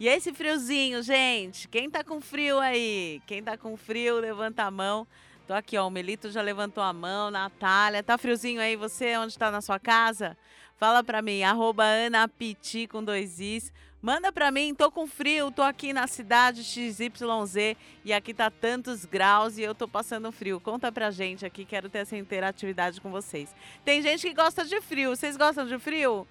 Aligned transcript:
E 0.00 0.06
esse 0.06 0.32
friozinho, 0.32 1.02
gente? 1.02 1.66
Quem 1.66 1.90
tá 1.90 2.04
com 2.04 2.20
frio 2.20 2.60
aí? 2.60 3.20
Quem 3.26 3.42
tá 3.42 3.56
com 3.56 3.76
frio, 3.76 4.20
levanta 4.20 4.62
a 4.62 4.70
mão. 4.70 5.04
Tô 5.44 5.52
aqui, 5.52 5.76
ó. 5.76 5.88
O 5.88 5.90
Melito 5.90 6.30
já 6.30 6.40
levantou 6.40 6.84
a 6.84 6.92
mão. 6.92 7.32
Natália, 7.32 8.00
tá 8.00 8.16
friozinho 8.16 8.60
aí? 8.60 8.76
Você, 8.76 9.16
onde 9.16 9.36
tá 9.36 9.50
na 9.50 9.60
sua 9.60 9.80
casa? 9.80 10.36
Fala 10.76 11.02
pra 11.02 11.20
mim, 11.20 11.42
arroba 11.42 11.82
Anapiti 11.84 12.86
com 12.86 13.02
dois 13.02 13.40
Is. 13.40 13.72
Manda 14.00 14.30
pra 14.30 14.52
mim, 14.52 14.72
tô 14.72 14.92
com 14.92 15.08
frio, 15.08 15.50
tô 15.50 15.62
aqui 15.62 15.92
na 15.92 16.06
cidade 16.06 16.62
XYZ 16.62 17.76
e 18.04 18.12
aqui 18.12 18.32
tá 18.32 18.48
tantos 18.48 19.04
graus 19.04 19.58
e 19.58 19.62
eu 19.62 19.74
tô 19.74 19.88
passando 19.88 20.30
frio. 20.30 20.60
Conta 20.60 20.92
pra 20.92 21.10
gente 21.10 21.44
aqui, 21.44 21.64
quero 21.64 21.88
ter 21.88 21.98
essa 21.98 22.16
interatividade 22.16 23.00
com 23.00 23.10
vocês. 23.10 23.52
Tem 23.84 24.00
gente 24.00 24.28
que 24.28 24.32
gosta 24.32 24.64
de 24.64 24.80
frio, 24.80 25.16
vocês 25.16 25.36
gostam 25.36 25.66
de 25.66 25.76
frio? 25.80 26.24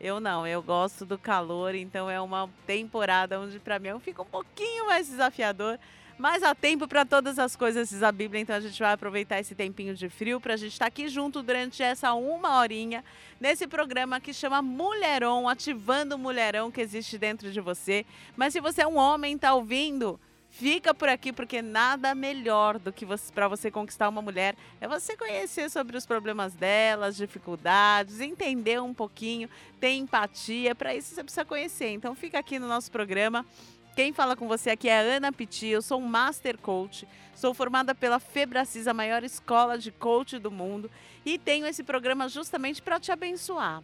Eu 0.00 0.18
não, 0.18 0.46
eu 0.46 0.62
gosto 0.62 1.04
do 1.04 1.18
calor, 1.18 1.74
então 1.74 2.08
é 2.08 2.18
uma 2.18 2.48
temporada 2.66 3.38
onde 3.38 3.58
para 3.58 3.78
mim 3.78 3.90
fica 4.00 4.22
um 4.22 4.26
pouquinho 4.26 4.86
mais 4.86 5.08
desafiador. 5.08 5.78
Mas 6.16 6.42
há 6.42 6.54
tempo 6.54 6.88
para 6.88 7.04
todas 7.04 7.38
as 7.38 7.54
coisas, 7.54 7.90
diz 7.90 8.02
a 8.02 8.10
Bíblia, 8.10 8.40
então 8.40 8.56
a 8.56 8.60
gente 8.60 8.78
vai 8.78 8.92
aproveitar 8.92 9.40
esse 9.40 9.54
tempinho 9.54 9.94
de 9.94 10.08
frio 10.08 10.40
para 10.40 10.54
a 10.54 10.56
gente 10.56 10.72
estar 10.72 10.86
tá 10.86 10.88
aqui 10.88 11.08
junto 11.08 11.42
durante 11.42 11.82
essa 11.82 12.12
uma 12.14 12.58
horinha 12.58 13.04
nesse 13.38 13.66
programa 13.66 14.20
que 14.20 14.32
chama 14.32 14.60
Mulherão, 14.62 15.48
ativando 15.48 16.14
o 16.14 16.18
mulherão 16.18 16.70
que 16.70 16.80
existe 16.80 17.16
dentro 17.16 17.50
de 17.50 17.60
você. 17.60 18.04
Mas 18.36 18.52
se 18.52 18.60
você 18.60 18.82
é 18.82 18.86
um 18.86 18.96
homem, 18.96 19.34
está 19.34 19.54
ouvindo, 19.54 20.20
Fica 20.50 20.92
por 20.92 21.08
aqui 21.08 21.32
porque 21.32 21.62
nada 21.62 22.14
melhor 22.14 22.78
do 22.78 22.92
que 22.92 23.06
para 23.32 23.48
você 23.48 23.70
conquistar 23.70 24.08
uma 24.08 24.20
mulher 24.20 24.56
é 24.80 24.88
você 24.88 25.16
conhecer 25.16 25.70
sobre 25.70 25.96
os 25.96 26.04
problemas 26.04 26.54
delas, 26.54 27.16
dificuldades, 27.16 28.20
entender 28.20 28.80
um 28.82 28.92
pouquinho, 28.92 29.48
ter 29.78 29.92
empatia. 29.92 30.74
Para 30.74 30.94
isso 30.94 31.14
você 31.14 31.22
precisa 31.22 31.44
conhecer. 31.44 31.90
Então 31.90 32.14
fica 32.14 32.38
aqui 32.38 32.58
no 32.58 32.66
nosso 32.66 32.90
programa. 32.90 33.46
Quem 33.94 34.12
fala 34.12 34.36
com 34.36 34.46
você 34.46 34.70
aqui 34.70 34.88
é 34.88 34.98
a 34.98 35.16
Ana 35.16 35.32
Piti, 35.32 35.66
eu 35.66 35.82
sou 35.82 36.00
um 36.00 36.06
Master 36.06 36.56
Coach, 36.58 37.06
sou 37.34 37.52
formada 37.52 37.94
pela 37.94 38.20
Febracis, 38.20 38.86
a 38.86 38.94
maior 38.94 39.24
escola 39.24 39.76
de 39.76 39.90
coach 39.90 40.38
do 40.38 40.50
mundo, 40.50 40.90
e 41.24 41.38
tenho 41.38 41.66
esse 41.66 41.82
programa 41.82 42.28
justamente 42.28 42.80
para 42.80 43.00
te 43.00 43.10
abençoar, 43.10 43.82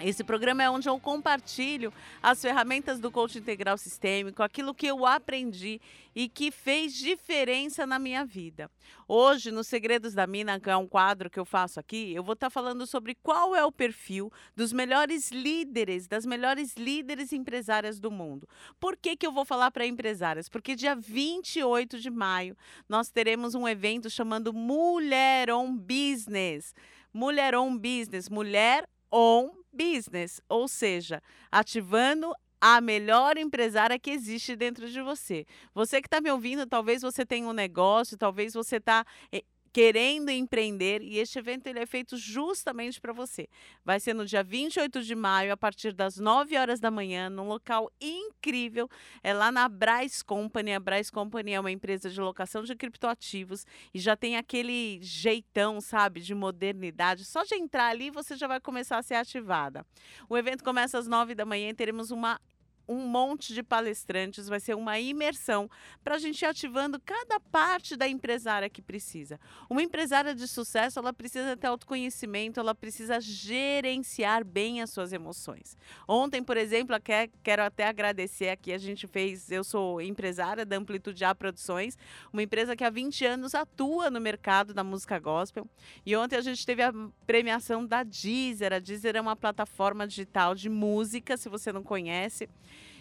esse 0.00 0.24
programa 0.24 0.62
é 0.62 0.68
onde 0.68 0.88
eu 0.88 0.98
compartilho 0.98 1.92
as 2.22 2.42
ferramentas 2.42 2.98
do 2.98 3.10
coaching 3.10 3.38
integral 3.38 3.78
sistêmico, 3.78 4.42
aquilo 4.42 4.74
que 4.74 4.86
eu 4.86 5.06
aprendi 5.06 5.80
e 6.14 6.28
que 6.28 6.50
fez 6.50 6.94
diferença 6.94 7.86
na 7.86 7.98
minha 7.98 8.24
vida. 8.24 8.70
Hoje, 9.06 9.50
no 9.50 9.62
Segredos 9.62 10.12
da 10.12 10.26
Mina, 10.26 10.58
que 10.58 10.68
é 10.68 10.76
um 10.76 10.86
quadro 10.86 11.30
que 11.30 11.38
eu 11.38 11.44
faço 11.44 11.78
aqui, 11.78 12.12
eu 12.12 12.22
vou 12.22 12.34
estar 12.34 12.50
falando 12.50 12.86
sobre 12.86 13.14
qual 13.14 13.54
é 13.54 13.64
o 13.64 13.72
perfil 13.72 14.32
dos 14.56 14.72
melhores 14.72 15.30
líderes, 15.30 16.08
das 16.08 16.26
melhores 16.26 16.74
líderes 16.76 17.32
empresárias 17.32 18.00
do 18.00 18.10
mundo. 18.10 18.48
Por 18.80 18.96
que, 18.96 19.16
que 19.16 19.26
eu 19.26 19.32
vou 19.32 19.44
falar 19.44 19.70
para 19.70 19.86
empresárias? 19.86 20.48
Porque 20.48 20.74
dia 20.74 20.94
28 20.94 22.00
de 22.00 22.10
maio 22.10 22.56
nós 22.88 23.10
teremos 23.10 23.54
um 23.54 23.66
evento 23.66 24.10
chamando 24.10 24.52
Mulher 24.52 25.50
on 25.50 25.76
Business. 25.76 26.74
Mulher 27.12 27.54
on 27.54 27.78
Business, 27.78 28.28
mulher 28.28 28.88
on 29.10 29.63
business, 29.74 30.40
ou 30.48 30.68
seja, 30.68 31.22
ativando 31.50 32.32
a 32.60 32.80
melhor 32.80 33.36
empresária 33.36 33.98
que 33.98 34.10
existe 34.10 34.56
dentro 34.56 34.88
de 34.88 35.02
você. 35.02 35.44
Você 35.74 36.00
que 36.00 36.06
está 36.06 36.20
me 36.20 36.30
ouvindo, 36.30 36.66
talvez 36.66 37.02
você 37.02 37.26
tenha 37.26 37.46
um 37.46 37.52
negócio, 37.52 38.16
talvez 38.16 38.54
você 38.54 38.76
está 38.76 39.04
eh, 39.30 39.44
querendo 39.74 40.30
empreender 40.30 41.02
e 41.02 41.18
este 41.18 41.36
evento 41.36 41.66
ele 41.66 41.80
é 41.80 41.84
feito 41.84 42.16
justamente 42.16 43.00
para 43.00 43.12
você. 43.12 43.48
Vai 43.84 43.98
ser 43.98 44.14
no 44.14 44.24
dia 44.24 44.40
28 44.40 45.02
de 45.02 45.16
maio, 45.16 45.52
a 45.52 45.56
partir 45.56 45.92
das 45.92 46.16
9 46.16 46.56
horas 46.56 46.78
da 46.78 46.92
manhã, 46.92 47.28
num 47.28 47.48
local 47.48 47.90
incrível, 48.00 48.88
é 49.20 49.34
lá 49.34 49.50
na 49.50 49.68
Bryce 49.68 50.24
Company. 50.24 50.74
A 50.74 50.78
Bryce 50.78 51.10
Company 51.10 51.54
é 51.54 51.58
uma 51.58 51.72
empresa 51.72 52.08
de 52.08 52.20
locação 52.20 52.62
de 52.62 52.76
criptoativos 52.76 53.66
e 53.92 53.98
já 53.98 54.16
tem 54.16 54.36
aquele 54.36 55.00
jeitão, 55.02 55.80
sabe, 55.80 56.20
de 56.20 56.36
modernidade. 56.36 57.24
Só 57.24 57.42
de 57.42 57.56
entrar 57.56 57.88
ali 57.88 58.12
você 58.12 58.36
já 58.36 58.46
vai 58.46 58.60
começar 58.60 58.98
a 58.98 59.02
ser 59.02 59.16
ativada. 59.16 59.84
O 60.28 60.38
evento 60.38 60.62
começa 60.62 60.96
às 60.98 61.08
9 61.08 61.34
da 61.34 61.44
manhã 61.44 61.70
e 61.70 61.74
teremos 61.74 62.12
uma 62.12 62.40
um 62.86 63.06
monte 63.06 63.54
de 63.54 63.62
palestrantes, 63.62 64.48
vai 64.48 64.60
ser 64.60 64.74
uma 64.74 64.98
imersão 64.98 65.70
para 66.02 66.16
a 66.16 66.18
gente 66.18 66.42
ir 66.42 66.46
ativando 66.46 67.00
cada 67.00 67.40
parte 67.40 67.96
da 67.96 68.08
empresária 68.08 68.68
que 68.68 68.82
precisa. 68.82 69.40
Uma 69.68 69.82
empresária 69.82 70.34
de 70.34 70.46
sucesso, 70.46 70.98
ela 70.98 71.12
precisa 71.12 71.56
ter 71.56 71.66
autoconhecimento, 71.66 72.60
ela 72.60 72.74
precisa 72.74 73.20
gerenciar 73.20 74.44
bem 74.44 74.82
as 74.82 74.90
suas 74.90 75.12
emoções. 75.12 75.76
Ontem, 76.06 76.42
por 76.42 76.56
exemplo, 76.56 76.96
quero 77.42 77.62
até 77.62 77.86
agradecer 77.86 78.48
aqui, 78.48 78.72
a 78.72 78.78
gente 78.78 79.06
fez, 79.06 79.50
eu 79.50 79.64
sou 79.64 80.00
empresária 80.00 80.66
da 80.66 80.76
Amplitude 80.76 81.24
A 81.24 81.34
Produções, 81.34 81.96
uma 82.32 82.42
empresa 82.42 82.76
que 82.76 82.84
há 82.84 82.90
20 82.90 83.24
anos 83.24 83.54
atua 83.54 84.10
no 84.10 84.20
mercado 84.20 84.74
da 84.74 84.84
música 84.84 85.18
gospel. 85.18 85.66
E 86.04 86.14
ontem 86.16 86.36
a 86.36 86.40
gente 86.40 86.64
teve 86.66 86.82
a 86.82 86.92
premiação 87.26 87.86
da 87.86 88.02
Deezer. 88.02 88.72
A 88.72 88.78
Deezer 88.78 89.16
é 89.16 89.20
uma 89.20 89.36
plataforma 89.36 90.06
digital 90.06 90.54
de 90.54 90.68
música, 90.68 91.36
se 91.36 91.48
você 91.48 91.72
não 91.72 91.82
conhece. 91.82 92.48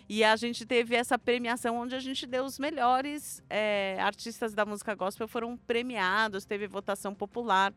E 0.08 0.24
a 0.24 0.36
gente 0.36 0.66
teve 0.66 0.96
essa 0.96 1.18
premiação 1.18 1.78
onde 1.78 1.96
a 1.96 2.00
gente 2.00 2.26
deu 2.26 2.44
os 2.44 2.60
melhores 2.60 3.42
é, 3.50 3.98
artistas 4.00 4.54
da 4.54 4.66
música 4.66 4.94
gospel 4.96 5.28
foram 5.28 5.56
premiados, 5.56 6.46
teve 6.46 6.68
votação 6.68 7.16
popular. 7.16 7.74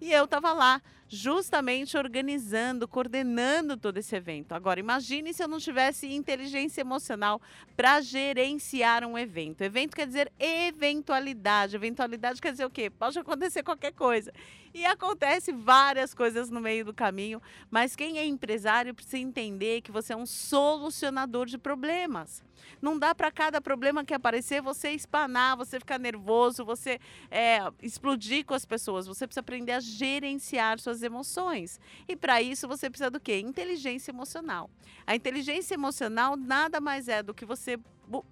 E 0.00 0.12
eu 0.12 0.24
estava 0.24 0.52
lá, 0.52 0.82
justamente 1.08 1.96
organizando, 1.96 2.86
coordenando 2.88 3.76
todo 3.76 3.96
esse 3.98 4.14
evento. 4.14 4.52
Agora, 4.52 4.80
imagine 4.80 5.32
se 5.32 5.42
eu 5.42 5.48
não 5.48 5.58
tivesse 5.58 6.12
inteligência 6.12 6.80
emocional 6.80 7.40
para 7.76 8.00
gerenciar 8.00 9.04
um 9.04 9.16
evento. 9.16 9.62
Evento 9.62 9.96
quer 9.96 10.06
dizer 10.06 10.32
eventualidade. 10.38 11.76
Eventualidade 11.76 12.40
quer 12.40 12.52
dizer 12.52 12.64
o 12.64 12.70
quê? 12.70 12.90
Pode 12.90 13.18
acontecer 13.18 13.62
qualquer 13.62 13.92
coisa. 13.92 14.32
E 14.74 14.84
acontece 14.84 15.52
várias 15.52 16.12
coisas 16.12 16.50
no 16.50 16.60
meio 16.60 16.84
do 16.84 16.92
caminho, 16.92 17.40
mas 17.70 17.96
quem 17.96 18.18
é 18.18 18.26
empresário 18.26 18.94
precisa 18.94 19.18
entender 19.18 19.80
que 19.80 19.90
você 19.90 20.12
é 20.12 20.16
um 20.16 20.26
solucionador 20.26 21.46
de 21.46 21.56
problemas. 21.56 21.75
Não 22.80 22.98
dá 22.98 23.14
para 23.14 23.30
cada 23.30 23.60
problema 23.60 24.04
que 24.04 24.14
aparecer 24.14 24.60
você 24.60 24.90
espanar, 24.90 25.56
você 25.56 25.78
ficar 25.78 25.98
nervoso, 25.98 26.64
você 26.64 26.98
é, 27.30 27.60
explodir 27.82 28.44
com 28.44 28.54
as 28.54 28.64
pessoas. 28.64 29.06
Você 29.06 29.26
precisa 29.26 29.40
aprender 29.40 29.72
a 29.72 29.80
gerenciar 29.80 30.78
suas 30.78 31.02
emoções. 31.02 31.80
E 32.08 32.16
para 32.16 32.42
isso 32.42 32.66
você 32.66 32.90
precisa 32.90 33.10
do 33.10 33.20
quê? 33.20 33.38
Inteligência 33.38 34.10
emocional. 34.10 34.70
A 35.06 35.14
inteligência 35.14 35.74
emocional 35.74 36.36
nada 36.36 36.80
mais 36.80 37.08
é 37.08 37.22
do 37.22 37.34
que 37.34 37.44
você 37.44 37.78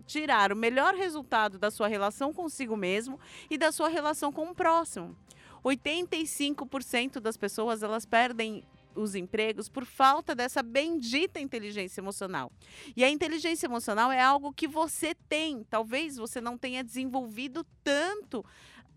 tirar 0.07 0.53
o 0.53 0.57
melhor 0.57 0.95
resultado 0.95 1.59
da 1.59 1.71
sua 1.71 1.89
relação 1.89 2.33
consigo 2.33 2.77
mesmo 2.77 3.19
e 3.51 3.59
da 3.59 3.73
sua 3.73 3.89
relação 3.89 4.33
com 4.33 4.51
o 4.51 4.55
próximo. 4.55 5.17
85% 5.65 7.21
das 7.21 7.37
pessoas 7.37 7.83
elas 7.83 8.05
perdem 8.05 8.63
os 8.95 9.15
empregos 9.15 9.69
por 9.69 9.85
falta 9.85 10.35
dessa 10.35 10.63
bendita 10.63 11.41
inteligência 11.41 12.01
emocional. 12.01 12.51
E 12.97 13.05
a 13.05 13.11
inteligência 13.11 13.67
emocional 13.67 14.11
é 14.11 14.21
algo 14.21 14.53
que 14.53 14.69
você 14.69 15.15
tem, 15.29 15.65
talvez 15.65 16.17
você 16.17 16.41
não 16.41 16.57
tenha 16.57 16.83
desenvolvido 16.83 17.65
tanto 17.83 18.45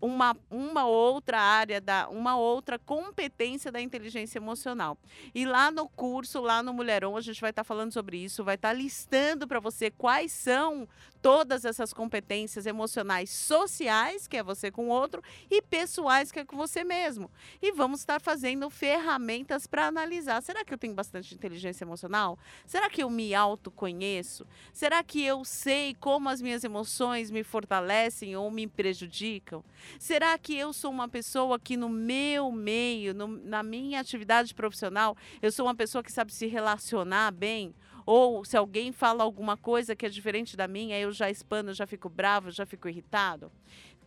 uma, 0.00 0.36
uma 0.50 0.86
outra 0.86 1.40
área, 1.40 1.80
da, 1.80 2.08
uma 2.08 2.36
outra 2.36 2.78
competência 2.78 3.70
da 3.72 3.80
inteligência 3.80 4.38
emocional. 4.38 4.96
E 5.34 5.44
lá 5.44 5.70
no 5.70 5.88
curso, 5.88 6.40
lá 6.40 6.62
no 6.62 6.72
Mulherão, 6.72 7.16
a 7.16 7.20
gente 7.20 7.40
vai 7.40 7.50
estar 7.50 7.62
tá 7.62 7.66
falando 7.66 7.92
sobre 7.92 8.16
isso, 8.18 8.44
vai 8.44 8.54
estar 8.54 8.68
tá 8.68 8.74
listando 8.74 9.46
para 9.46 9.60
você 9.60 9.90
quais 9.90 10.32
são 10.32 10.88
todas 11.20 11.64
essas 11.64 11.92
competências 11.92 12.66
emocionais 12.66 13.30
sociais, 13.30 14.26
que 14.26 14.36
é 14.36 14.42
você 14.42 14.70
com 14.70 14.86
o 14.86 14.90
outro, 14.90 15.22
e 15.50 15.60
pessoais, 15.60 16.30
que 16.30 16.38
é 16.38 16.44
com 16.44 16.56
você 16.56 16.84
mesmo. 16.84 17.30
E 17.60 17.72
vamos 17.72 18.00
estar 18.00 18.20
fazendo 18.20 18.70
ferramentas 18.70 19.66
para 19.66 19.86
analisar. 19.86 20.40
Será 20.42 20.64
que 20.64 20.72
eu 20.72 20.78
tenho 20.78 20.94
bastante 20.94 21.34
inteligência 21.34 21.84
emocional? 21.84 22.38
Será 22.66 22.88
que 22.88 23.02
eu 23.02 23.10
me 23.10 23.34
autoconheço? 23.34 24.46
Será 24.72 25.02
que 25.02 25.24
eu 25.24 25.44
sei 25.44 25.94
como 25.94 26.28
as 26.28 26.40
minhas 26.40 26.62
emoções 26.62 27.30
me 27.30 27.42
fortalecem 27.42 28.36
ou 28.36 28.50
me 28.50 28.66
prejudicam? 28.66 29.64
Será 29.98 30.36
que 30.38 30.56
eu 30.56 30.72
sou 30.72 30.90
uma 30.90 31.08
pessoa 31.08 31.58
que 31.58 31.76
no 31.76 31.88
meu 31.88 32.50
meio, 32.50 33.14
no, 33.14 33.28
na 33.28 33.62
minha 33.62 34.00
atividade 34.00 34.54
profissional, 34.54 35.16
eu 35.40 35.52
sou 35.52 35.66
uma 35.66 35.74
pessoa 35.74 36.02
que 36.02 36.12
sabe 36.12 36.32
se 36.32 36.46
relacionar 36.46 37.30
bem? 37.30 37.74
ou 38.10 38.42
se 38.42 38.56
alguém 38.56 38.90
fala 38.90 39.22
alguma 39.22 39.54
coisa 39.54 39.94
que 39.94 40.06
é 40.06 40.08
diferente 40.08 40.56
da 40.56 40.66
minha, 40.66 40.98
eu 40.98 41.12
já 41.12 41.28
espano, 41.28 41.74
já 41.74 41.86
fico 41.86 42.08
bravo, 42.08 42.50
já 42.50 42.64
fico 42.64 42.88
irritado 42.88 43.52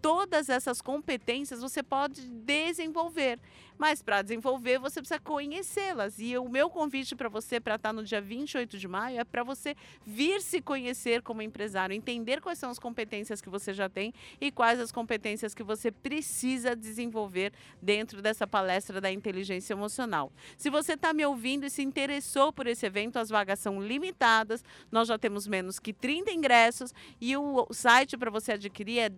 todas 0.01 0.49
essas 0.49 0.81
competências 0.81 1.61
você 1.61 1.83
pode 1.83 2.21
desenvolver. 2.27 3.39
Mas 3.81 3.99
para 3.99 4.21
desenvolver, 4.21 4.77
você 4.77 5.01
precisa 5.01 5.19
conhecê-las. 5.19 6.19
E 6.19 6.37
o 6.37 6.47
meu 6.47 6.69
convite 6.69 7.15
para 7.15 7.27
você, 7.27 7.59
para 7.59 7.75
estar 7.75 7.89
tá 7.89 7.93
no 7.93 8.03
dia 8.03 8.21
28 8.21 8.77
de 8.77 8.87
maio, 8.87 9.19
é 9.19 9.23
para 9.23 9.43
você 9.43 9.75
vir 10.05 10.39
se 10.39 10.61
conhecer 10.61 11.23
como 11.23 11.41
empresário, 11.41 11.95
entender 11.95 12.41
quais 12.41 12.59
são 12.59 12.69
as 12.69 12.77
competências 12.77 13.41
que 13.41 13.49
você 13.49 13.73
já 13.73 13.89
tem 13.89 14.13
e 14.39 14.51
quais 14.51 14.79
as 14.79 14.91
competências 14.91 15.55
que 15.55 15.63
você 15.63 15.91
precisa 15.91 16.75
desenvolver 16.75 17.53
dentro 17.81 18.21
dessa 18.21 18.45
palestra 18.45 19.01
da 19.01 19.11
inteligência 19.11 19.73
emocional. 19.73 20.31
Se 20.59 20.69
você 20.69 20.93
está 20.93 21.11
me 21.11 21.25
ouvindo 21.25 21.65
e 21.65 21.69
se 21.71 21.81
interessou 21.81 22.53
por 22.53 22.67
esse 22.67 22.85
evento, 22.85 23.17
as 23.17 23.29
vagas 23.29 23.57
são 23.57 23.81
limitadas, 23.81 24.63
nós 24.91 25.07
já 25.07 25.17
temos 25.17 25.47
menos 25.47 25.79
que 25.79 25.91
30 25.91 26.31
ingressos 26.31 26.93
e 27.19 27.35
o 27.35 27.65
site 27.71 28.15
para 28.15 28.29
você 28.29 28.51
adquirir 28.51 28.99
é 28.99 29.09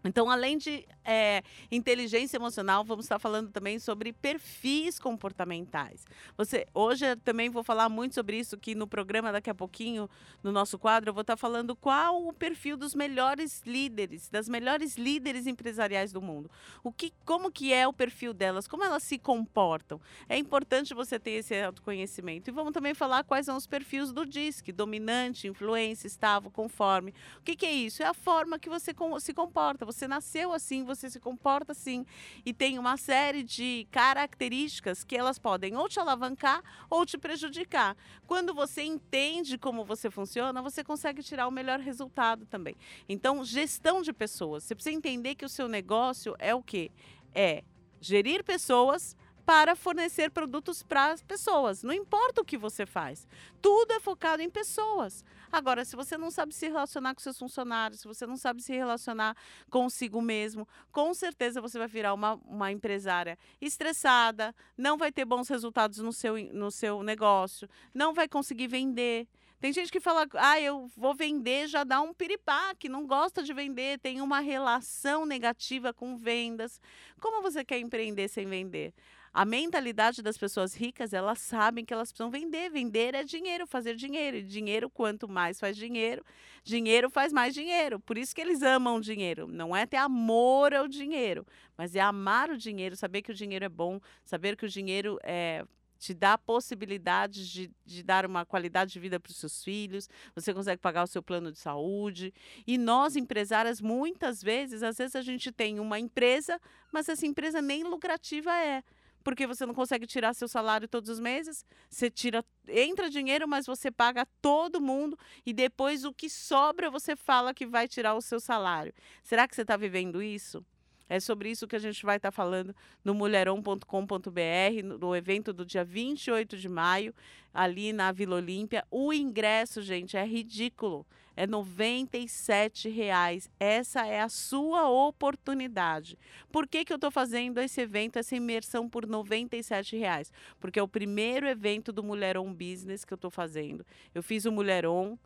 Então, 0.03 0.29
além 0.29 0.57
de 0.57 0.85
é, 1.05 1.43
inteligência 1.71 2.37
emocional, 2.37 2.83
vamos 2.83 3.05
estar 3.05 3.19
falando 3.19 3.51
também 3.51 3.79
sobre 3.79 4.13
perfis 4.13 4.99
comportamentais. 4.99 6.05
Você, 6.37 6.65
hoje 6.73 7.15
também 7.17 7.49
vou 7.49 7.63
falar 7.63 7.89
muito 7.89 8.15
sobre 8.15 8.37
isso 8.37 8.57
que 8.57 8.73
no 8.73 8.87
programa 8.87 9.31
daqui 9.31 9.49
a 9.49 9.55
pouquinho, 9.55 10.09
no 10.43 10.51
nosso 10.51 10.77
quadro, 10.79 11.09
eu 11.09 11.13
vou 11.13 11.21
estar 11.21 11.37
falando 11.37 11.75
qual 11.75 12.27
o 12.27 12.33
perfil 12.33 12.75
dos 12.75 12.95
melhores 12.95 13.61
líderes, 13.65 14.29
das 14.29 14.49
melhores 14.49 14.97
líderes 14.97 15.45
empresariais 15.47 16.11
do 16.11 16.21
mundo. 16.21 16.49
O 16.83 16.91
que, 16.91 17.13
como 17.25 17.51
que 17.51 17.73
é 17.73 17.87
o 17.87 17.93
perfil 17.93 18.33
delas, 18.33 18.67
como 18.67 18.83
elas 18.83 19.03
se 19.03 19.19
comportam. 19.19 19.99
É 20.27 20.37
importante 20.37 20.93
você 20.93 21.19
ter 21.19 21.31
esse 21.31 21.59
autoconhecimento. 21.61 22.49
E 22.49 22.53
vamos 22.53 22.73
também 22.73 22.93
falar 22.93 23.23
quais 23.23 23.45
são 23.45 23.55
os 23.55 23.67
perfis 23.67 24.11
do 24.11 24.25
DISC, 24.25 24.71
dominante, 24.71 25.47
influência, 25.47 26.07
estável, 26.07 26.49
conforme. 26.49 27.13
O 27.37 27.41
que, 27.43 27.55
que 27.55 27.65
é 27.65 27.73
isso? 27.73 28.01
É 28.01 28.07
a 28.07 28.13
forma 28.13 28.57
que 28.57 28.69
você 28.69 28.93
se 29.19 29.33
comporta 29.33 29.85
você 29.91 30.07
nasceu 30.07 30.53
assim, 30.53 30.83
você 30.83 31.09
se 31.09 31.19
comporta 31.19 31.71
assim 31.71 32.05
e 32.45 32.53
tem 32.53 32.79
uma 32.79 32.97
série 32.97 33.43
de 33.43 33.87
características 33.91 35.03
que 35.03 35.15
elas 35.15 35.37
podem 35.37 35.75
ou 35.75 35.87
te 35.89 35.99
alavancar 35.99 36.61
ou 36.89 37.05
te 37.05 37.17
prejudicar. 37.17 37.95
Quando 38.25 38.53
você 38.53 38.83
entende 38.83 39.57
como 39.57 39.83
você 39.83 40.09
funciona, 40.09 40.61
você 40.61 40.83
consegue 40.83 41.21
tirar 41.21 41.47
o 41.47 41.51
melhor 41.51 41.79
resultado 41.79 42.45
também. 42.45 42.75
Então, 43.07 43.43
gestão 43.43 44.01
de 44.01 44.13
pessoas. 44.13 44.63
Você 44.63 44.75
precisa 44.75 44.95
entender 44.95 45.35
que 45.35 45.45
o 45.45 45.49
seu 45.49 45.67
negócio 45.67 46.35
é 46.39 46.55
o 46.55 46.63
quê? 46.63 46.91
É 47.33 47.63
gerir 47.99 48.43
pessoas 48.43 49.15
para 49.45 49.75
fornecer 49.75 50.31
produtos 50.31 50.83
para 50.83 51.11
as 51.11 51.21
pessoas. 51.21 51.83
Não 51.83 51.93
importa 51.93 52.41
o 52.41 52.45
que 52.45 52.57
você 52.57 52.85
faz, 52.85 53.27
tudo 53.61 53.93
é 53.93 53.99
focado 53.99 54.41
em 54.41 54.49
pessoas. 54.49 55.23
Agora, 55.51 55.83
se 55.83 55.95
você 55.95 56.17
não 56.17 56.31
sabe 56.31 56.53
se 56.53 56.67
relacionar 56.67 57.13
com 57.13 57.19
seus 57.19 57.37
funcionários, 57.37 58.01
se 58.01 58.07
você 58.07 58.25
não 58.25 58.37
sabe 58.37 58.61
se 58.61 58.71
relacionar 58.71 59.35
consigo 59.69 60.21
mesmo, 60.21 60.67
com 60.91 61.13
certeza 61.13 61.59
você 61.59 61.77
vai 61.77 61.87
virar 61.87 62.13
uma, 62.13 62.35
uma 62.45 62.71
empresária 62.71 63.37
estressada, 63.59 64.55
não 64.77 64.97
vai 64.97 65.11
ter 65.11 65.25
bons 65.25 65.49
resultados 65.49 65.99
no 65.99 66.13
seu, 66.13 66.37
no 66.53 66.71
seu 66.71 67.03
negócio, 67.03 67.67
não 67.93 68.13
vai 68.13 68.29
conseguir 68.29 68.67
vender. 68.67 69.27
Tem 69.59 69.71
gente 69.71 69.91
que 69.91 69.99
fala, 69.99 70.25
ah, 70.33 70.59
eu 70.59 70.89
vou 70.97 71.13
vender, 71.13 71.67
já 71.67 71.83
dá 71.83 72.01
um 72.01 72.15
piripaque, 72.15 72.89
não 72.89 73.05
gosta 73.05 73.43
de 73.43 73.53
vender, 73.53 73.99
tem 73.99 74.19
uma 74.19 74.39
relação 74.39 75.23
negativa 75.23 75.93
com 75.93 76.17
vendas. 76.17 76.81
Como 77.19 77.43
você 77.43 77.63
quer 77.63 77.77
empreender 77.77 78.27
sem 78.27 78.47
vender? 78.47 78.91
A 79.33 79.45
mentalidade 79.45 80.21
das 80.21 80.37
pessoas 80.37 80.73
ricas, 80.73 81.13
elas 81.13 81.39
sabem 81.39 81.85
que 81.85 81.93
elas 81.93 82.11
precisam 82.11 82.29
vender. 82.29 82.69
Vender 82.69 83.15
é 83.15 83.23
dinheiro, 83.23 83.65
fazer 83.65 83.95
dinheiro. 83.95 84.37
E 84.37 84.43
dinheiro, 84.43 84.89
quanto 84.89 85.27
mais 85.27 85.57
faz 85.57 85.77
dinheiro, 85.77 86.21
dinheiro 86.65 87.09
faz 87.09 87.31
mais 87.31 87.53
dinheiro. 87.53 87.97
Por 87.99 88.17
isso 88.17 88.35
que 88.35 88.41
eles 88.41 88.61
amam 88.61 88.97
o 88.97 89.01
dinheiro. 89.01 89.47
Não 89.47 89.73
é 89.73 89.85
ter 89.85 89.97
amor 89.97 90.73
ao 90.73 90.85
dinheiro, 90.85 91.45
mas 91.77 91.95
é 91.95 92.01
amar 92.01 92.49
o 92.49 92.57
dinheiro, 92.57 92.95
saber 92.97 93.21
que 93.21 93.31
o 93.31 93.35
dinheiro 93.35 93.63
é 93.63 93.69
bom, 93.69 94.01
saber 94.25 94.57
que 94.57 94.65
o 94.65 94.69
dinheiro 94.69 95.17
é 95.23 95.65
te 95.97 96.15
dá 96.15 96.35
possibilidades 96.35 97.47
de, 97.47 97.71
de 97.85 98.01
dar 98.01 98.25
uma 98.25 98.43
qualidade 98.43 98.91
de 98.91 98.99
vida 98.99 99.19
para 99.19 99.29
os 99.29 99.37
seus 99.37 99.63
filhos, 99.63 100.09
você 100.33 100.51
consegue 100.51 100.81
pagar 100.81 101.03
o 101.03 101.07
seu 101.07 101.21
plano 101.21 101.51
de 101.51 101.59
saúde. 101.59 102.33
E 102.65 102.75
nós, 102.75 103.15
empresárias, 103.15 103.79
muitas 103.79 104.41
vezes, 104.41 104.81
às 104.81 104.97
vezes 104.97 105.15
a 105.15 105.21
gente 105.21 105.51
tem 105.51 105.79
uma 105.79 105.99
empresa, 105.99 106.59
mas 106.91 107.07
essa 107.07 107.27
empresa 107.27 107.61
nem 107.61 107.83
lucrativa 107.83 108.51
é 108.51 108.83
porque 109.23 109.47
você 109.47 109.65
não 109.65 109.73
consegue 109.73 110.05
tirar 110.07 110.33
seu 110.33 110.47
salário 110.47 110.87
todos 110.87 111.09
os 111.09 111.19
meses. 111.19 111.65
Você 111.89 112.09
tira, 112.09 112.43
entra 112.67 113.09
dinheiro, 113.09 113.47
mas 113.47 113.65
você 113.65 113.91
paga 113.91 114.27
todo 114.41 114.81
mundo 114.81 115.17
e 115.45 115.53
depois 115.53 116.03
o 116.05 116.13
que 116.13 116.29
sobra 116.29 116.89
você 116.89 117.15
fala 117.15 117.53
que 117.53 117.65
vai 117.65 117.87
tirar 117.87 118.15
o 118.15 118.21
seu 118.21 118.39
salário. 118.39 118.93
Será 119.23 119.47
que 119.47 119.55
você 119.55 119.61
está 119.61 119.77
vivendo 119.77 120.21
isso? 120.21 120.65
É 121.11 121.19
sobre 121.19 121.51
isso 121.51 121.67
que 121.67 121.75
a 121.75 121.79
gente 121.79 122.05
vai 122.05 122.15
estar 122.15 122.31
tá 122.31 122.31
falando 122.31 122.73
no 123.03 123.13
mulheron.com.br, 123.13 124.97
no 124.97 125.13
evento 125.13 125.51
do 125.51 125.65
dia 125.65 125.83
28 125.83 126.55
de 126.55 126.69
maio, 126.69 127.13
ali 127.53 127.91
na 127.91 128.13
Vila 128.13 128.37
Olímpia. 128.37 128.85
O 128.89 129.11
ingresso, 129.11 129.81
gente, 129.81 130.15
é 130.15 130.25
ridículo. 130.25 131.05
É 131.41 131.47
97 131.47 132.87
reais. 132.87 133.49
Essa 133.59 134.05
é 134.05 134.21
a 134.21 134.29
sua 134.29 134.87
oportunidade. 134.87 136.15
Por 136.51 136.67
que, 136.67 136.85
que 136.85 136.93
eu 136.93 136.97
estou 136.97 137.09
fazendo 137.09 137.59
esse 137.59 137.81
evento, 137.81 138.19
essa 138.19 138.35
imersão 138.35 138.87
por 138.87 139.05
R$ 139.05 139.09
97? 139.09 139.97
Reais? 139.97 140.31
Porque 140.59 140.77
é 140.77 140.83
o 140.83 140.87
primeiro 140.87 141.47
evento 141.47 141.91
do 141.91 142.03
Mulheron 142.03 142.53
Business 142.53 143.03
que 143.03 143.11
eu 143.11 143.15
estou 143.15 143.31
fazendo. 143.31 143.83
Eu 144.13 144.21
fiz 144.21 144.45
o 144.45 144.51
Mulheron 144.51 145.17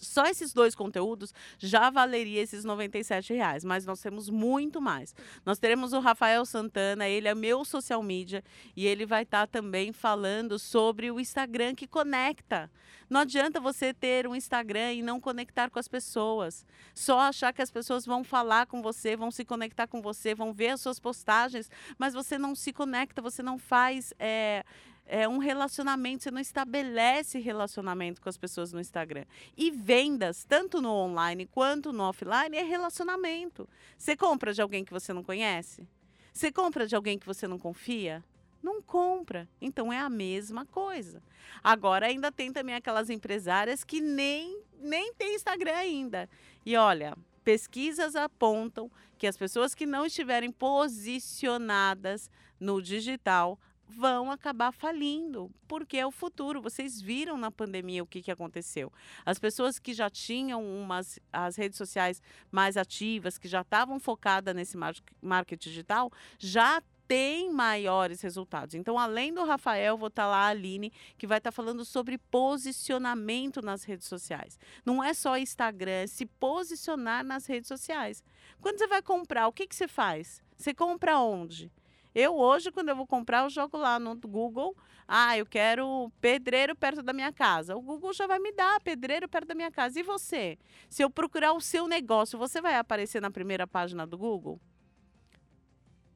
Só 0.00 0.26
esses 0.26 0.52
dois 0.52 0.74
conteúdos 0.74 1.32
já 1.58 1.90
valeria 1.90 2.42
esses 2.42 2.64
R$ 2.64 3.34
reais, 3.34 3.64
mas 3.64 3.86
nós 3.86 4.00
temos 4.00 4.28
muito 4.28 4.80
mais. 4.80 5.14
Nós 5.44 5.58
teremos 5.58 5.92
o 5.92 6.00
Rafael 6.00 6.44
Santana, 6.44 7.08
ele 7.08 7.28
é 7.28 7.34
meu 7.34 7.64
social 7.64 8.02
media 8.02 8.42
e 8.76 8.86
ele 8.86 9.06
vai 9.06 9.22
estar 9.22 9.46
tá 9.46 9.46
também 9.46 9.92
falando 9.92 10.58
sobre 10.58 11.10
o 11.10 11.20
Instagram 11.20 11.74
que 11.74 11.86
conecta. 11.86 12.70
Não 13.08 13.20
adianta 13.20 13.58
você 13.58 13.94
ter 13.94 14.26
um 14.26 14.34
Instagram 14.34 14.92
e 14.92 15.02
não 15.02 15.20
conectar 15.20 15.70
com 15.70 15.78
as 15.78 15.88
pessoas. 15.88 16.66
Só 16.94 17.20
achar 17.20 17.52
que 17.52 17.62
as 17.62 17.70
pessoas 17.70 18.04
vão 18.04 18.22
falar 18.22 18.66
com 18.66 18.82
você, 18.82 19.16
vão 19.16 19.30
se 19.30 19.44
conectar 19.44 19.86
com 19.86 20.02
você, 20.02 20.34
vão 20.34 20.52
ver 20.52 20.70
as 20.70 20.80
suas 20.80 21.00
postagens, 21.00 21.70
mas 21.96 22.12
você 22.12 22.36
não 22.36 22.54
se 22.54 22.72
conecta, 22.72 23.22
você 23.22 23.42
não 23.42 23.58
faz. 23.58 24.12
É, 24.18 24.64
é, 25.08 25.26
um 25.26 25.38
relacionamento, 25.38 26.22
você 26.22 26.30
não 26.30 26.40
estabelece 26.40 27.38
relacionamento 27.38 28.20
com 28.20 28.28
as 28.28 28.36
pessoas 28.36 28.72
no 28.72 28.80
Instagram. 28.80 29.24
E 29.56 29.70
vendas, 29.70 30.44
tanto 30.44 30.82
no 30.82 30.90
online 30.90 31.46
quanto 31.46 31.92
no 31.92 32.02
offline, 32.04 32.56
é 32.56 32.62
relacionamento. 32.62 33.66
Você 33.96 34.14
compra 34.14 34.52
de 34.52 34.60
alguém 34.60 34.84
que 34.84 34.92
você 34.92 35.12
não 35.12 35.24
conhece? 35.24 35.88
Você 36.32 36.52
compra 36.52 36.86
de 36.86 36.94
alguém 36.94 37.18
que 37.18 37.26
você 37.26 37.48
não 37.48 37.58
confia? 37.58 38.22
Não 38.62 38.82
compra. 38.82 39.48
Então 39.60 39.90
é 39.90 39.98
a 39.98 40.10
mesma 40.10 40.66
coisa. 40.66 41.22
Agora 41.64 42.06
ainda 42.06 42.30
tem 42.30 42.52
também 42.52 42.74
aquelas 42.74 43.08
empresárias 43.08 43.82
que 43.82 44.00
nem, 44.02 44.60
nem 44.78 45.14
tem 45.14 45.34
Instagram 45.34 45.74
ainda. 45.74 46.28
E 46.66 46.76
olha, 46.76 47.16
pesquisas 47.42 48.14
apontam 48.14 48.90
que 49.16 49.26
as 49.26 49.38
pessoas 49.38 49.74
que 49.74 49.86
não 49.86 50.04
estiverem 50.04 50.52
posicionadas 50.52 52.30
no 52.60 52.82
digital 52.82 53.58
vão 53.88 54.30
acabar 54.30 54.70
falindo, 54.70 55.50
porque 55.66 55.96
é 55.96 56.06
o 56.06 56.10
futuro. 56.10 56.60
Vocês 56.60 57.00
viram 57.00 57.36
na 57.36 57.50
pandemia 57.50 58.02
o 58.02 58.06
que, 58.06 58.22
que 58.22 58.30
aconteceu. 58.30 58.92
As 59.24 59.38
pessoas 59.38 59.78
que 59.78 59.94
já 59.94 60.10
tinham 60.10 60.62
umas, 60.62 61.18
as 61.32 61.56
redes 61.56 61.78
sociais 61.78 62.22
mais 62.50 62.76
ativas, 62.76 63.38
que 63.38 63.48
já 63.48 63.62
estavam 63.62 63.98
focadas 63.98 64.54
nesse 64.54 64.76
marketing 65.22 65.70
digital, 65.70 66.12
já 66.38 66.82
tem 67.08 67.50
maiores 67.50 68.20
resultados. 68.20 68.74
Então, 68.74 68.98
além 68.98 69.32
do 69.32 69.42
Rafael, 69.42 69.96
vou 69.96 70.08
estar 70.08 70.24
tá 70.24 70.28
lá 70.28 70.36
a 70.42 70.48
Aline, 70.48 70.92
que 71.16 71.26
vai 71.26 71.38
estar 71.38 71.50
tá 71.50 71.54
falando 71.54 71.82
sobre 71.82 72.18
posicionamento 72.18 73.62
nas 73.62 73.82
redes 73.82 74.06
sociais. 74.06 74.60
Não 74.84 75.02
é 75.02 75.14
só 75.14 75.38
Instagram, 75.38 75.90
é 75.90 76.06
se 76.06 76.26
posicionar 76.26 77.24
nas 77.24 77.46
redes 77.46 77.66
sociais. 77.66 78.22
Quando 78.60 78.78
você 78.78 78.86
vai 78.86 79.00
comprar, 79.00 79.48
o 79.48 79.52
que, 79.52 79.66
que 79.66 79.74
você 79.74 79.88
faz? 79.88 80.42
Você 80.58 80.74
compra 80.74 81.18
onde? 81.18 81.72
Eu 82.20 82.34
hoje, 82.34 82.72
quando 82.72 82.88
eu 82.88 82.96
vou 82.96 83.06
comprar, 83.06 83.44
eu 83.44 83.48
jogo 83.48 83.76
lá 83.76 83.96
no 84.00 84.16
Google. 84.16 84.76
Ah, 85.06 85.38
eu 85.38 85.46
quero 85.46 86.10
pedreiro 86.20 86.74
perto 86.74 87.00
da 87.00 87.12
minha 87.12 87.32
casa. 87.32 87.76
O 87.76 87.80
Google 87.80 88.12
já 88.12 88.26
vai 88.26 88.40
me 88.40 88.50
dar 88.50 88.80
pedreiro 88.80 89.28
perto 89.28 89.46
da 89.46 89.54
minha 89.54 89.70
casa. 89.70 90.00
E 90.00 90.02
você? 90.02 90.58
Se 90.90 91.00
eu 91.00 91.08
procurar 91.08 91.52
o 91.52 91.60
seu 91.60 91.86
negócio, 91.86 92.36
você 92.36 92.60
vai 92.60 92.74
aparecer 92.74 93.22
na 93.22 93.30
primeira 93.30 93.68
página 93.68 94.04
do 94.04 94.18
Google? 94.18 94.60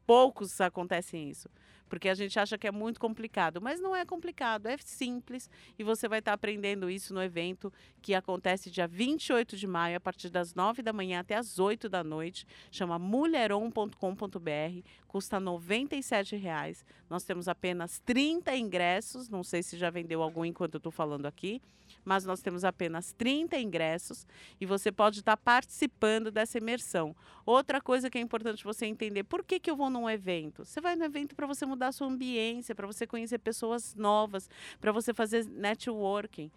Poucos 0.05 0.61
acontecem 0.61 1.31
isso 1.31 1.49
porque 1.93 2.09
a 2.09 2.15
gente 2.15 2.41
acha 2.41 2.57
que 2.57 2.67
é 2.67 2.71
muito 2.71 2.99
complicado, 2.99 3.61
mas 3.61 3.79
não 3.79 3.95
é 3.95 4.03
complicado, 4.03 4.67
é 4.67 4.79
simples 4.79 5.51
e 5.79 5.85
você 5.85 6.09
vai 6.09 6.21
estar 6.21 6.33
aprendendo 6.33 6.89
isso 6.89 7.13
no 7.13 7.23
evento 7.23 7.71
que 8.01 8.15
acontece 8.15 8.71
dia 8.71 8.89
28 8.89 9.59
de 9.59 9.67
maio, 9.67 9.99
a 9.99 10.01
partir 10.01 10.31
das 10.31 10.55
9 10.55 10.81
da 10.81 10.91
manhã 10.91 11.21
até 11.21 11.37
as 11.37 11.59
8 11.59 11.91
da 11.91 12.03
noite, 12.03 12.47
chama 12.71 12.99
mulheron.com.br, 12.99 14.89
custa 15.07 15.39
97 15.39 16.35
reais. 16.35 16.83
Nós 17.11 17.25
temos 17.25 17.47
apenas 17.47 17.99
30 18.07 18.57
ingressos, 18.57 19.29
não 19.29 19.45
sei 19.45 19.63
se 19.63 19.77
já 19.77 19.91
vendeu 19.91 20.23
algum 20.23 20.47
enquanto 20.47 20.77
eu 20.77 20.79
estou 20.79 20.91
falando 20.91 21.27
aqui, 21.27 21.61
mas 22.05 22.25
nós 22.25 22.41
temos 22.41 22.65
apenas 22.65 23.13
30 23.13 23.59
ingressos 23.59 24.27
e 24.61 24.67
você 24.67 24.91
pode 24.91 25.21
estar 25.21 25.37
participando 25.37 26.31
dessa 26.31 26.59
imersão. 26.59 27.15
Outra 27.45 27.81
coisa 27.81 28.11
que 28.11 28.19
é 28.19 28.21
importante 28.21 28.65
você 28.65 28.87
entender, 28.87 29.25
por 29.25 29.45
que, 29.45 29.61
que 29.61 29.71
eu 29.71 29.77
vou 29.77 29.91
num 29.91 30.09
evento? 30.09 30.65
Você 30.65 30.81
vai 30.81 30.97
no 30.97 31.05
evento 31.05 31.35
para 31.35 31.47
você 31.47 31.67
mudar 31.67 31.89
a 31.89 31.93
sua 31.93 32.07
ambiência, 32.07 32.75
para 32.75 32.87
você 32.87 33.07
conhecer 33.07 33.39
pessoas 33.39 33.95
novas, 33.95 34.49
para 34.81 34.93
você 34.93 35.13
fazer 35.13 35.47
networking 35.47 36.51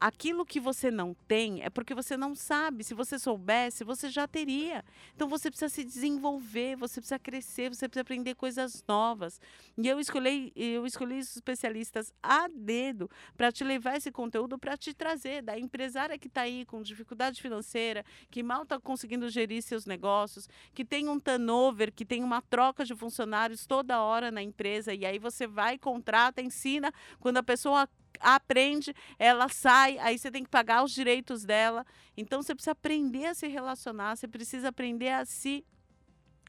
aquilo 0.00 0.44
que 0.44 0.60
você 0.60 0.90
não 0.90 1.14
tem 1.26 1.62
é 1.62 1.70
porque 1.70 1.94
você 1.94 2.16
não 2.16 2.34
sabe. 2.34 2.84
Se 2.84 2.94
você 2.94 3.18
soubesse, 3.18 3.84
você 3.84 4.08
já 4.08 4.26
teria. 4.26 4.84
Então 5.14 5.28
você 5.28 5.50
precisa 5.50 5.68
se 5.68 5.84
desenvolver, 5.84 6.76
você 6.76 7.00
precisa 7.00 7.18
crescer, 7.18 7.74
você 7.74 7.88
precisa 7.88 8.02
aprender 8.02 8.34
coisas 8.34 8.84
novas. 8.86 9.40
E 9.76 9.88
eu 9.88 9.98
escolhi, 10.00 10.52
eu 10.54 10.86
escolhi 10.86 11.18
especialistas 11.18 12.12
a 12.22 12.48
dedo 12.48 13.10
para 13.36 13.50
te 13.50 13.64
levar 13.64 13.96
esse 13.96 14.10
conteúdo 14.10 14.58
para 14.58 14.76
te 14.76 14.94
trazer 14.94 15.42
da 15.42 15.58
empresária 15.58 16.18
que 16.18 16.28
está 16.28 16.42
aí 16.42 16.64
com 16.64 16.82
dificuldade 16.82 17.40
financeira, 17.40 18.04
que 18.30 18.42
mal 18.42 18.62
está 18.62 18.78
conseguindo 18.78 19.28
gerir 19.28 19.62
seus 19.62 19.86
negócios, 19.86 20.48
que 20.74 20.84
tem 20.84 21.08
um 21.08 21.18
turnover, 21.18 21.92
que 21.92 22.04
tem 22.04 22.22
uma 22.22 22.42
troca 22.42 22.84
de 22.84 22.94
funcionários 22.94 23.66
toda 23.66 24.00
hora 24.00 24.30
na 24.30 24.42
empresa 24.42 24.94
e 24.94 25.04
aí 25.04 25.18
você 25.18 25.46
vai 25.46 25.78
contrata, 25.78 26.40
ensina 26.40 26.92
quando 27.20 27.38
a 27.38 27.42
pessoa 27.42 27.88
aprende, 28.20 28.94
ela 29.18 29.48
sai, 29.48 29.98
aí 29.98 30.18
você 30.18 30.30
tem 30.30 30.44
que 30.44 30.50
pagar 30.50 30.84
os 30.84 30.92
direitos 30.92 31.44
dela. 31.44 31.86
Então 32.16 32.42
você 32.42 32.54
precisa 32.54 32.72
aprender 32.72 33.26
a 33.26 33.34
se 33.34 33.46
relacionar, 33.46 34.16
você 34.16 34.28
precisa 34.28 34.68
aprender 34.68 35.10
a 35.10 35.24
se 35.24 35.64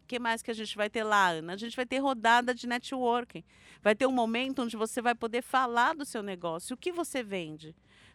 que 0.06 0.18
mais 0.18 0.42
que 0.42 0.50
a 0.50 0.54
gente 0.54 0.76
vai 0.76 0.90
ter 0.90 1.02
lá, 1.02 1.30
Ana? 1.30 1.54
A 1.54 1.56
gente 1.56 1.74
vai 1.74 1.86
ter 1.86 1.98
rodada 1.98 2.54
de 2.54 2.66
networking. 2.66 3.42
Vai 3.82 3.94
ter 3.94 4.06
um 4.06 4.12
momento 4.12 4.62
onde 4.62 4.76
você 4.76 5.00
vai 5.00 5.14
poder 5.14 5.42
falar 5.42 5.94
do 5.94 6.04
seu 6.04 6.22
negócio. 6.22 6.74
O 6.74 6.76
que 6.76 6.92
você 6.92 7.22
vende? 7.22 7.74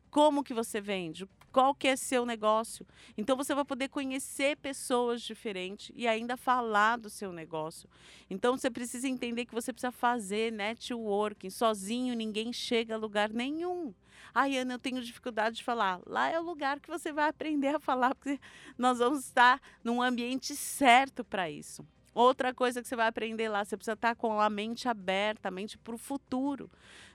Como 0.10 0.44
que 0.44 0.54
você 0.54 0.82
vende? 0.82 1.26
Qual 1.52 1.74
que 1.74 1.88
é 1.88 1.96
seu 1.96 2.26
negócio? 2.26 2.86
Então 3.18 3.36
você 3.36 3.56
vai 3.56 3.66
poder 3.66 3.88
conhecer 3.88 4.58
pessoas 4.58 5.22
diferentes 5.22 5.92
e 5.96 6.08
ainda 6.08 6.36
falar 6.38 6.98
do 6.98 7.10
seu 7.10 7.32
negócio. 7.32 7.90
Então 8.30 8.58
você 8.58 8.70
precisa 8.70 9.08
entender 9.08 9.46
que 9.46 9.54
você 9.54 9.72
precisa 9.72 9.92
fazer 9.92 10.52
networking. 10.52 11.50
Sozinho 11.50 12.16
ninguém 12.16 12.52
chega 12.54 12.96
a 12.96 12.98
lugar 12.98 13.30
nenhum. 13.30 13.94
Ai, 14.34 14.58
Ana, 14.58 14.76
eu 14.76 14.80
tenho 14.80 15.02
dificuldade 15.02 15.58
de 15.58 15.64
falar. 15.64 16.00
Lá 16.06 16.30
é 16.30 16.40
o 16.40 16.44
lugar 16.44 16.80
que 16.80 16.90
você 16.90 17.12
vai 17.12 17.30
aprender 17.30 17.76
a 17.76 17.80
falar, 17.80 18.16
porque 18.16 18.40
nós 18.78 19.00
vamos 19.00 19.26
estar 19.26 19.62
num 19.84 20.02
ambiente 20.02 20.56
certo 20.56 21.24
para 21.24 21.50
isso. 21.50 21.86
Outra 22.14 22.54
coisa 22.54 22.82
que 22.82 22.88
você 22.88 22.96
vai 22.96 23.08
aprender 23.08 23.48
lá, 23.48 23.64
você 23.64 23.78
precisa 23.78 23.94
estar 23.94 24.16
com 24.16 24.40
a 24.40 24.50
mente 24.50 24.90
aberta, 24.90 25.48
a 25.48 25.52
mente 25.52 25.78
para 25.78 25.96
o 25.96 25.98
futuro. 25.98 26.70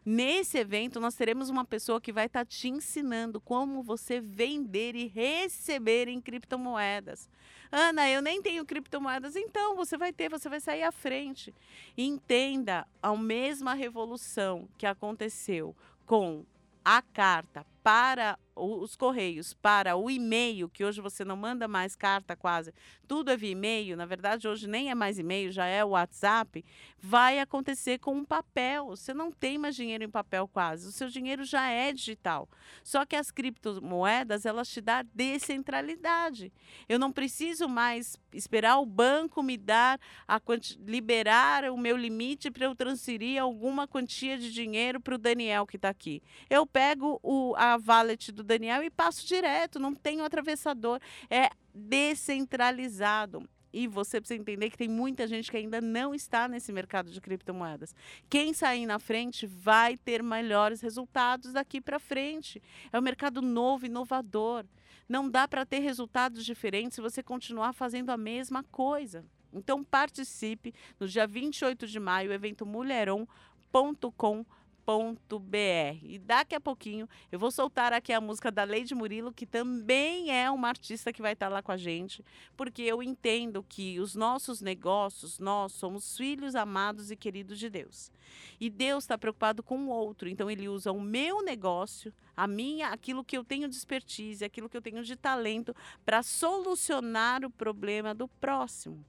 Nesse 0.05 0.57
evento, 0.57 0.99
nós 0.99 1.15
teremos 1.15 1.51
uma 1.51 1.65
pessoa 1.65 2.01
que 2.01 2.13
vai 2.13 2.27
estar 2.27 2.47
te 2.47 2.69
ensinando 2.69 3.41
como 3.41 3.83
você 3.83 4.21
vender 4.21 4.95
e 4.95 5.07
receber 5.07 6.09
em 6.09 6.21
criptomoedas. 6.21 7.29
Ana, 7.71 8.09
eu 8.09 8.23
nem 8.23 8.41
tenho 8.41 8.65
criptomoedas, 8.65 9.37
então 9.37 9.77
você 9.77 9.99
vai 9.99 10.13
ter, 10.13 10.31
você 10.31 10.49
vai 10.49 10.61
sair 10.61 10.85
à 10.85 10.93
frente. 10.93 11.53
Entenda 11.99 12.87
a 13.03 13.15
mesma 13.17 13.75
revolução 13.75 14.67
que 14.79 14.87
aconteceu 14.87 15.77
com 16.07 16.47
a 16.89 17.03
carta 17.13 17.67
para 17.87 18.37
os 18.57 18.97
correios 18.97 19.53
para 19.53 19.97
o 19.97 20.11
e-mail, 20.11 20.69
que 20.69 20.85
hoje 20.85 21.01
você 21.01 21.25
não 21.25 21.37
manda 21.37 21.69
mais 21.69 21.95
carta 21.95 22.35
quase, 22.35 22.73
tudo 23.07 23.31
é 23.31 23.37
via 23.37 23.51
e-mail, 23.51 23.97
na 23.97 24.07
verdade 24.07 24.49
hoje 24.49 24.67
nem 24.67 24.91
é 24.91 24.95
mais 24.95 25.19
e-mail, 25.19 25.53
já 25.53 25.67
é 25.67 25.85
o 25.85 25.91
WhatsApp, 25.91 26.65
vai 26.99 27.39
acontecer 27.39 27.99
com 27.99 28.15
um 28.15 28.25
papel. 28.25 28.87
Você 28.87 29.13
não 29.13 29.31
tem 29.31 29.59
mais 29.59 29.77
dinheiro 29.77 30.03
em 30.03 30.11
papel 30.11 30.49
quase, 30.49 30.89
o 30.89 30.91
seu 30.91 31.09
dinheiro 31.09 31.45
já 31.45 31.69
é 31.69 31.93
digital. 31.93 32.49
Só 32.83 33.05
que 33.05 33.15
as 33.15 33.31
criptomoedas, 33.31 34.47
elas 34.47 34.69
te 34.69 34.81
dão 34.81 34.97
descentralidade. 35.15 36.53
Eu 36.89 36.99
não 36.99 37.13
preciso 37.13 37.69
mais 37.69 38.17
esperar 38.33 38.79
o 38.79 38.87
banco 38.87 39.43
me 39.43 39.57
dar 39.57 40.01
a 40.27 40.41
liberar 40.81 41.71
o 41.71 41.77
meu 41.77 41.97
limite 41.97 42.51
para 42.51 42.65
eu 42.65 42.75
transferir 42.75 43.41
alguma 43.41 43.87
quantia 43.87 44.39
de 44.39 44.51
dinheiro 44.51 45.01
para 45.01 45.15
o 45.15 45.19
Daniel 45.19 45.67
que 45.67 45.77
está 45.77 45.91
aqui. 45.91 46.23
Eu 46.49 46.67
pego 46.67 47.21
o, 47.23 47.55
a 47.57 47.76
wallet 47.77 48.33
do 48.33 48.43
Daniel 48.43 48.83
e 48.83 48.91
passo 48.91 49.27
direto, 49.27 49.79
não 49.79 49.95
tem 49.95 50.21
atravessador. 50.21 51.01
É 51.31 51.51
descentralizado. 51.75 53.49
E 53.73 53.87
você 53.87 54.21
precisa 54.21 54.41
entender 54.41 54.71
que 54.71 54.79
tem 54.79 54.89
muita 54.89 55.27
gente 55.27 55.51
que 55.51 55.57
ainda 55.57 55.81
não 55.81 56.15
está 56.15 56.49
nesse 56.49 56.73
mercado 56.73 57.11
de 57.11 57.21
criptomoedas. 57.21 57.95
Quem 58.31 58.55
sair 58.55 58.87
na 58.87 58.99
frente 58.99 59.47
vai 59.47 59.99
ter 59.99 60.23
melhores 60.23 60.81
resultados 60.81 61.53
daqui 61.53 61.81
para 61.81 61.99
frente. 61.99 62.63
É 62.91 62.99
um 62.99 63.03
mercado 63.03 63.43
novo, 63.43 63.85
inovador. 63.85 64.65
Não 65.07 65.29
dá 65.29 65.47
para 65.47 65.67
ter 65.67 65.81
resultados 65.81 66.45
diferentes 66.45 66.95
se 66.95 67.03
você 67.03 67.23
continuar 67.23 67.75
fazendo 67.75 68.11
a 68.11 68.17
mesma 68.17 68.63
coisa. 68.63 69.25
Então 69.53 69.85
participe 69.85 70.75
no 70.99 71.07
dia 71.07 71.27
28 71.27 71.87
de 71.87 72.01
maio, 72.01 72.33
evento 72.33 72.65
mulheron.com.br 72.65 74.57
www.murilo.br. 74.87 75.99
E 76.03 76.19
daqui 76.19 76.55
a 76.55 76.61
pouquinho 76.61 77.09
eu 77.31 77.39
vou 77.39 77.51
soltar 77.51 77.93
aqui 77.93 78.13
a 78.13 78.21
música 78.21 78.51
da 78.51 78.65
Lady 78.65 78.95
Murilo, 78.95 79.33
que 79.33 79.45
também 79.45 80.31
é 80.31 80.49
uma 80.51 80.69
artista 80.69 81.13
que 81.13 81.21
vai 81.21 81.33
estar 81.33 81.49
lá 81.49 81.61
com 81.61 81.73
a 81.73 81.77
gente, 81.77 82.25
porque 82.57 82.83
eu 82.83 83.03
entendo 83.03 83.65
que 83.69 83.99
os 83.99 84.15
nossos 84.15 84.61
negócios, 84.61 85.39
nós 85.39 85.73
somos 85.73 86.17
filhos 86.17 86.55
amados 86.55 87.11
e 87.11 87.17
queridos 87.17 87.59
de 87.59 87.69
Deus. 87.69 88.13
E 88.61 88.71
Deus 88.71 89.05
está 89.05 89.19
preocupado 89.19 89.63
com 89.63 89.87
o 89.87 89.89
outro, 89.89 90.29
então 90.29 90.51
ele 90.51 90.69
usa 90.69 90.93
o 90.93 91.01
meu 91.01 91.43
negócio, 91.43 92.13
a 92.37 92.47
minha, 92.47 92.89
aquilo 92.89 93.25
que 93.25 93.37
eu 93.37 93.45
tenho 93.45 93.69
de 93.69 93.75
expertise, 93.75 94.45
aquilo 94.45 94.69
que 94.69 94.77
eu 94.77 94.83
tenho 94.83 95.03
de 95.03 95.17
talento 95.17 95.75
para 96.05 96.23
solucionar 96.23 97.45
o 97.45 97.51
problema 97.51 98.15
do 98.15 98.29
próximo 98.29 99.05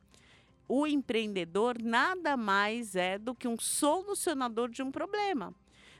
o 0.69 0.85
empreendedor 0.85 1.81
nada 1.81 2.35
mais 2.35 2.93
é 2.93 3.17
do 3.17 3.33
que 3.33 3.47
um 3.47 3.57
solucionador 3.57 4.69
de 4.69 4.83
um 4.83 4.91
problema. 4.91 5.53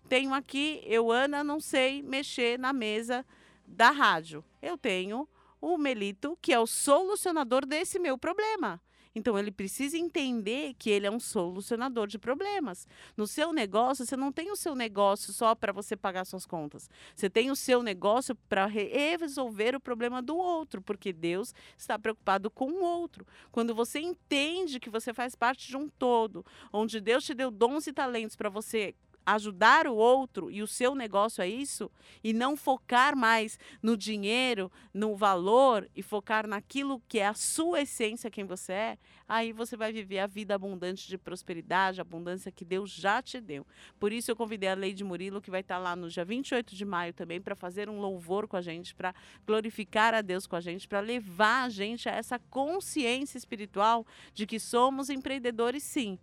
Tenho 0.10 0.34
aqui, 0.34 0.82
eu, 0.86 1.12
Ana, 1.12 1.44
não 1.44 1.60
sei 1.60 2.02
mexer 2.02 2.58
na 2.58 2.72
mesa 2.72 3.26
da 3.66 3.92
rádio. 3.92 4.44
Eu 4.62 4.78
tenho 4.78 5.28
o 5.60 5.78
Melito, 5.78 6.38
que 6.42 6.54
é 6.54 6.60
o 6.60 6.68
solucionador 6.68 7.66
desse 7.66 8.00
meu 8.00 8.18
problema. 8.18 8.82
Então 9.18 9.38
ele 9.38 9.52
precisa 9.52 9.98
entender 9.98 10.76
que 10.78 10.92
ele 10.92 11.08
é 11.08 11.12
um 11.12 11.20
solucionador 11.20 12.06
de 12.06 12.20
problemas. 12.20 12.88
No 13.18 13.26
seu 13.26 13.52
negócio, 13.52 14.06
você 14.06 14.16
não 14.16 14.32
tem 14.32 14.52
o 14.52 14.56
seu 14.56 14.76
negócio 14.76 15.34
só 15.34 15.56
para 15.56 15.74
você 15.74 15.98
pagar 15.98 16.24
suas 16.24 16.46
contas. 16.46 16.88
Você 17.16 17.28
tem 17.28 17.50
o 17.50 17.56
seu 17.56 17.82
negócio 17.82 18.36
para 18.48 18.68
resolver 18.68 19.76
o 19.76 19.80
problema 19.80 20.22
do 20.22 20.38
outro, 20.38 20.84
porque 20.84 21.12
Deus 21.12 21.52
está 21.76 21.98
preocupado 21.98 22.52
com 22.52 22.72
o 22.72 22.84
outro. 22.84 23.26
Quando 23.52 23.74
você 23.74 24.00
entende 24.00 24.80
que 24.80 24.90
você 24.90 25.12
faz 25.12 25.34
parte 25.34 25.68
de 25.68 25.76
um 25.76 25.90
todo, 25.90 26.46
onde 26.72 27.02
Deus 27.02 27.26
te 27.26 27.34
deu 27.34 27.50
dons 27.50 27.88
e 27.88 27.94
talentos 27.94 28.36
para 28.36 28.50
você 28.50 28.94
ajudar 29.28 29.88
o 29.88 29.96
outro 29.96 30.50
e 30.50 30.64
o 30.64 30.68
seu 30.68 30.96
negócio 30.96 31.42
é 31.42 31.50
isso, 31.50 31.92
e 32.24 32.32
não 32.32 32.56
focar 32.56 33.14
mais 33.14 33.60
no 33.84 33.98
dinheiro, 33.98 34.72
no 34.94 35.18
valor 35.18 35.90
e 35.94 36.02
focar 36.02 36.48
naquilo 36.48 37.02
que 37.10 37.20
é 37.20 37.28
a 37.28 37.34
sua 37.34 37.82
essência, 37.82 38.32
quem 38.32 38.46
você 38.46 38.72
é, 38.72 38.98
aí 39.28 39.52
você 39.52 39.76
vai 39.76 39.92
viver 39.92 40.20
a 40.20 40.28
vida 40.28 40.56
abundante 40.56 41.06
de 41.10 41.18
prosperidade, 41.18 42.00
abundância 42.00 42.50
que 42.50 42.64
Deus 42.64 42.90
já 42.90 43.22
te 43.22 43.42
deu. 43.42 43.68
Por 44.00 44.14
isso 44.14 44.32
eu 44.32 44.36
convidei 44.36 44.70
a 44.70 44.76
Leide 44.76 45.04
Murilo, 45.04 45.42
que 45.42 45.52
vai 45.52 45.60
estar 45.60 45.78
lá 45.78 45.94
no 45.94 46.08
dia 46.08 46.24
28 46.24 46.74
de 46.74 46.86
maio 46.86 47.14
também, 47.14 47.42
para 47.42 47.56
fazer 47.56 47.90
um 47.90 48.00
louvor 48.00 48.48
com 48.48 48.56
a 48.56 48.62
gente, 48.62 48.96
para 48.96 49.14
glorificar 49.46 50.14
a 50.14 50.22
Deus 50.22 50.48
com 50.48 50.56
a 50.56 50.62
gente, 50.62 50.88
para 50.88 51.02
levar 51.02 51.66
a 51.66 51.70
gente 51.70 52.08
a 52.08 52.14
essa 52.14 52.40
consciência 52.40 53.38
espiritual 53.38 54.08
de 54.34 54.46
que 54.46 54.58
somos 54.58 55.10
empreendedores 55.10 55.84
sim, 55.84 56.18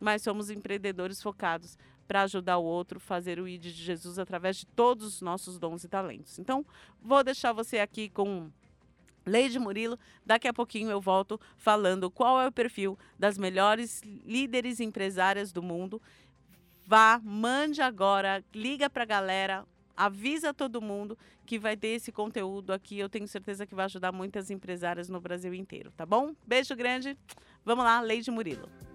mas 0.00 0.22
somos 0.22 0.50
empreendedores 0.50 1.22
focados 1.22 1.78
para 2.08 2.22
ajudar 2.22 2.56
o 2.56 2.64
outro, 2.64 2.98
fazer 2.98 3.38
o 3.38 3.46
ID 3.46 3.64
de 3.64 3.70
Jesus 3.70 4.18
através 4.18 4.56
de 4.56 4.66
todos 4.66 5.06
os 5.06 5.20
nossos 5.20 5.58
dons 5.58 5.84
e 5.84 5.88
talentos. 5.88 6.38
Então, 6.38 6.64
vou 7.02 7.22
deixar 7.22 7.52
você 7.52 7.78
aqui 7.78 8.08
com 8.08 8.50
Leide 9.26 9.58
Murilo. 9.58 9.98
Daqui 10.24 10.48
a 10.48 10.52
pouquinho 10.54 10.90
eu 10.90 11.00
volto 11.00 11.38
falando 11.58 12.10
qual 12.10 12.40
é 12.40 12.48
o 12.48 12.52
perfil 12.52 12.98
das 13.18 13.36
melhores 13.36 14.02
líderes 14.24 14.80
empresárias 14.80 15.52
do 15.52 15.62
mundo. 15.62 16.00
Vá, 16.86 17.20
mande 17.22 17.82
agora, 17.82 18.42
liga 18.54 18.88
para 18.88 19.02
a 19.02 19.06
galera, 19.06 19.66
avisa 19.94 20.54
todo 20.54 20.80
mundo 20.80 21.18
que 21.44 21.58
vai 21.58 21.76
ter 21.76 21.88
esse 21.88 22.10
conteúdo 22.10 22.72
aqui. 22.72 22.98
Eu 22.98 23.10
tenho 23.10 23.28
certeza 23.28 23.66
que 23.66 23.74
vai 23.74 23.84
ajudar 23.84 24.12
muitas 24.12 24.50
empresárias 24.50 25.10
no 25.10 25.20
Brasil 25.20 25.52
inteiro, 25.52 25.92
tá 25.94 26.06
bom? 26.06 26.34
Beijo 26.46 26.74
grande. 26.74 27.18
Vamos 27.62 27.84
lá, 27.84 28.00
Leide 28.00 28.30
Murilo. 28.30 28.87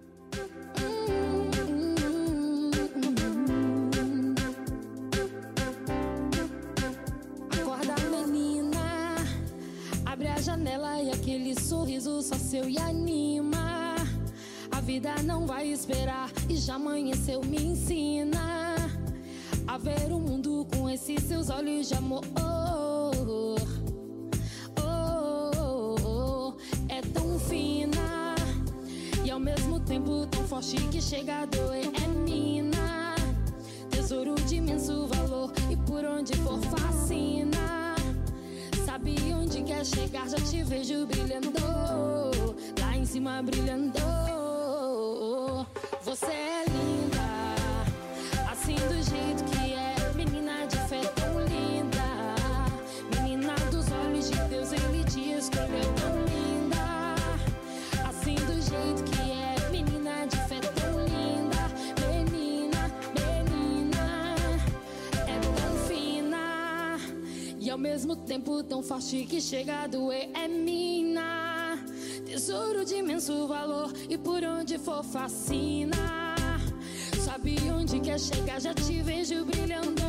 Janela 10.64 11.02
e 11.02 11.10
aquele 11.10 11.60
sorriso 11.60 12.22
só 12.22 12.36
seu 12.36 12.66
e 12.68 12.78
anima. 12.78 13.94
A 14.70 14.80
vida 14.80 15.14
não 15.22 15.46
vai 15.46 15.68
esperar 15.68 16.30
e 16.48 16.56
já 16.56 16.76
amanheceu, 16.76 17.42
me 17.42 17.58
ensina 17.58 18.74
a 19.66 19.76
ver 19.76 20.10
o 20.10 20.18
mundo 20.18 20.66
com 20.74 20.88
esses 20.88 21.22
seus 21.24 21.50
olhos 21.50 21.88
de 21.88 21.94
amor. 21.94 22.22
Oh, 22.40 23.54
oh, 24.80 25.96
oh, 26.02 26.54
é 26.88 27.02
tão 27.12 27.38
fina 27.38 28.34
e 29.22 29.30
ao 29.30 29.38
mesmo 29.38 29.78
tempo 29.80 30.26
tão 30.28 30.48
forte 30.48 30.76
que 30.88 31.02
chega 31.02 31.42
a 31.42 31.44
doer. 31.44 31.90
É 32.02 32.08
mina, 32.08 33.14
tesouro 33.90 34.34
de 34.46 34.56
imenso 34.56 35.06
valor 35.08 35.52
e 35.70 35.76
por 35.76 36.06
onde 36.06 36.34
for 36.38 36.58
fascina 36.62 37.83
sabe 39.04 39.34
onde 39.34 39.62
quer 39.62 39.84
chegar, 39.84 40.28
já 40.28 40.38
te 40.38 40.62
vejo 40.62 41.06
brilhando. 41.06 41.52
Lá 42.80 42.96
em 42.96 43.04
cima 43.04 43.42
brilhando. 43.42 43.98
Você 46.02 46.26
é 46.26 46.63
mesmo 67.94 68.16
tempo 68.16 68.60
tão 68.64 68.82
forte 68.82 69.24
que 69.24 69.40
chega 69.40 69.82
a 69.82 69.86
doer 69.86 70.28
é 70.34 70.48
mina. 70.48 71.78
Tesouro 72.26 72.84
de 72.84 72.96
imenso 72.96 73.46
valor 73.46 73.92
e 74.10 74.18
por 74.18 74.42
onde 74.42 74.76
for 74.78 75.04
fascina. 75.04 76.34
Sabe 77.24 77.56
onde 77.70 78.00
quer 78.00 78.18
chegar, 78.18 78.60
já 78.60 78.74
te 78.74 79.00
vejo 79.00 79.44
brilhando. 79.44 80.02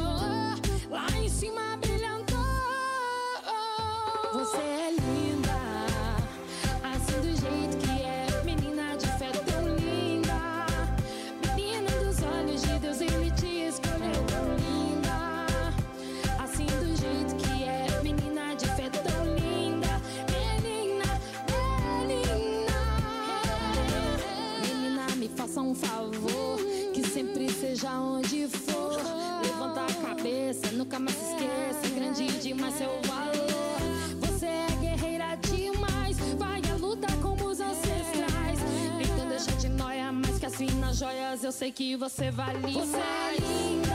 Lá 0.90 1.06
em 1.24 1.30
cima 1.30 1.65
seja 27.76 27.92
onde 28.00 28.48
for. 28.48 28.96
Levanta 29.44 29.82
a 29.82 30.08
cabeça, 30.08 30.72
nunca 30.72 30.98
mais 30.98 31.16
se 31.16 31.34
esqueça. 31.34 31.94
Grande 31.94 32.28
demais 32.40 32.76
seu 32.76 32.90
valor. 33.04 34.22
Você 34.22 34.46
é 34.46 34.68
guerreira 34.80 35.36
demais. 35.36 36.18
Vai 36.38 36.62
a 36.72 36.76
luta 36.78 37.08
como 37.22 37.46
os 37.46 37.60
ancestrais. 37.60 38.60
Então 39.02 39.28
deixa 39.28 39.52
de 39.54 39.68
noia, 39.68 40.12
mas 40.12 40.40
que 40.40 40.46
assim 40.46 40.68
nas 40.80 40.98
joias 40.98 41.44
eu 41.44 41.52
sei 41.52 41.72
que 41.72 41.98
você 41.98 42.32
vale 42.32 42.60
Você 42.60 42.98
é 42.98 43.36
linda. 43.40 43.95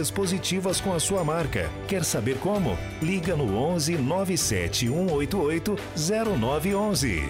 positivas 0.09 0.81
com 0.81 0.93
a 0.93 0.99
sua 0.99 1.23
marca. 1.23 1.69
Quer 1.87 2.03
saber 2.03 2.37
como? 2.39 2.77
Liga 3.01 3.35
no 3.35 3.55
11 3.55 3.97
97 3.97 4.87
188 4.87 5.75
0911. 5.95 7.29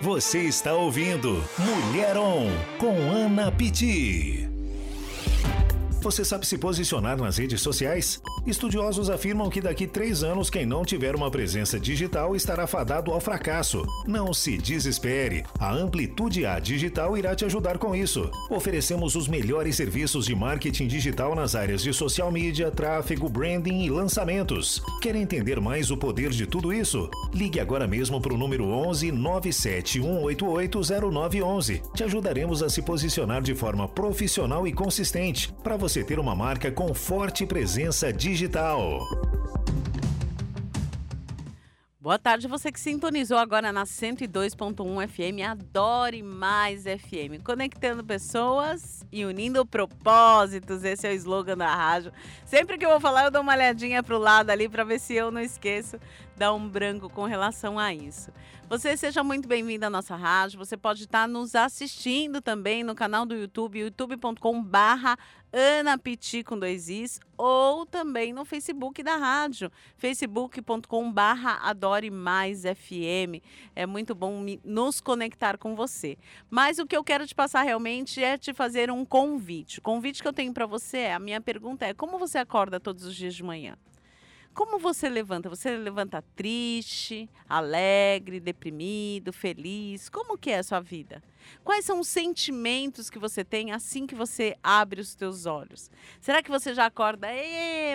Você 0.00 0.40
está 0.42 0.74
ouvindo 0.74 1.42
Mulher 1.58 2.18
On 2.18 2.50
com 2.78 3.10
Ana 3.10 3.50
Pitti. 3.50 4.53
Você 6.04 6.22
sabe 6.22 6.46
se 6.46 6.58
posicionar 6.58 7.16
nas 7.16 7.38
redes 7.38 7.62
sociais? 7.62 8.20
Estudiosos 8.46 9.08
afirmam 9.08 9.48
que 9.48 9.58
daqui 9.58 9.86
três 9.86 10.22
anos, 10.22 10.50
quem 10.50 10.66
não 10.66 10.84
tiver 10.84 11.16
uma 11.16 11.30
presença 11.30 11.80
digital 11.80 12.36
estará 12.36 12.66
fadado 12.66 13.10
ao 13.10 13.18
fracasso. 13.18 13.86
Não 14.06 14.34
se 14.34 14.58
desespere. 14.58 15.44
A 15.58 15.72
Amplitude 15.72 16.44
A 16.44 16.58
Digital 16.58 17.16
irá 17.16 17.34
te 17.34 17.46
ajudar 17.46 17.78
com 17.78 17.96
isso. 17.96 18.30
Oferecemos 18.50 19.16
os 19.16 19.26
melhores 19.26 19.76
serviços 19.76 20.26
de 20.26 20.34
marketing 20.34 20.88
digital 20.88 21.34
nas 21.34 21.54
áreas 21.54 21.82
de 21.82 21.90
social 21.94 22.30
media, 22.30 22.70
tráfego, 22.70 23.26
branding 23.26 23.84
e 23.84 23.88
lançamentos. 23.88 24.82
Quer 25.00 25.16
entender 25.16 25.58
mais 25.58 25.90
o 25.90 25.96
poder 25.96 26.28
de 26.28 26.46
tudo 26.46 26.70
isso? 26.70 27.08
Ligue 27.32 27.60
agora 27.60 27.86
mesmo 27.86 28.20
para 28.20 28.34
o 28.34 28.38
número 28.38 28.66
11 28.66 29.10
97 29.10 30.02
188 30.02 30.80
0911. 31.10 31.80
Te 31.94 32.04
ajudaremos 32.04 32.62
a 32.62 32.68
se 32.68 32.82
posicionar 32.82 33.40
de 33.40 33.54
forma 33.54 33.88
profissional 33.88 34.66
e 34.66 34.72
consistente 34.72 35.50
para 35.62 35.78
você 35.78 35.93
você 35.94 36.02
ter 36.02 36.18
uma 36.18 36.34
marca 36.34 36.72
com 36.72 36.92
forte 36.92 37.46
presença 37.46 38.12
digital. 38.12 38.98
Boa 42.00 42.18
tarde, 42.18 42.48
você 42.48 42.72
que 42.72 42.80
sintonizou 42.80 43.38
agora 43.38 43.72
na 43.72 43.84
102.1 43.84 45.08
FM, 45.08 45.48
Adore 45.48 46.20
Mais 46.20 46.82
FM, 46.82 47.40
conectando 47.44 48.02
pessoas 48.02 49.06
e 49.12 49.24
unindo 49.24 49.64
propósitos. 49.64 50.82
Esse 50.82 51.06
é 51.06 51.12
o 51.12 51.14
slogan 51.14 51.56
da 51.56 51.72
rádio. 51.72 52.12
Sempre 52.44 52.76
que 52.76 52.84
eu 52.84 52.90
vou 52.90 53.00
falar, 53.00 53.26
eu 53.26 53.30
dou 53.30 53.42
uma 53.42 53.54
olhadinha 53.54 54.02
pro 54.02 54.18
lado 54.18 54.50
ali 54.50 54.68
para 54.68 54.82
ver 54.82 54.98
se 54.98 55.14
eu 55.14 55.30
não 55.30 55.40
esqueço, 55.40 55.96
dar 56.36 56.52
um 56.52 56.68
branco 56.68 57.08
com 57.08 57.22
relação 57.22 57.78
a 57.78 57.94
isso. 57.94 58.32
Você 58.68 58.96
seja 58.96 59.22
muito 59.22 59.46
bem-vindo 59.46 59.86
à 59.86 59.90
nossa 59.90 60.16
rádio. 60.16 60.58
Você 60.58 60.76
pode 60.76 61.04
estar 61.04 61.28
nos 61.28 61.54
assistindo 61.54 62.40
também 62.40 62.82
no 62.82 62.94
canal 62.94 63.24
do 63.24 63.34
YouTube, 63.34 63.78
youtube.com/barra 63.78 65.16
Ana 65.56 65.96
Piti 65.96 66.42
com 66.42 66.58
dois 66.58 66.88
Is, 66.88 67.20
ou 67.38 67.86
também 67.86 68.32
no 68.32 68.44
Facebook 68.44 69.04
da 69.04 69.14
rádio, 69.14 69.70
facebook.com 69.96 71.14
Adore 71.62 72.10
Mais 72.10 72.62
FM. 72.62 73.40
É 73.76 73.86
muito 73.86 74.16
bom 74.16 74.44
nos 74.64 75.00
conectar 75.00 75.56
com 75.56 75.76
você. 75.76 76.18
Mas 76.50 76.80
o 76.80 76.86
que 76.86 76.96
eu 76.96 77.04
quero 77.04 77.24
te 77.24 77.36
passar 77.36 77.62
realmente 77.62 78.20
é 78.20 78.36
te 78.36 78.52
fazer 78.52 78.90
um 78.90 79.04
convite. 79.04 79.78
O 79.78 79.82
convite 79.82 80.20
que 80.20 80.26
eu 80.26 80.32
tenho 80.32 80.52
para 80.52 80.66
você 80.66 80.98
é, 80.98 81.14
a 81.14 81.20
minha 81.20 81.40
pergunta 81.40 81.86
é, 81.86 81.94
como 81.94 82.18
você 82.18 82.38
acorda 82.38 82.80
todos 82.80 83.04
os 83.04 83.14
dias 83.14 83.36
de 83.36 83.44
manhã? 83.44 83.76
Como 84.54 84.78
você 84.78 85.08
levanta? 85.08 85.48
Você 85.48 85.76
levanta 85.76 86.22
triste, 86.36 87.28
alegre, 87.48 88.38
deprimido, 88.38 89.32
feliz? 89.32 90.08
Como 90.08 90.38
que 90.38 90.50
é 90.50 90.58
a 90.58 90.62
sua 90.62 90.78
vida? 90.78 91.20
Quais 91.64 91.84
são 91.84 91.98
os 91.98 92.06
sentimentos 92.06 93.10
que 93.10 93.18
você 93.18 93.42
tem 93.42 93.72
assim 93.72 94.06
que 94.06 94.14
você 94.14 94.56
abre 94.62 95.00
os 95.00 95.16
teus 95.16 95.44
olhos? 95.44 95.90
Será 96.20 96.40
que 96.40 96.50
você 96.50 96.72
já 96.72 96.86
acorda, 96.86 97.26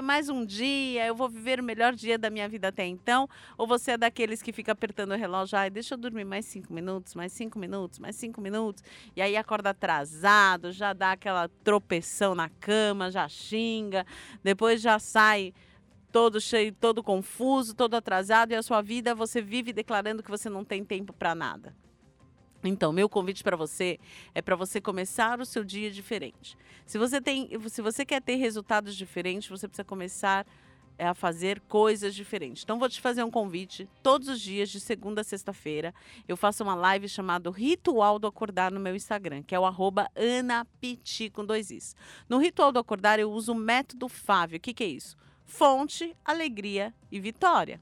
mais 0.03 0.27
um 0.27 0.45
dia, 0.45 1.07
eu 1.07 1.15
vou 1.15 1.29
viver 1.29 1.61
o 1.61 1.63
melhor 1.63 1.95
dia 1.95 2.17
da 2.17 2.29
minha 2.29 2.47
vida 2.49 2.67
até 2.67 2.85
então? 2.85 3.27
Ou 3.57 3.65
você 3.65 3.91
é 3.91 3.97
daqueles 3.97 4.41
que 4.41 4.51
fica 4.51 4.73
apertando 4.73 5.13
o 5.13 5.17
relógio, 5.17 5.57
ai, 5.57 5.69
deixa 5.69 5.93
eu 5.93 5.97
dormir 5.97 6.25
mais 6.25 6.45
cinco 6.45 6.73
minutos, 6.73 7.15
mais 7.15 7.31
cinco 7.31 7.57
minutos, 7.57 7.99
mais 7.99 8.17
cinco 8.17 8.41
minutos, 8.41 8.83
e 9.15 9.21
aí 9.21 9.37
acorda 9.37 9.69
atrasado, 9.69 10.73
já 10.73 10.91
dá 10.91 11.13
aquela 11.13 11.47
tropeção 11.63 12.35
na 12.35 12.49
cama, 12.49 13.09
já 13.09 13.27
xinga, 13.29 14.05
depois 14.43 14.81
já 14.81 14.99
sai 14.99 15.53
todo 16.11 16.41
cheio, 16.41 16.73
todo 16.73 17.03
confuso, 17.03 17.75
todo 17.75 17.95
atrasado 17.95 18.51
e 18.51 18.55
a 18.55 18.63
sua 18.63 18.81
vida 18.81 19.13
você 19.15 19.41
vive 19.41 19.73
declarando 19.73 20.23
que 20.23 20.31
você 20.31 20.49
não 20.49 20.63
tem 20.63 20.83
tempo 20.83 21.13
para 21.13 21.35
nada. 21.35 21.75
Então, 22.63 22.91
meu 22.91 23.07
convite 23.07 23.43
para 23.43 23.55
você 23.55 23.99
é 24.35 24.41
para 24.41 24.55
você 24.55 24.81
começar 24.81 25.39
o 25.39 25.45
seu 25.45 25.63
dia 25.63 25.89
diferente. 25.89 26.57
Se 26.85 26.97
você 26.97 27.21
tem, 27.21 27.49
se 27.69 27.81
você 27.81 28.05
quer 28.05 28.21
ter 28.21 28.35
resultados 28.35 28.95
diferentes, 28.95 29.47
você 29.47 29.67
precisa 29.67 29.85
começar 29.85 30.45
é, 30.97 31.07
a 31.07 31.13
fazer 31.13 31.61
coisas 31.61 32.13
diferentes. 32.13 32.63
Então, 32.63 32.77
vou 32.77 32.89
te 32.89 32.99
fazer 32.99 33.23
um 33.23 33.31
convite 33.31 33.87
todos 34.03 34.27
os 34.27 34.41
dias, 34.41 34.69
de 34.69 34.81
segunda 34.81 35.21
a 35.21 35.23
sexta-feira. 35.23 35.93
Eu 36.27 36.35
faço 36.35 36.61
uma 36.61 36.75
live 36.75 37.07
chamada 37.07 37.49
Ritual 37.49 38.19
do 38.19 38.27
Acordar 38.27 38.71
no 38.71 38.79
meu 38.79 38.93
Instagram, 38.93 39.41
que 39.41 39.55
é 39.55 39.59
o 39.59 39.63
anapiti 39.65 41.29
com 41.29 41.45
dois 41.45 41.71
is. 41.71 41.95
No 42.27 42.39
Ritual 42.39 42.73
do 42.73 42.79
Acordar, 42.79 43.19
eu 43.19 43.31
uso 43.31 43.53
o 43.53 43.55
método 43.55 44.09
Fávio. 44.09 44.57
O 44.57 44.59
que, 44.59 44.73
que 44.73 44.83
é 44.83 44.87
isso? 44.87 45.15
Fonte, 45.49 46.15
alegria 46.23 46.93
e 47.11 47.19
vitória. 47.19 47.81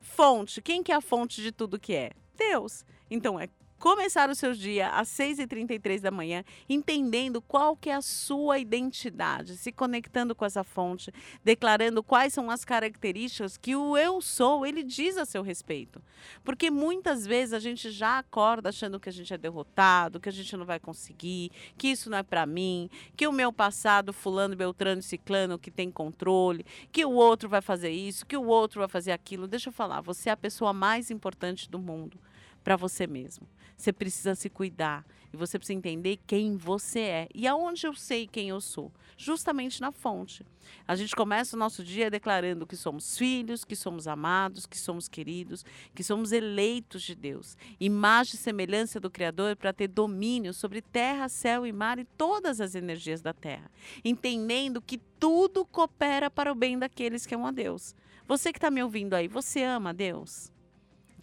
Fonte, 0.00 0.62
quem 0.62 0.82
que 0.82 0.90
é 0.90 0.94
a 0.94 1.02
fonte 1.02 1.42
de 1.42 1.52
tudo 1.52 1.78
que 1.78 1.94
é? 1.94 2.12
Deus. 2.34 2.82
Então 3.10 3.38
é 3.38 3.46
começar 3.84 4.30
o 4.30 4.34
seu 4.34 4.54
dia 4.54 4.88
às 4.88 5.10
6h33 5.10 6.00
da 6.00 6.10
manhã, 6.10 6.42
entendendo 6.66 7.42
qual 7.42 7.76
que 7.76 7.90
é 7.90 7.94
a 7.94 8.00
sua 8.00 8.58
identidade, 8.58 9.58
se 9.58 9.70
conectando 9.70 10.34
com 10.34 10.42
essa 10.46 10.64
fonte, 10.64 11.12
declarando 11.44 12.02
quais 12.02 12.32
são 12.32 12.50
as 12.50 12.64
características 12.64 13.58
que 13.58 13.76
o 13.76 13.94
eu 13.94 14.22
sou, 14.22 14.64
ele 14.64 14.82
diz 14.82 15.18
a 15.18 15.26
seu 15.26 15.42
respeito. 15.42 16.00
Porque 16.42 16.70
muitas 16.70 17.26
vezes 17.26 17.52
a 17.52 17.58
gente 17.58 17.90
já 17.90 18.20
acorda 18.20 18.70
achando 18.70 18.98
que 18.98 19.10
a 19.10 19.12
gente 19.12 19.34
é 19.34 19.36
derrotado, 19.36 20.18
que 20.18 20.30
a 20.30 20.32
gente 20.32 20.56
não 20.56 20.64
vai 20.64 20.80
conseguir, 20.80 21.52
que 21.76 21.88
isso 21.88 22.08
não 22.08 22.16
é 22.16 22.22
para 22.22 22.46
mim, 22.46 22.88
que 23.14 23.28
o 23.28 23.32
meu 23.32 23.52
passado, 23.52 24.14
fulano, 24.14 24.56
beltrano, 24.56 25.02
ciclano, 25.02 25.58
que 25.58 25.70
tem 25.70 25.90
controle, 25.90 26.64
que 26.90 27.04
o 27.04 27.12
outro 27.12 27.50
vai 27.50 27.60
fazer 27.60 27.90
isso, 27.90 28.24
que 28.24 28.34
o 28.34 28.46
outro 28.46 28.80
vai 28.80 28.88
fazer 28.88 29.12
aquilo. 29.12 29.46
Deixa 29.46 29.68
eu 29.68 29.74
falar, 29.74 30.00
você 30.00 30.30
é 30.30 30.32
a 30.32 30.36
pessoa 30.38 30.72
mais 30.72 31.10
importante 31.10 31.70
do 31.70 31.78
mundo 31.78 32.18
para 32.64 32.76
você 32.76 33.06
mesmo. 33.06 33.46
Você 33.76 33.92
precisa 33.92 34.34
se 34.34 34.48
cuidar 34.48 35.04
e 35.32 35.36
você 35.36 35.58
precisa 35.58 35.76
entender 35.76 36.18
quem 36.26 36.56
você 36.56 37.00
é. 37.00 37.28
E 37.34 37.46
aonde 37.46 37.86
eu 37.86 37.92
sei 37.92 38.26
quem 38.26 38.48
eu 38.48 38.60
sou? 38.60 38.90
Justamente 39.16 39.80
na 39.80 39.92
fonte. 39.92 40.46
A 40.86 40.94
gente 40.94 41.14
começa 41.14 41.56
o 41.56 41.58
nosso 41.58 41.84
dia 41.84 42.10
declarando 42.10 42.66
que 42.66 42.76
somos 42.76 43.18
filhos, 43.18 43.64
que 43.64 43.76
somos 43.76 44.08
amados, 44.08 44.64
que 44.64 44.78
somos 44.78 45.08
queridos, 45.08 45.64
que 45.94 46.02
somos 46.02 46.32
eleitos 46.32 47.02
de 47.02 47.14
Deus. 47.14 47.56
Imagem 47.78 48.34
e 48.36 48.38
semelhança 48.38 48.98
do 48.98 49.10
Criador 49.10 49.56
para 49.56 49.72
ter 49.72 49.88
domínio 49.88 50.54
sobre 50.54 50.80
terra, 50.80 51.28
céu 51.28 51.66
e 51.66 51.72
mar 51.72 51.98
e 51.98 52.04
todas 52.04 52.60
as 52.60 52.74
energias 52.74 53.20
da 53.20 53.34
terra. 53.34 53.70
Entendendo 54.04 54.80
que 54.80 54.98
tudo 55.18 55.66
coopera 55.66 56.30
para 56.30 56.50
o 56.50 56.54
bem 56.54 56.78
daqueles 56.78 57.26
que 57.26 57.34
amam 57.34 57.48
a 57.48 57.52
Deus. 57.52 57.94
Você 58.26 58.52
que 58.52 58.58
está 58.58 58.70
me 58.70 58.82
ouvindo 58.82 59.14
aí, 59.14 59.28
você 59.28 59.62
ama 59.64 59.90
a 59.90 59.92
Deus? 59.92 60.53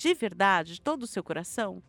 De 0.01 0.15
verdade, 0.15 0.73
de 0.73 0.81
todo 0.81 1.03
o 1.03 1.07
seu 1.07 1.23
coração? 1.23 1.79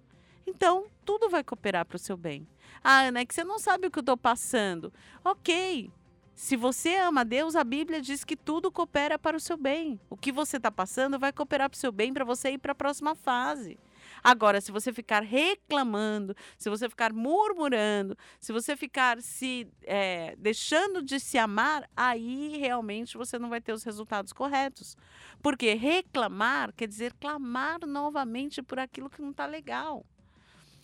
Então, 0.47 0.85
tudo 1.03 1.31
vai 1.31 1.43
cooperar 1.43 1.87
para 1.87 1.97
o 1.97 1.99
seu 1.99 2.15
bem. 2.15 2.47
Ah, 2.85 3.05
Ana, 3.05 3.21
é 3.21 3.25
que 3.25 3.35
você 3.35 3.43
não 3.43 3.59
sabe 3.59 3.87
o 3.87 3.91
que 3.91 3.99
eu 3.99 4.03
estou 4.03 4.19
passando. 4.19 4.93
Ok. 5.25 5.91
Se 6.35 6.55
você 6.55 6.97
ama 6.97 7.25
Deus, 7.25 7.57
a 7.57 7.65
Bíblia 7.65 8.03
diz 8.03 8.23
que 8.23 8.37
tudo 8.37 8.71
coopera 8.71 9.19
para 9.19 9.35
o 9.35 9.41
seu 9.41 9.57
bem. 9.57 9.99
O 10.11 10.17
que 10.19 10.31
você 10.31 10.59
está 10.59 10.71
passando 10.71 11.19
vai 11.19 11.33
cooperar 11.33 11.71
para 11.71 11.77
o 11.77 11.81
seu 11.81 11.91
bem 11.91 12.13
para 12.13 12.23
você 12.23 12.51
ir 12.51 12.59
para 12.59 12.73
a 12.73 12.75
próxima 12.75 13.15
fase. 13.15 13.79
Agora, 14.23 14.61
se 14.61 14.71
você 14.71 14.93
ficar 14.93 15.23
reclamando, 15.23 16.35
se 16.57 16.71
você 16.71 16.89
ficar 16.89 17.13
murmurando, 17.13 18.17
se 18.39 18.53
você 18.53 18.77
ficar 18.77 19.21
se 19.21 19.69
é, 19.83 20.37
deixando 20.39 21.03
de 21.03 21.19
se 21.19 21.39
amar, 21.39 21.89
aí 21.97 22.57
realmente 22.59 23.17
você 23.17 23.39
não 23.39 23.49
vai 23.49 23.61
ter 23.61 23.73
os 23.73 23.83
resultados 23.83 24.33
corretos. 24.33 24.97
Porque 25.43 25.75
reclamar 25.75 26.73
quer 26.73 26.87
dizer 26.87 27.13
clamar 27.15 27.81
novamente 27.87 28.63
por 28.63 28.79
aquilo 28.79 29.11
que 29.11 29.21
não 29.21 29.31
está 29.31 29.47
legal. 29.47 30.07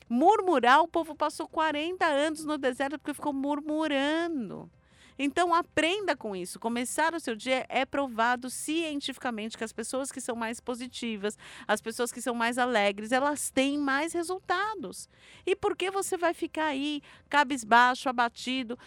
Murmurar, 0.09 0.81
o 0.81 0.89
povo 0.89 1.15
passou 1.15 1.47
40 1.47 2.05
anos 2.07 2.45
no 2.45 2.57
deserto 2.57 2.99
porque 2.99 3.15
ficou 3.15 3.33
murmurando. 3.33 4.71
Então 5.19 5.53
aprenda 5.53 6.17
com 6.17 6.37
isso. 6.37 6.61
Começar 6.61 7.13
o 7.15 7.21
seu 7.21 7.35
dia 7.35 7.67
é 7.69 7.85
provado 7.85 8.49
cientificamente 8.49 9.59
que 9.59 9.65
as 9.65 9.73
pessoas 9.73 10.13
que 10.13 10.21
são 10.21 10.37
mais 10.37 10.61
positivas, 10.61 11.37
as 11.67 11.81
pessoas 11.81 12.13
que 12.13 12.23
são 12.23 12.35
mais 12.35 12.57
alegres, 12.57 13.11
elas 13.11 13.51
têm 13.51 13.77
mais 13.77 14.13
resultados. 14.13 15.09
E 15.45 15.57
por 15.57 15.77
que 15.77 15.91
você 15.91 16.17
vai 16.17 16.33
ficar 16.33 16.67
aí 16.67 17.03
cabisbaixo, 17.29 18.09
abatido, 18.09 18.79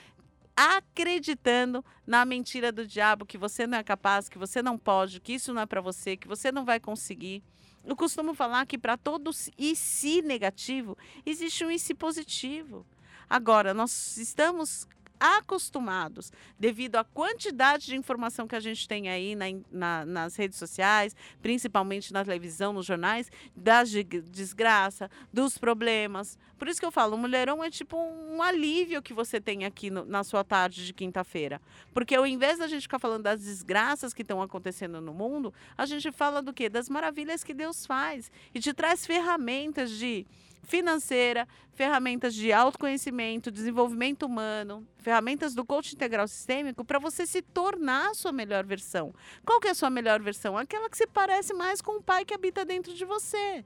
acreditando 0.56 1.84
na 2.08 2.24
mentira 2.24 2.72
do 2.72 2.88
diabo 2.88 3.26
que 3.26 3.38
você 3.38 3.68
não 3.68 3.78
é 3.78 3.84
capaz, 3.84 4.30
que 4.30 4.38
você 4.38 4.62
não 4.62 4.78
pode, 4.78 5.20
que 5.20 5.34
isso 5.34 5.54
não 5.54 5.62
é 5.62 5.66
para 5.66 5.82
você, 5.82 6.16
que 6.16 6.28
você 6.28 6.52
não 6.52 6.64
vai 6.64 6.80
conseguir? 6.80 7.44
Eu 7.84 7.96
costumo 7.96 8.34
falar 8.34 8.66
que 8.68 8.78
para 8.78 8.96
todo 8.96 9.32
e 9.58 9.76
se 9.76 10.22
negativo, 10.22 10.98
existe 11.26 11.66
um 11.66 11.72
e 11.72 11.80
se 11.80 11.96
positivo. 11.96 12.86
Agora, 13.28 13.74
nós 13.74 14.18
estamos 14.18 14.88
acostumados, 15.22 16.34
devido 16.60 16.96
à 16.96 17.04
quantidade 17.04 17.86
de 17.86 17.96
informação 17.96 18.48
que 18.48 18.56
a 18.56 18.60
gente 18.60 18.88
tem 18.88 19.08
aí 19.08 19.36
na, 19.36 19.46
na, 19.72 20.06
nas 20.06 20.36
redes 20.36 20.58
sociais, 20.58 21.16
principalmente 21.44 22.12
na 22.12 22.26
televisão, 22.26 22.74
nos 22.74 22.88
jornais, 22.88 23.32
de, 23.56 24.04
desgraça, 24.04 25.12
dos 25.32 25.60
problemas. 25.60 26.40
Por 26.58 26.68
isso 26.68 26.80
que 26.80 26.86
eu 26.86 26.92
falo, 26.92 27.16
o 27.16 27.20
mulherão 27.20 27.64
é 27.64 27.70
tipo 27.70 27.96
um 27.96 28.42
alívio 28.42 29.02
que 29.02 29.14
você 29.14 29.40
tem 29.40 29.64
aqui 29.64 29.92
no, 29.92 30.04
na 30.06 30.24
sua 30.24 30.44
tarde 30.44 30.86
de 30.86 30.94
quinta-feira. 30.94 31.62
Porque 31.94 32.16
ao 32.16 32.26
invés 32.26 32.58
da 32.58 32.68
gente 32.68 32.84
ficar 32.84 33.00
falando 33.00 33.24
das 33.24 33.42
desgraças 33.42 34.14
que 34.14 34.24
estão 34.24 34.42
acontecendo 34.42 35.00
no 35.00 35.14
mundo, 35.14 35.54
a 35.78 35.86
gente 35.86 36.12
fala 36.12 36.42
do 36.42 36.52
quê? 36.52 36.68
Das 36.68 36.90
maravilhas 36.90 37.44
que 37.44 37.54
Deus 37.54 37.86
faz 37.86 38.32
e 38.56 38.60
te 38.60 38.74
traz 38.74 39.06
ferramentas 39.06 39.92
de 39.92 40.26
financeira, 40.64 41.48
ferramentas 41.74 42.34
de 42.34 42.52
autoconhecimento, 42.52 43.52
desenvolvimento 43.52 44.24
humano, 44.24 44.88
ferramentas 44.98 45.56
do 45.56 45.66
coach 45.66 45.94
integral 45.94 46.28
sistêmico 46.28 46.86
para 46.86 47.00
você 47.00 47.26
se 47.26 47.42
tornar 47.42 48.12
a 48.12 48.14
sua 48.14 48.32
melhor 48.32 48.66
versão. 48.66 49.14
Qual 49.46 49.60
que 49.60 49.68
é 49.68 49.72
a 49.72 49.76
sua 49.76 49.90
melhor 49.90 50.22
versão? 50.22 50.58
Aquela 50.58 50.90
que 50.90 50.98
se 50.98 51.08
parece 51.08 51.54
mais 51.54 51.82
com 51.82 51.98
o 51.98 52.04
pai 52.04 52.26
que 52.26 52.34
habita 52.34 52.64
dentro 52.66 52.94
de 52.94 53.06
você. 53.06 53.66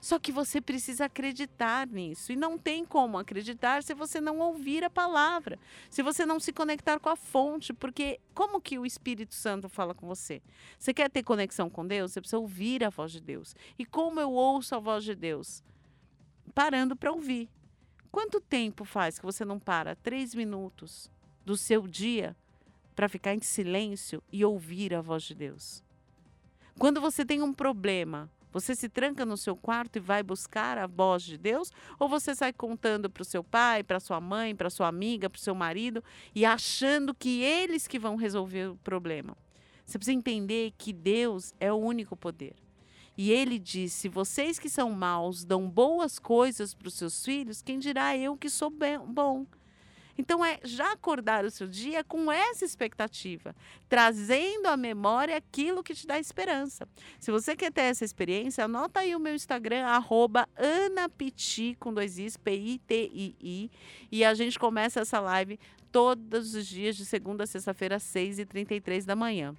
Só 0.00 0.18
que 0.18 0.32
você 0.32 0.60
precisa 0.62 1.04
acreditar 1.04 1.86
nisso. 1.86 2.32
E 2.32 2.36
não 2.36 2.56
tem 2.56 2.84
como 2.84 3.18
acreditar 3.18 3.82
se 3.82 3.92
você 3.92 4.20
não 4.20 4.38
ouvir 4.38 4.82
a 4.82 4.88
palavra, 4.88 5.58
se 5.90 6.02
você 6.02 6.24
não 6.24 6.40
se 6.40 6.52
conectar 6.52 6.98
com 6.98 7.10
a 7.10 7.16
fonte. 7.16 7.72
Porque 7.72 8.18
como 8.34 8.60
que 8.60 8.78
o 8.78 8.86
Espírito 8.86 9.34
Santo 9.34 9.68
fala 9.68 9.94
com 9.94 10.06
você? 10.06 10.40
Você 10.78 10.94
quer 10.94 11.10
ter 11.10 11.22
conexão 11.22 11.68
com 11.68 11.86
Deus? 11.86 12.12
Você 12.12 12.20
precisa 12.20 12.38
ouvir 12.38 12.82
a 12.82 12.88
voz 12.88 13.12
de 13.12 13.20
Deus. 13.20 13.54
E 13.78 13.84
como 13.84 14.18
eu 14.18 14.32
ouço 14.32 14.74
a 14.74 14.78
voz 14.78 15.04
de 15.04 15.14
Deus? 15.14 15.62
Parando 16.50 16.96
para 16.96 17.12
ouvir. 17.12 17.48
Quanto 18.10 18.40
tempo 18.40 18.84
faz 18.84 19.18
que 19.18 19.24
você 19.24 19.44
não 19.44 19.58
para? 19.58 19.94
Três 19.96 20.34
minutos, 20.34 21.10
do 21.44 21.56
seu 21.56 21.86
dia 21.86 22.36
para 22.94 23.08
ficar 23.08 23.34
em 23.34 23.40
silêncio 23.40 24.22
e 24.32 24.44
ouvir 24.44 24.94
a 24.94 25.00
voz 25.00 25.22
de 25.22 25.34
Deus? 25.34 25.82
Quando 26.78 27.00
você 27.00 27.24
tem 27.24 27.42
um 27.42 27.52
problema, 27.52 28.30
você 28.52 28.74
se 28.74 28.88
tranca 28.88 29.24
no 29.24 29.36
seu 29.36 29.54
quarto 29.54 29.96
e 29.96 30.00
vai 30.00 30.22
buscar 30.22 30.76
a 30.76 30.86
voz 30.86 31.22
de 31.22 31.38
Deus? 31.38 31.70
Ou 31.98 32.08
você 32.08 32.34
sai 32.34 32.52
contando 32.52 33.08
para 33.08 33.22
o 33.22 33.24
seu 33.24 33.44
pai, 33.44 33.82
para 33.82 34.00
sua 34.00 34.20
mãe, 34.20 34.56
para 34.56 34.70
sua 34.70 34.88
amiga, 34.88 35.30
para 35.30 35.38
o 35.38 35.40
seu 35.40 35.54
marido 35.54 36.02
e 36.34 36.44
achando 36.44 37.14
que 37.14 37.42
eles 37.42 37.86
que 37.86 37.98
vão 37.98 38.16
resolver 38.16 38.70
o 38.70 38.76
problema? 38.76 39.36
Você 39.84 39.98
precisa 39.98 40.16
entender 40.16 40.72
que 40.76 40.92
Deus 40.92 41.54
é 41.60 41.72
o 41.72 41.76
único 41.76 42.16
poder. 42.16 42.54
E 43.22 43.30
ele 43.30 43.58
diz: 43.58 43.92
se 43.92 44.08
vocês 44.08 44.58
que 44.58 44.70
são 44.70 44.90
maus 44.92 45.44
dão 45.44 45.68
boas 45.68 46.18
coisas 46.18 46.72
para 46.72 46.88
os 46.88 46.94
seus 46.94 47.22
filhos, 47.22 47.60
quem 47.60 47.78
dirá 47.78 48.16
eu 48.16 48.34
que 48.34 48.48
sou 48.48 48.70
bom? 48.70 49.44
Então, 50.16 50.42
é 50.42 50.58
já 50.64 50.92
acordar 50.92 51.44
o 51.44 51.50
seu 51.50 51.68
dia 51.68 52.02
com 52.02 52.32
essa 52.32 52.64
expectativa, 52.64 53.54
trazendo 53.90 54.68
à 54.68 54.76
memória 54.76 55.36
aquilo 55.36 55.82
que 55.82 55.94
te 55.94 56.06
dá 56.06 56.18
esperança. 56.18 56.88
Se 57.18 57.30
você 57.30 57.54
quer 57.54 57.70
ter 57.70 57.82
essa 57.82 58.06
experiência, 58.06 58.64
anota 58.64 59.00
aí 59.00 59.14
o 59.14 59.20
meu 59.20 59.34
Instagram, 59.34 59.84
anapiti, 60.56 61.76
com 61.78 61.92
dois 61.92 62.18
i's, 62.18 62.38
P-I-T-I-I, 62.38 63.70
e 64.10 64.24
a 64.24 64.32
gente 64.32 64.58
começa 64.58 65.00
essa 65.00 65.20
live 65.20 65.60
todos 65.92 66.54
os 66.54 66.66
dias, 66.66 66.96
de 66.96 67.04
segunda 67.04 67.44
a 67.44 67.46
sexta-feira, 67.46 67.96
às 67.96 68.02
6h33 68.02 69.04
da 69.04 69.14
manhã. 69.14 69.54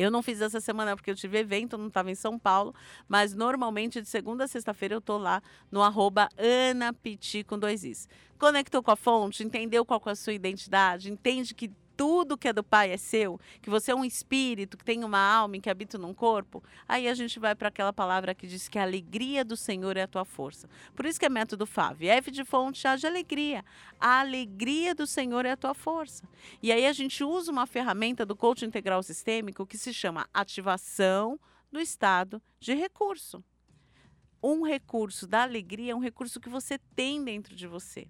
Eu 0.00 0.10
não 0.10 0.22
fiz 0.22 0.40
essa 0.40 0.60
semana 0.60 0.96
porque 0.96 1.10
eu 1.10 1.14
tive 1.14 1.38
evento, 1.38 1.76
não 1.76 1.88
estava 1.88 2.10
em 2.10 2.14
São 2.14 2.38
Paulo, 2.38 2.74
mas 3.08 3.34
normalmente 3.34 4.00
de 4.00 4.08
segunda 4.08 4.44
a 4.44 4.48
sexta-feira 4.48 4.94
eu 4.94 5.00
tô 5.00 5.18
lá 5.18 5.42
no 5.70 5.82
arroba 5.82 6.28
anapiti 6.70 7.44
com 7.44 7.58
dois 7.58 7.84
is. 7.84 8.08
Conectou 8.38 8.82
com 8.82 8.90
a 8.90 8.96
fonte, 8.96 9.44
entendeu 9.44 9.84
qual 9.84 10.00
é 10.06 10.10
a 10.10 10.14
sua 10.14 10.32
identidade, 10.32 11.10
entende 11.10 11.54
que 11.54 11.70
tudo 12.00 12.38
que 12.38 12.48
é 12.48 12.52
do 12.54 12.64
Pai 12.64 12.92
é 12.92 12.96
seu, 12.96 13.38
que 13.60 13.68
você 13.68 13.92
é 13.92 13.94
um 13.94 14.06
espírito, 14.06 14.78
que 14.78 14.84
tem 14.86 15.04
uma 15.04 15.18
alma 15.18 15.58
e 15.58 15.60
que 15.60 15.68
habita 15.68 15.98
num 15.98 16.14
corpo, 16.14 16.64
aí 16.88 17.06
a 17.06 17.12
gente 17.12 17.38
vai 17.38 17.54
para 17.54 17.68
aquela 17.68 17.92
palavra 17.92 18.34
que 18.34 18.46
diz 18.46 18.70
que 18.70 18.78
a 18.78 18.84
alegria 18.84 19.44
do 19.44 19.54
Senhor 19.54 19.98
é 19.98 20.04
a 20.04 20.08
tua 20.08 20.24
força. 20.24 20.66
Por 20.96 21.04
isso 21.04 21.20
que 21.20 21.26
é 21.26 21.28
método 21.28 21.66
FAV. 21.66 22.04
F 22.04 22.30
de 22.30 22.42
fonte, 22.42 22.88
A 22.88 22.96
de 22.96 23.06
alegria. 23.06 23.62
A 24.00 24.20
alegria 24.20 24.94
do 24.94 25.06
Senhor 25.06 25.44
é 25.44 25.50
a 25.50 25.56
tua 25.58 25.74
força. 25.74 26.26
E 26.62 26.72
aí 26.72 26.86
a 26.86 26.92
gente 26.94 27.22
usa 27.22 27.52
uma 27.52 27.66
ferramenta 27.66 28.24
do 28.24 28.34
coaching 28.34 28.64
integral 28.64 29.02
sistêmico 29.02 29.66
que 29.66 29.76
se 29.76 29.92
chama 29.92 30.26
ativação 30.32 31.38
do 31.70 31.78
estado 31.78 32.40
de 32.58 32.72
recurso. 32.72 33.44
Um 34.42 34.62
recurso 34.62 35.26
da 35.26 35.42
alegria 35.42 35.92
é 35.92 35.94
um 35.94 36.00
recurso 36.00 36.40
que 36.40 36.48
você 36.48 36.78
tem 36.96 37.22
dentro 37.22 37.54
de 37.54 37.66
você. 37.66 38.08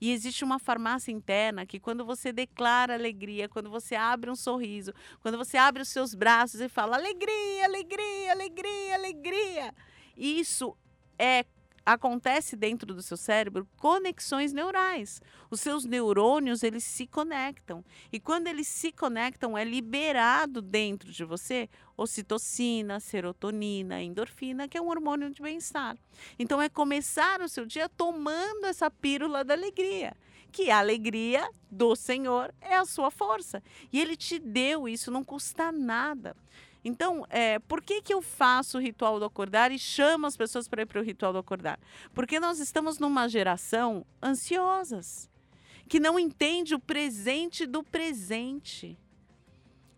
E 0.00 0.12
existe 0.12 0.44
uma 0.44 0.58
farmácia 0.58 1.10
interna 1.10 1.66
que, 1.66 1.80
quando 1.80 2.04
você 2.04 2.32
declara 2.32 2.94
alegria, 2.94 3.48
quando 3.48 3.70
você 3.70 3.94
abre 3.94 4.30
um 4.30 4.36
sorriso, 4.36 4.92
quando 5.20 5.38
você 5.38 5.56
abre 5.56 5.82
os 5.82 5.88
seus 5.88 6.14
braços 6.14 6.60
e 6.60 6.68
fala 6.68 6.96
alegria, 6.96 7.64
alegria, 7.64 8.32
alegria, 8.32 8.94
alegria, 8.94 9.74
isso 10.16 10.76
é 11.18 11.44
acontece 11.86 12.56
dentro 12.56 12.92
do 12.92 13.00
seu 13.00 13.16
cérebro 13.16 13.68
conexões 13.76 14.52
neurais. 14.52 15.22
Os 15.48 15.60
seus 15.60 15.84
neurônios, 15.84 16.64
eles 16.64 16.82
se 16.82 17.06
conectam. 17.06 17.84
E 18.12 18.18
quando 18.18 18.48
eles 18.48 18.66
se 18.66 18.90
conectam, 18.90 19.56
é 19.56 19.64
liberado 19.64 20.60
dentro 20.60 21.12
de 21.12 21.24
você 21.24 21.70
ocitocina, 21.96 22.98
serotonina, 22.98 24.02
endorfina, 24.02 24.66
que 24.66 24.76
é 24.76 24.82
um 24.82 24.88
hormônio 24.88 25.30
de 25.30 25.40
bem-estar. 25.40 25.96
Então 26.36 26.60
é 26.60 26.68
começar 26.68 27.40
o 27.40 27.48
seu 27.48 27.64
dia 27.64 27.88
tomando 27.88 28.66
essa 28.66 28.90
pílula 28.90 29.44
da 29.44 29.54
alegria 29.54 30.14
que 30.56 30.70
a 30.70 30.78
alegria 30.78 31.46
do 31.70 31.94
Senhor 31.94 32.54
é 32.62 32.76
a 32.76 32.86
sua 32.86 33.10
força. 33.10 33.62
E 33.92 34.00
ele 34.00 34.16
te 34.16 34.38
deu 34.38 34.88
isso, 34.88 35.10
não 35.10 35.22
custa 35.22 35.70
nada. 35.70 36.34
Então, 36.88 37.26
é, 37.30 37.58
por 37.58 37.82
que, 37.82 38.00
que 38.00 38.14
eu 38.14 38.22
faço 38.22 38.78
o 38.78 38.80
ritual 38.80 39.18
do 39.18 39.24
acordar 39.24 39.72
e 39.72 39.78
chamo 39.78 40.24
as 40.24 40.36
pessoas 40.36 40.68
para 40.68 40.82
ir 40.82 40.86
para 40.86 41.00
o 41.00 41.02
ritual 41.02 41.32
do 41.32 41.38
acordar? 41.40 41.80
Porque 42.14 42.38
nós 42.38 42.60
estamos 42.60 43.00
numa 43.00 43.26
geração 43.26 44.06
ansiosas, 44.22 45.28
que 45.88 45.98
não 45.98 46.16
entende 46.16 46.76
o 46.76 46.78
presente 46.78 47.66
do 47.66 47.82
presente. 47.82 48.96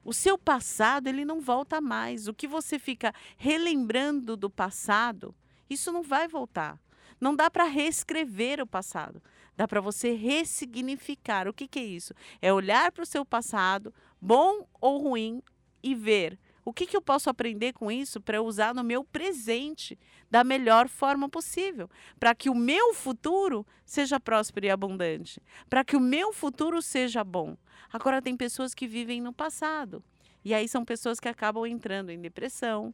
O 0.02 0.14
seu 0.14 0.38
passado, 0.38 1.08
ele 1.08 1.26
não 1.26 1.42
volta 1.42 1.78
mais. 1.78 2.26
O 2.26 2.32
que 2.32 2.48
você 2.48 2.78
fica 2.78 3.12
relembrando 3.36 4.34
do 4.34 4.48
passado, 4.48 5.34
isso 5.68 5.92
não 5.92 6.02
vai 6.02 6.26
voltar. 6.26 6.80
Não 7.20 7.36
dá 7.36 7.50
para 7.50 7.64
reescrever 7.64 8.62
o 8.62 8.66
passado. 8.66 9.22
Dá 9.54 9.68
para 9.68 9.82
você 9.82 10.14
ressignificar. 10.14 11.48
O 11.48 11.52
que, 11.52 11.68
que 11.68 11.80
é 11.80 11.84
isso? 11.84 12.14
É 12.40 12.50
olhar 12.50 12.90
para 12.92 13.02
o 13.02 13.06
seu 13.06 13.26
passado, 13.26 13.92
bom 14.18 14.66
ou 14.80 14.96
ruim, 14.96 15.42
e 15.82 15.94
ver 15.94 16.38
o 16.68 16.72
que, 16.74 16.84
que 16.84 16.94
eu 16.94 17.00
posso 17.00 17.30
aprender 17.30 17.72
com 17.72 17.90
isso 17.90 18.20
para 18.20 18.42
usar 18.42 18.74
no 18.74 18.84
meu 18.84 19.02
presente 19.02 19.98
da 20.30 20.44
melhor 20.44 20.86
forma 20.86 21.26
possível? 21.26 21.88
Para 22.20 22.34
que 22.34 22.50
o 22.50 22.54
meu 22.54 22.92
futuro 22.92 23.66
seja 23.86 24.20
próspero 24.20 24.66
e 24.66 24.70
abundante. 24.70 25.40
Para 25.70 25.82
que 25.82 25.96
o 25.96 26.00
meu 26.00 26.30
futuro 26.30 26.82
seja 26.82 27.24
bom. 27.24 27.56
Agora, 27.90 28.20
tem 28.20 28.36
pessoas 28.36 28.74
que 28.74 28.86
vivem 28.86 29.18
no 29.18 29.32
passado. 29.32 30.04
E 30.44 30.52
aí 30.52 30.68
são 30.68 30.84
pessoas 30.84 31.18
que 31.18 31.26
acabam 31.26 31.64
entrando 31.64 32.10
em 32.10 32.20
depressão, 32.20 32.92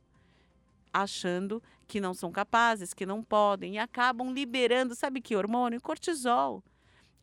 achando 0.93 1.61
que 1.89 2.01
não 2.01 2.15
são 2.15 2.31
capazes, 2.31 2.95
que 2.95 3.05
não 3.05 3.25
podem, 3.25 3.75
e 3.75 3.79
acabam 3.79 4.33
liberando, 4.33 4.95
sabe 4.95 5.21
que 5.21 5.35
hormônio? 5.35 5.81
Cortisol. 5.81 6.63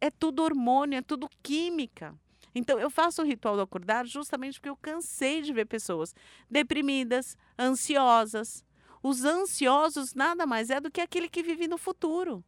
É 0.02 0.12
tudo 0.12 0.44
hormônio, 0.44 0.98
é 0.98 1.02
tudo 1.02 1.30
química. 1.42 2.14
Então, 2.54 2.80
eu 2.80 2.90
faço 2.90 3.22
o 3.22 3.26
ritual 3.26 3.56
do 3.56 3.62
acordar 3.62 4.06
justamente 4.06 4.60
porque 4.60 4.70
eu 4.70 4.76
cansei 4.76 5.42
de 5.42 5.54
ver 5.54 5.66
pessoas 5.66 6.14
deprimidas, 6.50 7.38
ansiosas. 7.58 8.64
Os 9.02 9.24
ansiosos 9.24 10.14
nada 10.14 10.46
mais 10.46 10.70
é 10.70 10.80
do 10.80 10.92
que 10.92 11.02
aquele 11.02 11.30
que 11.30 11.42
vive 11.42 11.68
no 11.68 11.78
futuro. 11.78 12.44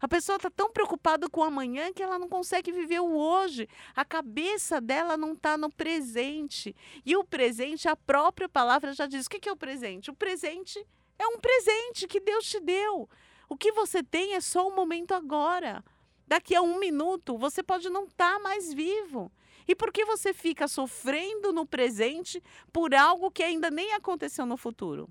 A 0.00 0.06
pessoa 0.06 0.36
está 0.36 0.50
tão 0.50 0.70
preocupada 0.70 1.28
com 1.28 1.40
o 1.40 1.44
amanhã 1.44 1.92
que 1.92 2.02
ela 2.02 2.18
não 2.18 2.28
consegue 2.28 2.70
viver 2.70 3.00
o 3.00 3.16
hoje. 3.16 3.68
A 3.94 4.04
cabeça 4.04 4.80
dela 4.80 5.16
não 5.16 5.32
está 5.32 5.56
no 5.56 5.70
presente. 5.70 6.76
E 7.04 7.16
o 7.16 7.24
presente, 7.24 7.88
a 7.88 7.96
própria 7.96 8.48
palavra 8.48 8.92
já 8.92 9.06
diz: 9.06 9.26
o 9.26 9.30
que 9.30 9.48
é 9.48 9.52
o 9.52 9.56
presente? 9.56 10.10
O 10.10 10.14
presente 10.14 10.84
é 11.18 11.26
um 11.26 11.38
presente 11.38 12.06
que 12.06 12.20
Deus 12.20 12.44
te 12.44 12.60
deu. 12.60 13.08
O 13.48 13.56
que 13.56 13.72
você 13.72 14.02
tem 14.02 14.34
é 14.34 14.40
só 14.40 14.68
o 14.68 14.74
momento 14.74 15.14
agora. 15.14 15.82
Daqui 16.26 16.54
a 16.54 16.62
um 16.62 16.78
minuto 16.78 17.38
você 17.38 17.62
pode 17.62 17.88
não 17.88 18.04
estar 18.04 18.34
tá 18.34 18.38
mais 18.38 18.72
vivo. 18.72 19.30
E 19.68 19.74
por 19.74 19.92
que 19.92 20.04
você 20.04 20.32
fica 20.32 20.68
sofrendo 20.68 21.52
no 21.52 21.66
presente 21.66 22.42
por 22.72 22.94
algo 22.94 23.30
que 23.30 23.42
ainda 23.42 23.70
nem 23.70 23.92
aconteceu 23.92 24.46
no 24.46 24.56
futuro? 24.56 25.08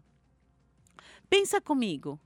Pensa 1.30 1.60
comigo. 1.60 2.20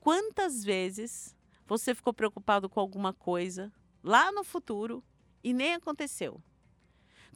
Quantas 0.00 0.64
vezes 0.64 1.36
você 1.66 1.94
ficou 1.94 2.12
preocupado 2.12 2.68
com 2.68 2.80
alguma 2.80 3.12
coisa 3.12 3.72
lá 4.02 4.32
no 4.32 4.42
futuro 4.42 5.04
e 5.42 5.52
nem 5.52 5.74
aconteceu? 5.74 6.42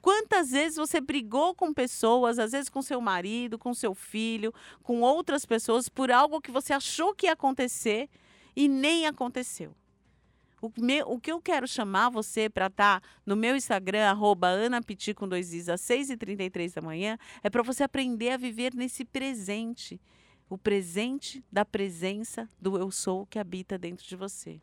Quantas 0.00 0.50
vezes 0.50 0.76
você 0.76 1.00
brigou 1.00 1.54
com 1.54 1.72
pessoas, 1.72 2.38
às 2.38 2.50
vezes 2.50 2.68
com 2.68 2.82
seu 2.82 3.00
marido, 3.00 3.56
com 3.56 3.72
seu 3.72 3.94
filho, 3.94 4.52
com 4.82 5.00
outras 5.00 5.46
pessoas, 5.46 5.88
por 5.88 6.10
algo 6.10 6.40
que 6.40 6.50
você 6.50 6.72
achou 6.72 7.14
que 7.14 7.26
ia 7.26 7.34
acontecer 7.34 8.10
e 8.56 8.66
nem 8.66 9.06
aconteceu? 9.06 9.76
O, 10.62 10.70
o 11.06 11.20
que 11.20 11.32
eu 11.32 11.40
quero 11.40 11.66
chamar 11.66 12.08
você 12.08 12.48
para 12.48 12.68
estar 12.68 13.00
tá 13.00 13.08
no 13.26 13.34
meu 13.34 13.56
Instagram, 13.56 14.08
arroba 14.08 14.46
anapiti 14.46 15.12
com 15.12 15.26
dois 15.26 15.52
is, 15.52 15.68
às 15.68 15.80
6h33 15.80 16.74
da 16.74 16.80
manhã, 16.80 17.18
é 17.42 17.50
para 17.50 17.64
você 17.64 17.82
aprender 17.82 18.30
a 18.30 18.36
viver 18.36 18.72
nesse 18.72 19.04
presente. 19.04 20.00
O 20.48 20.56
presente 20.56 21.44
da 21.50 21.64
presença 21.64 22.48
do 22.60 22.78
eu 22.78 22.92
sou 22.92 23.26
que 23.26 23.40
habita 23.40 23.76
dentro 23.76 24.06
de 24.06 24.14
você. 24.14 24.60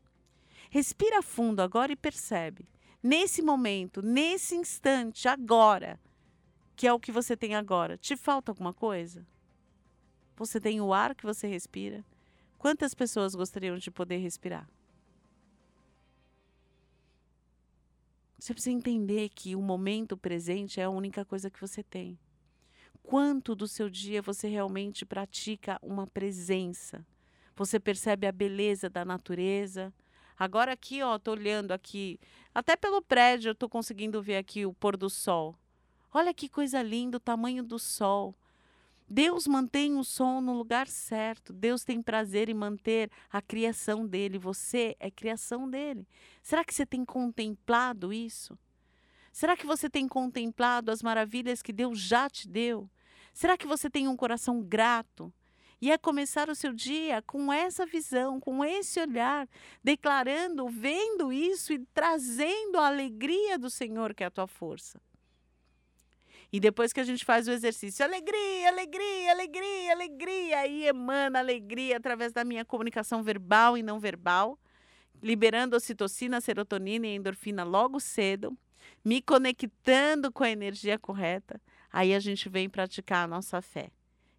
Respira 0.70 1.22
fundo 1.22 1.60
agora 1.60 1.92
e 1.92 1.98
percebe. 1.98 2.66
Nesse 3.04 3.42
momento, 3.42 4.02
nesse 4.02 4.56
instante, 4.56 5.28
agora, 5.28 6.00
que 6.78 6.88
é 6.88 6.94
o 6.94 7.00
que 7.00 7.12
você 7.12 7.36
tem 7.36 7.56
agora, 7.56 7.98
te 7.98 8.16
falta 8.16 8.54
alguma 8.54 8.74
coisa? 8.74 9.28
Você 10.38 10.62
tem 10.62 10.80
o 10.80 10.94
ar 10.94 11.14
que 11.14 11.26
você 11.26 11.46
respira? 11.46 12.06
Quantas 12.58 12.94
pessoas 12.94 13.36
gostariam 13.36 13.78
de 13.78 13.92
poder 13.92 14.18
respirar? 14.18 14.66
Você 18.40 18.54
precisa 18.54 18.74
entender 18.74 19.28
que 19.30 19.54
o 19.54 19.62
momento 19.62 20.16
presente 20.16 20.80
é 20.80 20.86
a 20.86 20.90
única 20.90 21.26
coisa 21.26 21.50
que 21.50 21.60
você 21.60 21.84
tem. 21.84 22.18
Quanto 23.04 23.54
do 23.54 23.68
seu 23.68 23.90
dia 23.90 24.22
você 24.22 24.48
realmente 24.48 25.06
pratica 25.06 25.78
uma 25.82 26.08
presença? 26.08 27.06
Você 27.54 27.82
percebe 27.82 28.26
a 28.26 28.32
beleza 28.32 28.90
da 28.90 29.04
natureza? 29.04 29.94
Agora 30.38 30.72
aqui, 30.72 31.04
ó, 31.04 31.20
tô 31.20 31.32
olhando 31.32 31.74
aqui, 31.74 32.18
até 32.56 32.78
pelo 32.78 33.02
prédio 33.02 33.50
eu 33.50 33.56
tô 33.56 33.68
conseguindo 33.68 34.22
ver 34.22 34.38
aqui 34.38 34.66
o 34.66 34.74
pôr 34.74 34.96
do 34.96 35.10
sol. 35.10 35.54
Olha 36.14 36.34
que 36.34 36.48
coisa 36.48 36.82
linda 36.82 37.18
o 37.18 37.20
tamanho 37.20 37.62
do 37.62 37.78
sol. 37.78 38.34
Deus 39.10 39.48
mantém 39.48 39.98
o 39.98 40.04
som 40.04 40.40
no 40.40 40.54
lugar 40.54 40.88
certo. 40.88 41.52
Deus 41.52 41.84
tem 41.84 42.02
prazer 42.02 42.48
em 42.48 42.54
manter 42.54 43.10
a 43.32 43.42
criação 43.42 44.06
dele. 44.06 44.38
Você 44.38 44.96
é 45.00 45.10
criação 45.10 45.68
dele. 45.68 46.08
Será 46.44 46.64
que 46.64 46.74
você 46.74 46.86
tem 46.86 47.04
contemplado 47.04 48.14
isso? 48.14 48.58
Será 49.32 49.58
que 49.58 49.66
você 49.66 49.90
tem 49.90 50.08
contemplado 50.08 50.92
as 50.92 51.02
maravilhas 51.02 51.62
que 51.62 51.74
Deus 51.74 52.00
já 52.00 52.30
te 52.30 52.48
deu? 52.48 52.88
Será 53.34 53.58
que 53.58 53.66
você 53.66 53.90
tem 53.90 54.08
um 54.08 54.16
coração 54.16 54.62
grato? 54.62 55.34
E 55.82 55.92
é 55.92 55.98
começar 55.98 56.50
o 56.50 56.56
seu 56.56 56.74
dia 56.74 57.22
com 57.22 57.52
essa 57.52 57.86
visão, 57.86 58.40
com 58.40 58.64
esse 58.66 59.00
olhar, 59.00 59.48
declarando, 59.84 60.68
vendo 60.68 61.32
isso 61.32 61.72
e 61.72 61.80
trazendo 61.94 62.78
a 62.78 62.88
alegria 62.88 63.58
do 63.58 63.70
Senhor, 63.70 64.14
que 64.14 64.24
é 64.24 64.28
a 64.28 64.32
tua 64.32 64.46
força. 64.46 65.02
E 66.52 66.60
depois 66.60 66.92
que 66.92 67.00
a 67.00 67.04
gente 67.04 67.24
faz 67.24 67.48
o 67.48 67.52
exercício, 67.52 68.04
alegria, 68.04 68.70
alegria, 68.70 69.32
alegria, 69.32 69.92
alegria, 69.92 70.60
aí 70.60 70.88
emana 70.88 71.40
alegria 71.40 71.98
através 71.98 72.34
da 72.34 72.44
minha 72.44 72.66
comunicação 72.66 73.22
verbal 73.22 73.78
e 73.78 73.84
não 73.84 74.00
verbal, 74.00 74.58
liberando 75.22 75.76
ocitocina, 75.76 76.42
serotonina 76.42 77.06
e 77.06 77.16
endorfina 77.16 77.64
logo 77.64 78.00
cedo, 78.00 78.58
me 79.06 79.22
conectando 79.22 80.32
com 80.32 80.44
a 80.44 80.50
energia 80.50 80.98
correta. 80.98 81.62
Aí 81.92 82.16
a 82.16 82.20
gente 82.20 82.50
vem 82.50 82.68
praticar 82.68 83.26
a 83.26 83.28
nossa 83.28 83.62
fé, 83.62 83.92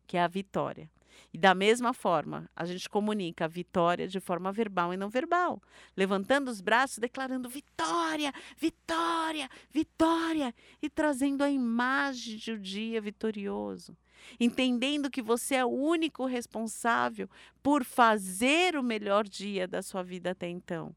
que 0.06 0.16
é 0.16 0.20
a 0.20 0.28
vitória. 0.28 0.90
E 1.32 1.38
da 1.38 1.54
mesma 1.54 1.92
forma, 1.92 2.50
a 2.54 2.64
gente 2.64 2.88
comunica 2.88 3.44
a 3.44 3.48
vitória 3.48 4.08
de 4.08 4.20
forma 4.20 4.52
verbal 4.52 4.92
e 4.92 4.96
não 4.96 5.08
verbal, 5.08 5.62
levantando 5.96 6.50
os 6.50 6.60
braços, 6.60 6.98
declarando 6.98 7.48
vitória, 7.48 8.32
vitória, 8.56 9.48
vitória 9.70 10.54
e 10.82 10.90
trazendo 10.90 11.42
a 11.42 11.50
imagem 11.50 12.36
de 12.36 12.52
um 12.52 12.60
dia 12.60 13.00
vitorioso. 13.00 13.96
Entendendo 14.38 15.10
que 15.10 15.22
você 15.22 15.56
é 15.56 15.64
o 15.64 15.68
único 15.68 16.26
responsável 16.26 17.28
por 17.62 17.84
fazer 17.84 18.76
o 18.76 18.82
melhor 18.82 19.24
dia 19.26 19.66
da 19.66 19.82
sua 19.82 20.02
vida 20.02 20.30
até 20.30 20.48
então. 20.48 20.94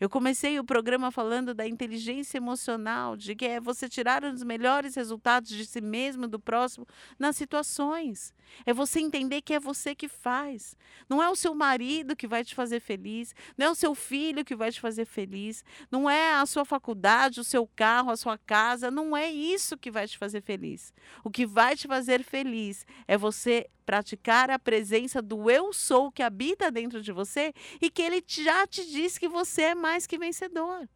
Eu 0.00 0.08
comecei 0.08 0.58
o 0.60 0.64
programa 0.64 1.10
falando 1.10 1.52
da 1.52 1.66
inteligência 1.66 2.36
emocional, 2.36 3.16
de 3.16 3.34
que 3.34 3.44
é 3.44 3.60
você 3.60 3.88
tirar 3.88 4.22
os 4.22 4.42
melhores 4.44 4.94
resultados 4.94 5.50
de 5.50 5.66
si 5.66 5.80
mesmo 5.80 6.24
e 6.24 6.28
do 6.28 6.38
próximo 6.38 6.86
nas 7.18 7.36
situações. 7.36 8.32
É 8.64 8.72
você 8.72 9.00
entender 9.00 9.42
que 9.42 9.52
é 9.52 9.60
você 9.60 9.94
que 9.94 10.08
faz. 10.08 10.76
Não 11.08 11.22
é 11.22 11.28
o 11.28 11.36
seu 11.36 11.54
marido 11.54 12.14
que 12.14 12.28
vai 12.28 12.44
te 12.44 12.54
fazer 12.54 12.80
feliz, 12.80 13.34
não 13.56 13.66
é 13.66 13.70
o 13.70 13.74
seu 13.74 13.94
filho 13.94 14.44
que 14.44 14.54
vai 14.54 14.70
te 14.70 14.80
fazer 14.80 15.04
feliz, 15.04 15.64
não 15.90 16.08
é 16.08 16.34
a 16.34 16.46
sua 16.46 16.64
faculdade, 16.64 17.40
o 17.40 17.44
seu 17.44 17.66
carro, 17.66 18.10
a 18.10 18.16
sua 18.16 18.38
casa, 18.38 18.90
não 18.90 19.16
é 19.16 19.30
isso 19.30 19.76
que 19.76 19.90
vai 19.90 20.06
te 20.06 20.16
fazer 20.16 20.42
feliz. 20.42 20.92
O 21.24 21.30
que 21.30 21.44
vai 21.44 21.76
te 21.76 21.88
fazer 21.88 22.22
feliz 22.22 22.86
é 23.06 23.18
você 23.18 23.68
praticar 23.88 24.50
a 24.50 24.58
presença 24.58 25.22
do 25.22 25.50
eu 25.50 25.72
sou 25.72 26.12
que 26.12 26.22
habita 26.22 26.70
dentro 26.70 27.00
de 27.00 27.10
você 27.10 27.54
e 27.80 27.88
que 27.88 28.02
ele 28.02 28.22
já 28.26 28.66
te 28.66 28.84
diz 28.84 29.16
que 29.16 29.26
você 29.26 29.62
é 29.62 29.74
mais 29.74 30.06
que 30.06 30.18
vencedor. 30.18 30.86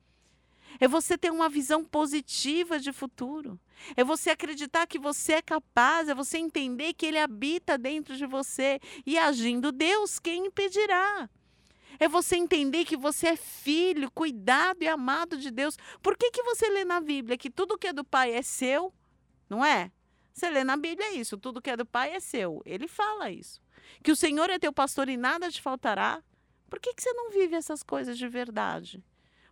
É 0.78 0.86
você 0.86 1.16
ter 1.16 1.32
uma 1.32 1.48
visão 1.48 1.82
positiva 1.82 2.78
de 2.78 2.92
futuro. 2.92 3.58
É 3.96 4.04
você 4.04 4.28
acreditar 4.28 4.86
que 4.86 4.98
você 4.98 5.32
é 5.32 5.42
capaz, 5.42 6.10
é 6.10 6.14
você 6.14 6.36
entender 6.36 6.92
que 6.92 7.06
ele 7.06 7.18
habita 7.18 7.78
dentro 7.78 8.14
de 8.14 8.26
você 8.26 8.78
e 9.06 9.16
agindo 9.16 9.72
Deus, 9.72 10.18
quem 10.18 10.48
impedirá? 10.48 11.30
É 11.98 12.06
você 12.06 12.36
entender 12.36 12.84
que 12.84 12.94
você 12.94 13.28
é 13.28 13.36
filho, 13.36 14.10
cuidado 14.10 14.82
e 14.82 14.88
amado 14.88 15.38
de 15.38 15.50
Deus. 15.50 15.78
Por 16.02 16.14
que, 16.14 16.30
que 16.30 16.42
você 16.42 16.68
lê 16.68 16.84
na 16.84 17.00
Bíblia 17.00 17.38
que 17.38 17.48
tudo 17.48 17.78
que 17.78 17.86
é 17.86 17.92
do 17.94 18.04
Pai 18.04 18.34
é 18.34 18.42
seu? 18.42 18.92
Não 19.48 19.64
é? 19.64 19.90
Você 20.32 20.50
lê 20.50 20.64
na 20.64 20.76
Bíblia 20.76 21.12
isso, 21.14 21.36
tudo 21.36 21.60
que 21.60 21.70
é 21.70 21.76
do 21.76 21.86
Pai 21.86 22.12
é 22.12 22.20
seu. 22.20 22.62
Ele 22.64 22.88
fala 22.88 23.30
isso. 23.30 23.60
Que 24.02 24.10
o 24.10 24.16
Senhor 24.16 24.48
é 24.50 24.58
teu 24.58 24.72
pastor 24.72 25.08
e 25.08 25.16
nada 25.16 25.50
te 25.50 25.60
faltará. 25.60 26.22
Por 26.68 26.80
que, 26.80 26.94
que 26.94 27.02
você 27.02 27.12
não 27.12 27.30
vive 27.30 27.54
essas 27.54 27.82
coisas 27.82 28.16
de 28.16 28.26
verdade? 28.26 29.02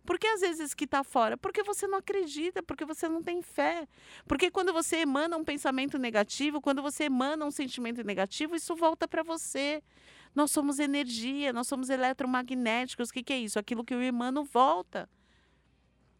Porque 0.03 0.25
às 0.25 0.41
vezes 0.41 0.73
que 0.73 0.85
está 0.85 1.03
fora, 1.03 1.37
porque 1.37 1.61
você 1.61 1.85
não 1.85 1.99
acredita, 1.99 2.63
porque 2.63 2.83
você 2.83 3.07
não 3.07 3.21
tem 3.21 3.41
fé. 3.41 3.87
Porque 4.27 4.49
quando 4.49 4.73
você 4.73 4.97
emana 4.97 5.37
um 5.37 5.43
pensamento 5.43 5.99
negativo, 5.99 6.59
quando 6.59 6.81
você 6.81 7.03
emana 7.03 7.45
um 7.45 7.51
sentimento 7.51 8.03
negativo, 8.03 8.55
isso 8.55 8.75
volta 8.75 9.07
para 9.07 9.21
você. 9.21 9.83
Nós 10.33 10.49
somos 10.49 10.79
energia, 10.79 11.53
nós 11.53 11.67
somos 11.67 11.89
eletromagnéticos. 11.89 13.09
O 13.09 13.13
que, 13.13 13.21
que 13.21 13.33
é 13.33 13.37
isso? 13.37 13.59
Aquilo 13.59 13.83
que 13.83 13.93
eu 13.93 14.01
emano 14.01 14.43
volta. 14.43 15.07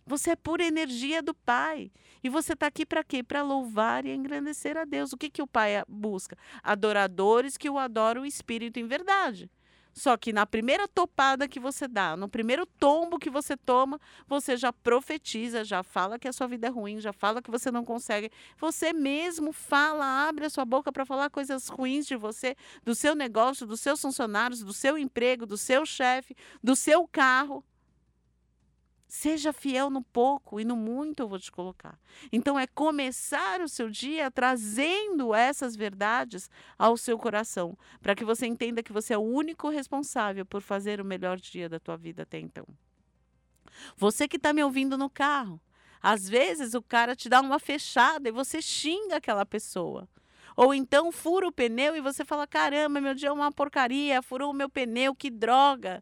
Você 0.05 0.31
é 0.31 0.35
pura 0.35 0.63
energia 0.63 1.21
do 1.21 1.33
Pai. 1.33 1.91
E 2.23 2.29
você 2.29 2.53
está 2.53 2.67
aqui 2.67 2.85
para 2.85 3.03
quê? 3.03 3.23
Para 3.23 3.41
louvar 3.41 4.05
e 4.05 4.13
engrandecer 4.13 4.77
a 4.77 4.85
Deus. 4.85 5.13
O 5.13 5.17
que, 5.17 5.29
que 5.29 5.41
o 5.41 5.47
Pai 5.47 5.83
busca? 5.87 6.37
Adoradores 6.63 7.57
que 7.57 7.69
o 7.69 7.79
adoram 7.79 8.21
o 8.21 8.25
Espírito 8.25 8.79
em 8.79 8.85
verdade. 8.85 9.49
Só 9.93 10.15
que 10.15 10.31
na 10.31 10.45
primeira 10.45 10.87
topada 10.87 11.47
que 11.47 11.59
você 11.59 11.87
dá, 11.87 12.15
no 12.15 12.29
primeiro 12.29 12.65
tombo 12.65 13.19
que 13.19 13.29
você 13.29 13.57
toma, 13.57 13.99
você 14.25 14.55
já 14.55 14.71
profetiza, 14.71 15.63
já 15.65 15.83
fala 15.83 16.17
que 16.17 16.27
a 16.27 16.33
sua 16.33 16.47
vida 16.47 16.67
é 16.67 16.69
ruim, 16.69 16.99
já 16.99 17.11
fala 17.11 17.41
que 17.41 17.51
você 17.51 17.69
não 17.69 17.83
consegue. 17.83 18.31
Você 18.57 18.93
mesmo 18.93 19.51
fala, 19.51 20.27
abre 20.27 20.45
a 20.45 20.49
sua 20.49 20.63
boca 20.63 20.91
para 20.91 21.05
falar 21.05 21.29
coisas 21.29 21.67
ruins 21.67 22.07
de 22.07 22.15
você, 22.15 22.55
do 22.83 22.95
seu 22.95 23.13
negócio, 23.13 23.67
dos 23.67 23.81
seus 23.81 24.01
funcionários, 24.01 24.63
do 24.63 24.73
seu 24.73 24.97
emprego, 24.97 25.45
do 25.45 25.57
seu 25.57 25.85
chefe, 25.85 26.35
do 26.63 26.75
seu 26.75 27.05
carro. 27.07 27.63
Seja 29.13 29.51
fiel 29.51 29.89
no 29.89 30.01
pouco 30.01 30.57
e 30.57 30.63
no 30.63 30.73
muito 30.73 31.23
eu 31.23 31.27
vou 31.27 31.37
te 31.37 31.51
colocar. 31.51 31.99
Então 32.31 32.57
é 32.57 32.65
começar 32.65 33.59
o 33.59 33.67
seu 33.67 33.89
dia 33.89 34.31
trazendo 34.31 35.35
essas 35.35 35.75
verdades 35.75 36.49
ao 36.79 36.95
seu 36.95 37.19
coração, 37.19 37.77
para 38.01 38.15
que 38.15 38.23
você 38.23 38.47
entenda 38.47 38.81
que 38.81 38.93
você 38.93 39.13
é 39.13 39.17
o 39.17 39.21
único 39.21 39.67
responsável 39.67 40.45
por 40.45 40.61
fazer 40.61 41.01
o 41.01 41.05
melhor 41.05 41.41
dia 41.41 41.67
da 41.67 41.77
tua 41.77 41.97
vida 41.97 42.23
até 42.23 42.39
então. 42.39 42.65
Você 43.97 44.29
que 44.29 44.37
está 44.37 44.53
me 44.53 44.63
ouvindo 44.63 44.97
no 44.97 45.09
carro, 45.09 45.59
às 46.01 46.29
vezes 46.29 46.73
o 46.73 46.81
cara 46.81 47.13
te 47.13 47.27
dá 47.27 47.41
uma 47.41 47.59
fechada 47.59 48.29
e 48.29 48.31
você 48.31 48.61
xinga 48.61 49.17
aquela 49.17 49.45
pessoa. 49.45 50.07
Ou 50.55 50.73
então 50.73 51.11
fura 51.11 51.45
o 51.45 51.51
pneu 51.51 51.97
e 51.97 51.99
você 51.99 52.23
fala: 52.23 52.47
caramba, 52.47 53.01
meu 53.01 53.13
dia 53.13 53.27
é 53.27 53.33
uma 53.33 53.51
porcaria, 53.51 54.21
furou 54.21 54.51
o 54.51 54.55
meu 54.55 54.69
pneu, 54.69 55.13
que 55.13 55.29
droga. 55.29 56.01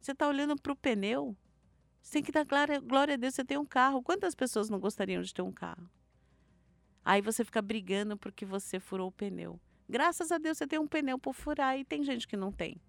Você 0.00 0.10
está 0.10 0.26
olhando 0.26 0.56
para 0.60 0.72
o 0.72 0.76
pneu? 0.76 1.36
Você 2.02 2.12
tem 2.12 2.22
que 2.22 2.32
dar 2.32 2.44
glória, 2.44 2.80
glória 2.80 3.14
a 3.14 3.16
Deus, 3.16 3.34
você 3.34 3.44
tem 3.44 3.58
um 3.58 3.66
carro. 3.66 4.02
Quantas 4.02 4.34
pessoas 4.34 4.68
não 4.68 4.78
gostariam 4.78 5.22
de 5.22 5.32
ter 5.32 5.42
um 5.42 5.52
carro? 5.52 5.88
Aí 7.04 7.20
você 7.20 7.44
fica 7.44 7.62
brigando 7.62 8.16
porque 8.16 8.44
você 8.44 8.78
furou 8.78 9.08
o 9.08 9.12
pneu. 9.12 9.60
Graças 9.88 10.30
a 10.30 10.38
Deus 10.38 10.58
você 10.58 10.66
tem 10.66 10.78
um 10.78 10.86
pneu 10.86 11.18
por 11.18 11.34
furar 11.34 11.78
e 11.78 11.84
tem 11.84 12.02
gente 12.02 12.28
que 12.28 12.36
não 12.36 12.52
tem. 12.52 12.80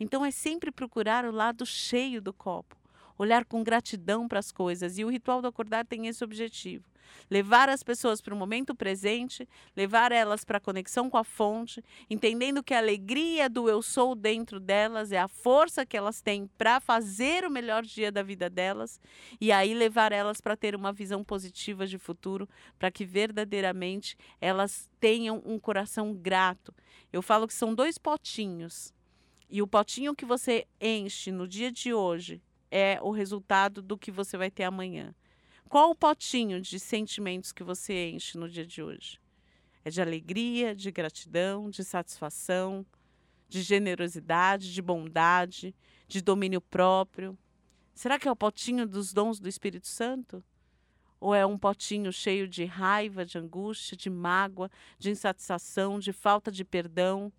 Então 0.00 0.24
é 0.24 0.30
sempre 0.30 0.70
procurar 0.70 1.24
o 1.24 1.30
lado 1.30 1.64
cheio 1.64 2.20
do 2.20 2.32
copo, 2.32 2.76
olhar 3.18 3.44
com 3.44 3.62
gratidão 3.62 4.28
para 4.28 4.38
as 4.38 4.52
coisas. 4.52 4.98
E 4.98 5.04
o 5.04 5.10
ritual 5.10 5.40
do 5.40 5.48
acordar 5.48 5.84
tem 5.86 6.06
esse 6.06 6.22
objetivo 6.22 6.84
levar 7.30 7.68
as 7.68 7.82
pessoas 7.82 8.20
para 8.20 8.34
o 8.34 8.36
momento 8.36 8.74
presente, 8.74 9.48
levar 9.76 10.12
elas 10.12 10.44
para 10.44 10.58
a 10.58 10.60
conexão 10.60 11.08
com 11.08 11.16
a 11.16 11.24
fonte, 11.24 11.82
entendendo 12.08 12.62
que 12.62 12.74
a 12.74 12.78
alegria 12.78 13.48
do 13.48 13.68
eu 13.68 13.82
sou 13.82 14.14
dentro 14.14 14.60
delas 14.60 15.12
é 15.12 15.18
a 15.18 15.28
força 15.28 15.86
que 15.86 15.96
elas 15.96 16.20
têm 16.20 16.48
para 16.58 16.80
fazer 16.80 17.44
o 17.44 17.50
melhor 17.50 17.82
dia 17.82 18.10
da 18.10 18.22
vida 18.22 18.48
delas, 18.50 19.00
e 19.40 19.52
aí 19.52 19.74
levar 19.74 20.12
elas 20.12 20.40
para 20.40 20.56
ter 20.56 20.74
uma 20.74 20.92
visão 20.92 21.24
positiva 21.24 21.86
de 21.86 21.98
futuro, 21.98 22.48
para 22.78 22.90
que 22.90 23.04
verdadeiramente 23.04 24.16
elas 24.40 24.90
tenham 25.00 25.42
um 25.44 25.58
coração 25.58 26.14
grato. 26.14 26.74
Eu 27.12 27.22
falo 27.22 27.46
que 27.46 27.54
são 27.54 27.74
dois 27.74 27.98
potinhos. 27.98 28.92
E 29.48 29.62
o 29.62 29.68
potinho 29.68 30.14
que 30.14 30.24
você 30.24 30.66
enche 30.80 31.30
no 31.30 31.46
dia 31.46 31.70
de 31.70 31.92
hoje 31.92 32.42
é 32.76 32.98
o 33.00 33.12
resultado 33.12 33.80
do 33.80 33.96
que 33.96 34.10
você 34.10 34.36
vai 34.36 34.50
ter 34.50 34.64
amanhã. 34.64 35.14
Qual 35.68 35.90
o 35.90 35.94
potinho 35.94 36.60
de 36.60 36.80
sentimentos 36.80 37.52
que 37.52 37.62
você 37.62 38.10
enche 38.10 38.36
no 38.36 38.48
dia 38.48 38.66
de 38.66 38.82
hoje? 38.82 39.20
É 39.84 39.90
de 39.90 40.02
alegria, 40.02 40.74
de 40.74 40.90
gratidão, 40.90 41.70
de 41.70 41.84
satisfação, 41.84 42.84
de 43.48 43.62
generosidade, 43.62 44.74
de 44.74 44.82
bondade, 44.82 45.72
de 46.08 46.20
domínio 46.20 46.60
próprio? 46.60 47.38
Será 47.94 48.18
que 48.18 48.26
é 48.26 48.32
o 48.32 48.34
potinho 48.34 48.88
dos 48.88 49.12
dons 49.12 49.38
do 49.38 49.48
Espírito 49.48 49.86
Santo? 49.86 50.42
Ou 51.20 51.32
é 51.32 51.46
um 51.46 51.56
potinho 51.56 52.12
cheio 52.12 52.48
de 52.48 52.64
raiva, 52.64 53.24
de 53.24 53.38
angústia, 53.38 53.96
de 53.96 54.10
mágoa, 54.10 54.68
de 54.98 55.10
insatisfação, 55.10 56.00
de 56.00 56.12
falta 56.12 56.50
de 56.50 56.64
perdão, 56.64 57.32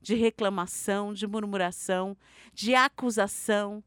de 0.00 0.14
reclamação, 0.14 1.12
de 1.12 1.26
murmuração, 1.26 2.16
de 2.54 2.74
acusação, 2.74 3.84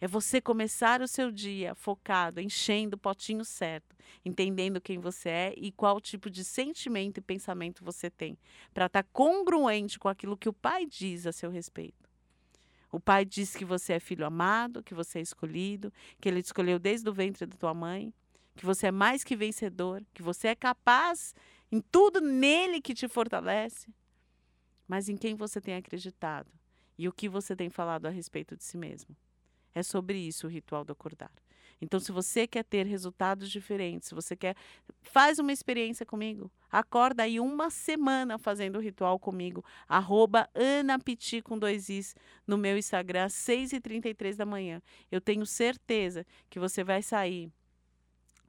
é 0.00 0.06
você 0.06 0.40
começar 0.40 1.00
o 1.00 1.08
seu 1.08 1.30
dia 1.30 1.74
focado, 1.74 2.40
enchendo 2.40 2.96
o 2.96 2.98
potinho 2.98 3.44
certo, 3.44 3.96
entendendo 4.24 4.80
quem 4.80 4.98
você 4.98 5.28
é 5.28 5.54
e 5.56 5.72
qual 5.72 6.00
tipo 6.00 6.30
de 6.30 6.44
sentimento 6.44 7.18
e 7.18 7.20
pensamento 7.20 7.84
você 7.84 8.08
tem, 8.08 8.38
para 8.72 8.86
estar 8.86 9.02
tá 9.02 9.08
congruente 9.12 9.98
com 9.98 10.08
aquilo 10.08 10.36
que 10.36 10.48
o 10.48 10.52
Pai 10.52 10.86
diz 10.86 11.26
a 11.26 11.32
seu 11.32 11.50
respeito. 11.50 12.08
O 12.90 12.98
Pai 12.98 13.24
diz 13.24 13.54
que 13.54 13.64
você 13.64 13.94
é 13.94 14.00
filho 14.00 14.24
amado, 14.24 14.82
que 14.82 14.94
você 14.94 15.18
é 15.18 15.22
escolhido, 15.22 15.92
que 16.20 16.28
Ele 16.28 16.42
te 16.42 16.46
escolheu 16.46 16.78
desde 16.78 17.08
o 17.08 17.12
ventre 17.12 17.44
da 17.44 17.56
tua 17.56 17.74
mãe, 17.74 18.14
que 18.56 18.64
você 18.64 18.86
é 18.86 18.92
mais 18.92 19.22
que 19.22 19.36
vencedor, 19.36 20.02
que 20.14 20.22
você 20.22 20.48
é 20.48 20.54
capaz 20.54 21.34
em 21.70 21.80
tudo 21.80 22.20
nele 22.20 22.80
que 22.80 22.94
te 22.94 23.06
fortalece, 23.06 23.92
mas 24.86 25.08
em 25.08 25.16
quem 25.16 25.34
você 25.34 25.60
tem 25.60 25.74
acreditado 25.74 26.50
e 26.96 27.06
o 27.06 27.12
que 27.12 27.28
você 27.28 27.54
tem 27.54 27.68
falado 27.68 28.06
a 28.06 28.10
respeito 28.10 28.56
de 28.56 28.64
si 28.64 28.76
mesmo. 28.78 29.14
É 29.74 29.82
sobre 29.82 30.18
isso 30.18 30.46
o 30.46 30.50
ritual 30.50 30.84
do 30.84 30.92
acordar. 30.92 31.30
Então, 31.80 32.00
se 32.00 32.10
você 32.10 32.46
quer 32.46 32.64
ter 32.64 32.86
resultados 32.86 33.50
diferentes, 33.50 34.08
se 34.08 34.14
você 34.14 34.34
quer, 34.34 34.56
faz 35.00 35.38
uma 35.38 35.52
experiência 35.52 36.04
comigo. 36.04 36.50
Acorda 36.70 37.22
aí 37.22 37.38
uma 37.38 37.70
semana 37.70 38.36
fazendo 38.36 38.76
o 38.76 38.80
ritual 38.80 39.18
comigo. 39.18 39.64
Arroba 39.88 40.48
Anapiti 40.54 41.40
com 41.40 41.58
dois 41.58 41.88
Is 41.88 42.16
no 42.46 42.58
meu 42.58 42.76
Instagram, 42.76 43.24
às 43.24 43.32
6h33 43.34 44.34
da 44.34 44.44
manhã. 44.44 44.82
Eu 45.10 45.20
tenho 45.20 45.46
certeza 45.46 46.26
que 46.50 46.58
você 46.58 46.82
vai 46.82 47.00
sair 47.00 47.52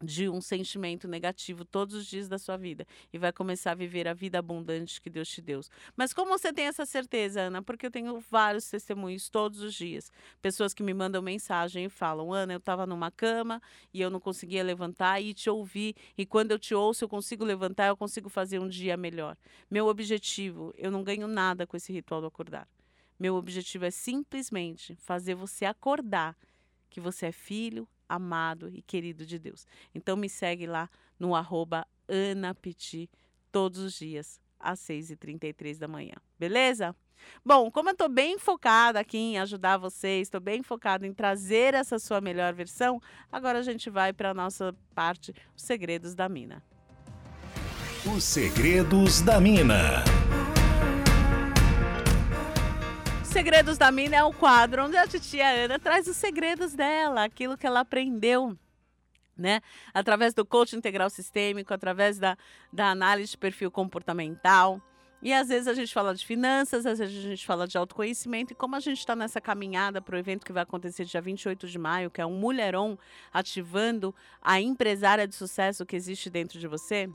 de 0.02 0.30
um 0.30 0.41
sentimento 0.41 1.08
negativo 1.08 1.66
todos 1.66 1.95
os 1.95 2.06
dias 2.06 2.28
da 2.28 2.38
sua 2.38 2.58
vida 2.58 2.86
e 3.12 3.18
vai 3.18 3.32
começar 3.32 3.72
a 3.72 3.76
viver 3.76 4.08
a 4.08 4.14
vida 4.14 4.39
abundante 4.39 5.02
que 5.02 5.10
Deus 5.10 5.28
te 5.28 5.41
deu. 5.41 5.62
Mas 5.95 6.14
como 6.14 6.30
você 6.32 6.54
tem 6.54 6.66
essa 6.66 6.86
certeza, 6.86 7.41
Ana? 7.41 7.62
Porque 7.62 7.86
eu 7.86 7.91
tenho 7.91 8.20
vários 8.20 8.70
testemunhos 8.70 9.30
todos 9.30 9.62
os 9.62 9.74
dias. 9.74 10.12
Pessoas 10.41 10.74
que 10.74 10.84
me 10.84 10.93
mandam 10.93 11.22
mensagem 11.22 11.86
e 11.86 11.89
falam: 11.89 12.34
Ana, 12.34 12.54
eu 12.54 12.58
estava 12.58 12.86
numa 12.86 13.12
cama 13.12 13.62
e 13.93 14.02
eu 14.02 14.10
não 14.10 14.20
conseguia 14.20 14.64
levantar 14.64 15.22
e 15.22 15.34
te 15.34 15.50
ouvi. 15.50 15.95
E 16.18 16.26
quando 16.26 16.52
eu 16.52 16.60
te 16.60 16.74
ouço, 16.74 17.04
eu 17.04 17.10
consigo 17.10 17.43
levantar, 17.43 17.88
eu 17.88 17.97
consigo 17.97 18.30
fazer 18.30 18.60
um 18.60 18.68
dia 18.68 18.95
melhor. 18.95 19.36
Meu 19.70 19.88
objetivo, 19.88 20.74
eu 20.78 20.89
não 20.91 21.04
ganho 21.04 21.28
nada 21.28 21.68
com 21.68 21.76
esse 21.76 21.91
ritual 21.91 22.22
do 22.22 22.28
acordar. 22.28 22.68
Meu 23.20 23.36
objetivo 23.36 23.86
é 23.86 23.91
simplesmente 23.91 24.95
fazer 24.95 25.36
você 25.36 25.66
acordar 25.66 26.38
que 26.89 27.02
você 27.02 27.28
é 27.28 27.32
filho, 27.32 27.88
amado 28.10 28.70
e 28.74 28.82
querido 28.82 29.26
de 29.26 29.38
Deus. 29.38 29.68
Então 29.93 30.18
me 30.18 30.28
segue 30.28 30.66
lá 30.66 30.89
no 31.20 31.36
arroba 31.36 31.88
Anapiti 32.07 33.10
todos 33.51 33.80
os 33.80 33.93
dias 33.93 34.41
às 34.60 34.80
6h33 34.80 35.78
da 35.78 35.88
manhã. 35.88 36.16
Beleza? 36.38 36.95
Bom, 37.45 37.70
como 37.70 37.89
eu 37.89 37.93
estou 37.93 38.10
bem 38.10 38.39
focada 38.39 38.99
aqui 38.99 39.18
em 39.18 39.39
ajudar 39.39 39.78
vocês, 39.78 40.28
estou 40.28 40.41
bem 40.41 40.64
focada 40.64 41.05
em 41.05 41.14
trazer 41.14 41.74
essa 41.74 41.99
sua 41.99 42.22
melhor 42.22 42.53
versão, 42.53 43.01
agora 43.32 43.60
a 43.60 43.64
gente 43.64 43.89
vai 43.89 44.14
para 44.14 44.32
a 44.32 44.34
nossa 44.34 44.74
parte, 44.95 45.34
os 45.55 45.64
segredos 45.64 46.16
da 46.16 46.30
mina. 46.30 46.64
Os 48.05 48.24
segredos 48.24 49.22
da 49.22 49.39
mina. 49.39 50.03
Segredos 53.32 53.77
da 53.77 53.91
Mina 53.91 54.15
é 54.15 54.23
o 54.23 54.34
quadro 54.34 54.86
onde 54.86 54.97
a 54.97 55.07
titia 55.07 55.47
Ana 55.47 55.77
traz 55.77 56.07
os 56.07 56.17
segredos 56.17 56.73
dela, 56.73 57.23
aquilo 57.23 57.55
que 57.55 57.67
ela 57.67 57.82
aprendeu 57.82 58.57
né? 59.38 59.61
Através 59.93 60.34
do 60.34 60.45
coaching 60.45 60.77
integral 60.77 61.09
sistêmico, 61.09 61.73
através 61.73 62.19
da, 62.19 62.38
da 62.73 62.89
análise 62.89 63.32
de 63.32 63.38
perfil 63.38 63.71
comportamental. 63.71 64.82
E 65.21 65.34
às 65.34 65.47
vezes 65.47 65.67
a 65.67 65.73
gente 65.73 65.93
fala 65.93 66.13
de 66.13 66.25
finanças, 66.25 66.86
às 66.86 66.99
vezes 66.99 67.25
a 67.25 67.30
gente 67.30 67.45
fala 67.45 67.67
de 67.67 67.77
autoconhecimento. 67.77 68.51
E 68.51 68.55
como 68.55 68.75
a 68.75 68.80
gente 68.80 68.99
está 68.99 69.15
nessa 69.15 69.39
caminhada 69.39 70.01
para 70.01 70.15
o 70.15 70.19
evento 70.19 70.45
que 70.45 70.51
vai 70.51 70.63
acontecer 70.63 71.05
dia 71.05 71.21
28 71.21 71.67
de 71.67 71.80
maio, 71.80 72.11
que 72.11 72.19
é 72.19 72.25
um 72.25 72.38
Mulheron 72.38 72.97
ativando 73.32 74.13
a 74.41 74.59
empresária 74.59 75.27
de 75.27 75.36
sucesso 75.36 75.86
que 75.86 75.95
existe 75.95 76.30
dentro 76.30 76.59
de 76.59 76.67
você, 76.67 77.09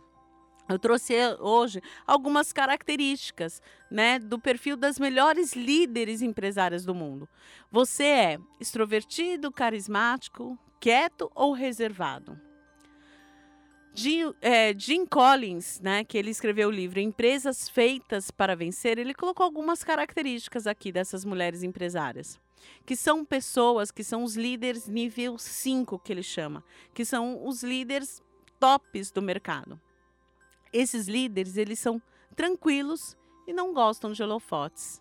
eu 0.69 0.79
trouxe 0.79 1.15
hoje 1.41 1.83
algumas 2.07 2.53
características 2.53 3.61
né, 3.91 4.19
do 4.19 4.39
perfil 4.39 4.77
das 4.77 4.99
melhores 4.99 5.55
líderes 5.55 6.23
empresárias 6.23 6.85
do 6.85 6.95
mundo. 6.95 7.29
Você 7.71 8.05
é 8.05 8.39
extrovertido, 8.59 9.53
carismático, 9.53 10.59
quieto 10.81 11.31
ou 11.35 11.53
reservado? 11.53 12.41
Jim, 13.93 14.35
é, 14.41 14.75
Jim, 14.77 15.07
Collins, 15.07 15.81
né, 15.81 16.03
que 16.03 16.19
ele 16.19 16.31
escreveu 16.31 16.69
o 16.69 16.73
livro 16.73 16.99
Empresas 16.99 17.69
Feitas 17.69 18.31
para 18.31 18.57
Vencer, 18.57 18.99
ele 18.99 19.15
colocou 19.15 19.45
algumas 19.45 19.85
características 19.85 20.67
aqui 20.67 20.91
dessas 20.91 21.25
mulheres 21.25 21.63
empresárias, 21.63 22.41
que 22.85 22.97
são 22.97 23.25
pessoas 23.25 23.93
que 23.93 24.03
são 24.03 24.25
os 24.25 24.35
líderes 24.35 24.89
nível 24.89 25.39
5, 25.39 26.01
que 26.01 26.13
ele 26.13 26.25
chama, 26.25 26.65
que 26.93 27.05
são 27.05 27.47
os 27.47 27.63
líderes 27.63 28.21
tops 28.59 29.13
do 29.13 29.23
mercado 29.23 29.79
esses 30.75 31.07
líderes, 31.07 31.57
eles 31.57 31.79
são 31.79 32.03
tranquilos 32.35 33.17
e 33.47 33.53
não 33.53 33.73
gostam 33.73 34.11
de 34.11 34.23
holofotes. 34.23 35.01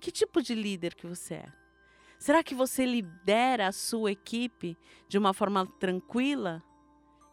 Que 0.00 0.12
tipo 0.12 0.40
de 0.40 0.54
líder 0.54 0.94
que 0.94 1.06
você 1.06 1.34
é? 1.34 1.52
Será 2.18 2.42
que 2.42 2.54
você 2.54 2.86
lidera 2.86 3.66
a 3.66 3.72
sua 3.72 4.12
equipe 4.12 4.78
de 5.08 5.18
uma 5.18 5.34
forma 5.34 5.66
tranquila 5.80 6.62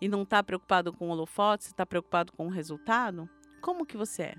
e 0.01 0.07
não 0.07 0.24
está 0.24 0.41
preocupado 0.41 0.91
com 0.91 1.09
holofotes, 1.09 1.67
está 1.67 1.86
preocupado 1.86 2.34
com 2.34 2.47
o 2.47 2.49
resultado? 2.49 3.30
Como 3.61 3.86
que 3.86 3.95
você 3.95 4.24
é? 4.24 4.36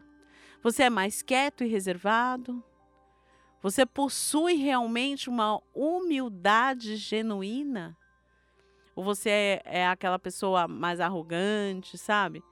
Você 0.61 0.83
é 0.83 0.91
mais 0.91 1.23
quieto 1.23 1.63
e 1.63 1.69
reservado? 1.69 2.65
Você 3.63 3.87
possui 3.87 4.55
realmente 4.55 5.29
uma 5.29 5.63
humildade 5.73 6.97
genuína? 6.97 7.97
Ou 8.97 9.05
você 9.05 9.31
é, 9.31 9.63
é 9.65 9.87
aquela 9.87 10.19
pessoa 10.19 10.67
mais 10.67 10.99
arrogante, 10.99 11.97
sabe? 11.97 12.43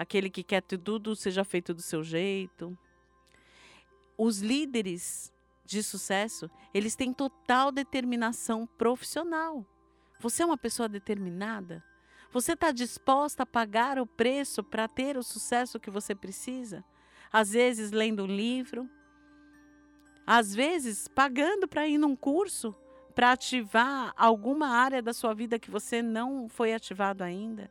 Aquele 0.00 0.30
que 0.30 0.42
quer 0.42 0.62
que 0.62 0.78
tudo 0.78 1.14
seja 1.14 1.44
feito 1.44 1.74
do 1.74 1.82
seu 1.82 2.02
jeito. 2.02 2.76
Os 4.16 4.40
líderes 4.40 5.30
de 5.62 5.82
sucesso, 5.82 6.50
eles 6.72 6.96
têm 6.96 7.12
total 7.12 7.70
determinação 7.70 8.66
profissional. 8.66 9.62
Você 10.18 10.42
é 10.42 10.46
uma 10.46 10.56
pessoa 10.56 10.88
determinada? 10.88 11.84
Você 12.32 12.54
está 12.54 12.72
disposta 12.72 13.42
a 13.42 13.46
pagar 13.46 13.98
o 13.98 14.06
preço 14.06 14.64
para 14.64 14.88
ter 14.88 15.18
o 15.18 15.22
sucesso 15.22 15.78
que 15.78 15.90
você 15.90 16.14
precisa? 16.14 16.82
Às 17.30 17.52
vezes 17.52 17.90
lendo 17.90 18.24
um 18.24 18.26
livro, 18.26 18.88
às 20.26 20.54
vezes 20.54 21.08
pagando 21.08 21.68
para 21.68 21.86
ir 21.86 21.98
num 21.98 22.16
curso 22.16 22.74
para 23.14 23.32
ativar 23.32 24.14
alguma 24.16 24.68
área 24.68 25.02
da 25.02 25.12
sua 25.12 25.34
vida 25.34 25.58
que 25.58 25.70
você 25.70 26.00
não 26.00 26.48
foi 26.48 26.72
ativado 26.72 27.22
ainda 27.22 27.70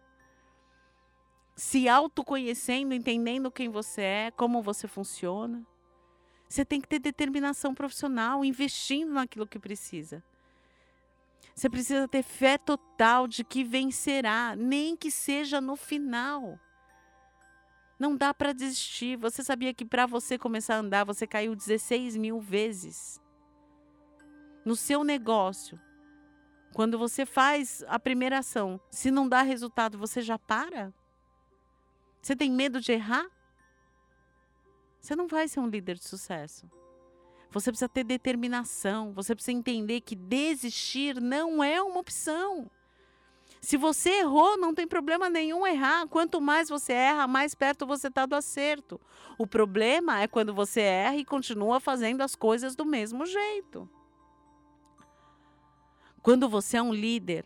se 1.60 1.90
autoconhecendo, 1.90 2.94
entendendo 2.94 3.52
quem 3.52 3.68
você 3.68 4.02
é, 4.02 4.32
como 4.32 4.62
você 4.62 4.88
funciona. 4.88 5.68
Você 6.48 6.64
tem 6.64 6.80
que 6.80 6.88
ter 6.88 7.00
determinação 7.00 7.76
profissional, 7.76 8.46
investindo 8.46 9.12
naquilo 9.12 9.46
que 9.46 9.60
precisa. 9.60 10.24
Você 11.54 11.70
precisa 11.70 12.08
ter 12.08 12.24
fé 12.24 12.58
total 12.58 13.28
de 13.28 13.44
que 13.44 13.66
vencerá, 13.66 14.56
nem 14.56 14.96
que 14.96 15.12
seja 15.12 15.60
no 15.60 15.76
final. 15.76 16.58
Não 18.00 18.16
dá 18.16 18.34
para 18.34 18.54
desistir. 18.54 19.18
Você 19.18 19.44
sabia 19.44 19.74
que 19.74 19.84
para 19.84 20.06
você 20.06 20.38
começar 20.38 20.76
a 20.76 20.80
andar, 20.80 21.04
você 21.04 21.28
caiu 21.28 21.54
16 21.58 22.16
mil 22.16 22.40
vezes. 22.40 23.22
No 24.64 24.78
seu 24.78 25.04
negócio, 25.04 25.78
quando 26.74 26.98
você 26.98 27.26
faz 27.26 27.84
a 27.90 28.00
primeira 28.00 28.38
ação, 28.38 28.80
se 28.90 29.12
não 29.12 29.28
dá 29.28 29.42
resultado, 29.42 29.98
você 29.98 30.22
já 30.22 30.40
para? 30.40 30.94
Você 32.22 32.36
tem 32.36 32.52
medo 32.52 32.80
de 32.82 32.92
errar? 32.92 33.28
Você 35.00 35.16
não 35.16 35.28
vai 35.28 35.48
ser 35.48 35.60
um 35.60 35.68
líder 35.68 35.96
de 35.96 36.08
sucesso. 36.08 36.70
Você 37.52 37.72
precisa 37.72 37.90
ter 37.90 38.04
determinação, 38.04 39.12
você 39.14 39.34
precisa 39.34 39.58
entender 39.58 40.02
que 40.02 40.16
desistir 40.16 41.20
não 41.20 41.64
é 41.64 41.82
uma 41.82 42.00
opção. 42.00 42.70
Se 43.62 43.76
você 43.76 44.20
errou, 44.20 44.58
não 44.58 44.74
tem 44.74 44.88
problema 44.88 45.30
nenhum 45.30 45.66
errar. 45.66 46.08
Quanto 46.08 46.40
mais 46.40 46.70
você 46.70 46.94
erra, 46.94 47.28
mais 47.28 47.56
perto 47.56 47.86
você 47.86 48.08
está 48.08 48.26
do 48.26 48.36
acerto. 48.36 49.02
O 49.38 49.46
problema 49.46 50.22
é 50.22 50.28
quando 50.28 50.54
você 50.54 50.82
erra 50.82 51.16
e 51.18 51.26
continua 51.26 51.80
fazendo 51.80 52.22
as 52.22 52.36
coisas 52.36 52.76
do 52.76 52.86
mesmo 52.86 53.26
jeito. 53.26 53.90
Quando 56.22 56.48
você 56.48 56.78
é 56.78 56.82
um 56.82 56.94
líder 56.94 57.46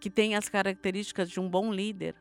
que 0.00 0.10
tem 0.10 0.36
as 0.36 0.48
características 0.48 1.30
de 1.30 1.40
um 1.40 1.48
bom 1.48 1.72
líder, 1.72 2.14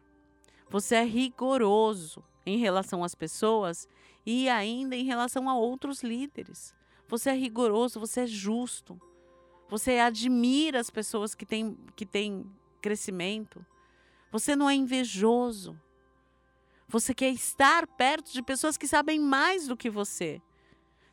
você 0.70 0.96
é 0.96 1.04
rigoroso 1.04 2.24
em 2.46 2.58
relação 2.58 3.04
às 3.04 3.16
pessoas 3.16 3.88
e 4.26 4.48
ainda 4.48 4.96
em 4.96 5.04
relação 5.04 5.50
a 5.50 5.56
outros 5.56 6.04
líderes. 6.04 6.74
Você 7.08 7.32
é 7.32 7.34
rigoroso, 7.34 8.00
você 8.00 8.22
é 8.22 8.28
justo. 8.28 9.00
Você 9.68 10.00
admira 10.00 10.80
as 10.80 10.90
pessoas 10.90 11.34
que 11.34 11.46
têm, 11.46 11.78
que 11.96 12.06
têm 12.06 12.46
crescimento. 12.82 13.66
Você 14.32 14.56
não 14.56 14.70
é 14.70 14.76
invejoso. 14.76 15.80
Você 16.88 17.14
quer 17.14 17.30
estar 17.30 17.86
perto 17.86 18.32
de 18.32 18.42
pessoas 18.42 18.78
que 18.78 18.88
sabem 18.88 19.20
mais 19.20 19.68
do 19.68 19.78
que 19.78 19.90
você. 19.90 20.42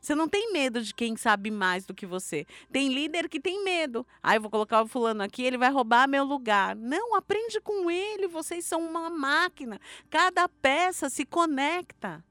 Você 0.07 0.15
não 0.15 0.29
tem 0.29 0.53
medo 0.53 0.81
de 0.81 0.95
quem 0.95 1.17
sabe 1.17 1.51
mais 1.51 1.85
do 1.85 1.93
que 1.93 2.07
você. 2.07 2.47
Tem 2.71 2.95
líder 2.95 3.29
que 3.29 3.41
tem 3.41 3.65
medo. 3.65 4.07
Ah, 4.23 4.37
eu 4.37 4.41
vou 4.41 4.49
colocar 4.49 4.81
o 4.81 4.87
fulano 4.87 5.21
aqui, 5.21 5.43
ele 5.43 5.59
vai 5.59 5.69
roubar 5.69 6.09
meu 6.09 6.23
lugar. 6.23 6.77
Não, 6.77 7.17
aprende 7.17 7.61
com 7.61 7.91
ele. 7.91 8.29
Vocês 8.29 8.65
são 8.65 8.81
uma 8.89 9.11
máquina. 9.11 9.81
Cada 10.09 10.49
peça 10.49 11.11
se 11.11 11.27
conecta. 11.27 12.25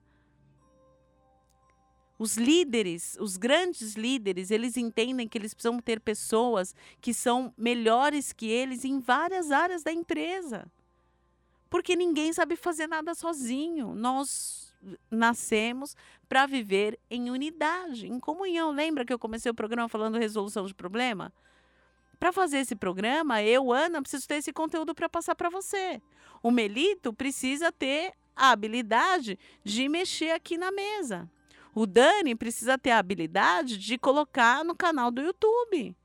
Os 2.17 2.37
líderes, 2.37 3.17
os 3.19 3.35
grandes 3.35 3.95
líderes, 3.95 4.51
eles 4.51 4.77
entendem 4.77 5.27
que 5.27 5.37
eles 5.37 5.53
precisam 5.53 5.77
ter 5.81 5.99
pessoas 5.99 6.73
que 7.01 7.13
são 7.13 7.53
melhores 7.57 8.31
que 8.31 8.47
eles 8.47 8.85
em 8.85 9.01
várias 9.01 9.51
áreas 9.51 9.83
da 9.83 9.91
empresa. 9.91 10.65
Porque 11.69 11.93
ninguém 11.93 12.31
sabe 12.31 12.55
fazer 12.55 12.87
nada 12.87 13.13
sozinho. 13.13 13.93
Nós 13.93 14.64
nascemos 15.09 15.95
para 16.27 16.45
viver 16.45 16.99
em 17.09 17.29
unidade, 17.29 18.07
em 18.07 18.19
comunhão. 18.19 18.71
Lembra 18.71 19.05
que 19.05 19.13
eu 19.13 19.19
comecei 19.19 19.51
o 19.51 19.55
programa 19.55 19.89
falando 19.89 20.17
resolução 20.17 20.65
de 20.65 20.73
problema? 20.73 21.33
Para 22.19 22.31
fazer 22.31 22.59
esse 22.59 22.75
programa, 22.75 23.43
eu, 23.43 23.71
Ana, 23.71 24.01
preciso 24.01 24.27
ter 24.27 24.35
esse 24.35 24.53
conteúdo 24.53 24.95
para 24.95 25.09
passar 25.09 25.35
para 25.35 25.49
você. 25.49 26.01
O 26.41 26.49
Melito 26.49 27.13
precisa 27.13 27.71
ter 27.71 28.13
a 28.35 28.51
habilidade 28.51 29.37
de 29.63 29.87
mexer 29.87 30.31
aqui 30.31 30.57
na 30.57 30.71
mesa. 30.71 31.29
O 31.73 31.85
Dani 31.85 32.35
precisa 32.35 32.77
ter 32.77 32.91
a 32.91 32.99
habilidade 32.99 33.77
de 33.77 33.97
colocar 33.97 34.63
no 34.63 34.75
canal 34.75 35.11
do 35.11 35.21
YouTube. 35.21 35.95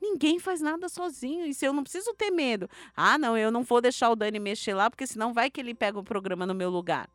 Ninguém 0.00 0.38
faz 0.38 0.60
nada 0.60 0.88
sozinho. 0.88 1.52
Se 1.54 1.64
eu 1.64 1.72
não 1.72 1.82
preciso 1.82 2.12
ter 2.14 2.30
medo. 2.30 2.68
Ah, 2.96 3.16
não, 3.16 3.38
eu 3.38 3.50
não 3.50 3.62
vou 3.62 3.80
deixar 3.80 4.10
o 4.10 4.16
Dani 4.16 4.38
mexer 4.38 4.74
lá, 4.74 4.90
porque 4.90 5.06
senão 5.06 5.32
vai 5.32 5.50
que 5.50 5.60
ele 5.60 5.72
pega 5.72 5.98
o 5.98 6.04
programa 6.04 6.44
no 6.44 6.54
meu 6.54 6.68
lugar. 6.68 7.08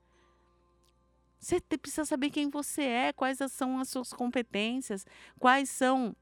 Você 1.40 1.62
precisa 1.62 2.04
saber 2.04 2.30
quem 2.30 2.50
você 2.50 2.84
é, 2.84 3.14
quais 3.14 3.40
são 3.50 3.80
as 3.80 3.90
suas 3.90 4.12
competências, 4.12 5.06
quais 5.40 5.70
são 5.70 6.16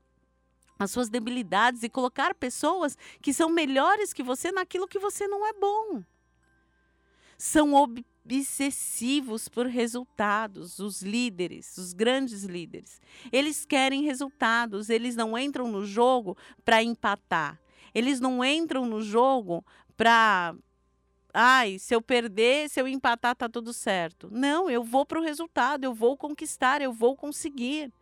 as 0.78 0.92
suas 0.92 1.10
debilidades 1.10 1.82
e 1.82 1.90
colocar 1.90 2.36
pessoas 2.36 2.96
que 3.20 3.34
são 3.34 3.50
melhores 3.50 4.14
que 4.14 4.22
você 4.22 4.52
naquilo 4.52 4.88
que 4.88 5.00
você 5.00 5.28
não 5.28 5.46
é 5.46 5.54
bom. 5.54 6.04
São 7.36 7.74
obsessivos 7.74 9.48
por 9.48 9.66
resultados, 9.66 10.78
os 10.78 11.02
líderes, 11.02 11.78
os 11.78 11.94
grandes 11.94 12.44
líderes. 12.44 13.02
Eles 13.32 13.66
querem 13.66 14.04
resultados, 14.04 14.90
eles 14.90 15.16
não 15.16 15.38
entram 15.38 15.68
no 15.68 15.84
jogo 15.84 16.38
para 16.64 16.84
empatar. 16.84 17.60
Eles 17.94 18.20
não 18.20 18.46
entram 18.46 18.86
no 18.86 19.02
jogo 19.02 19.66
para 19.96 20.56
ai, 21.40 21.78
se 21.78 21.94
eu 21.94 22.02
perder, 22.02 22.68
se 22.68 22.82
eu 22.82 22.88
empatar, 22.88 23.36
tá 23.36 23.48
tudo 23.48 23.72
certo. 23.72 24.28
Não, 24.32 24.68
eu 24.68 24.84
vou 24.84 25.06
para 25.06 25.20
o 25.20 25.24
resultado, 25.24 25.84
eu 25.84 25.94
vou 25.94 26.18
conquistar, 26.18 26.82
eu 26.82 26.92
vou 26.92 27.16
conseguir. 27.16 27.94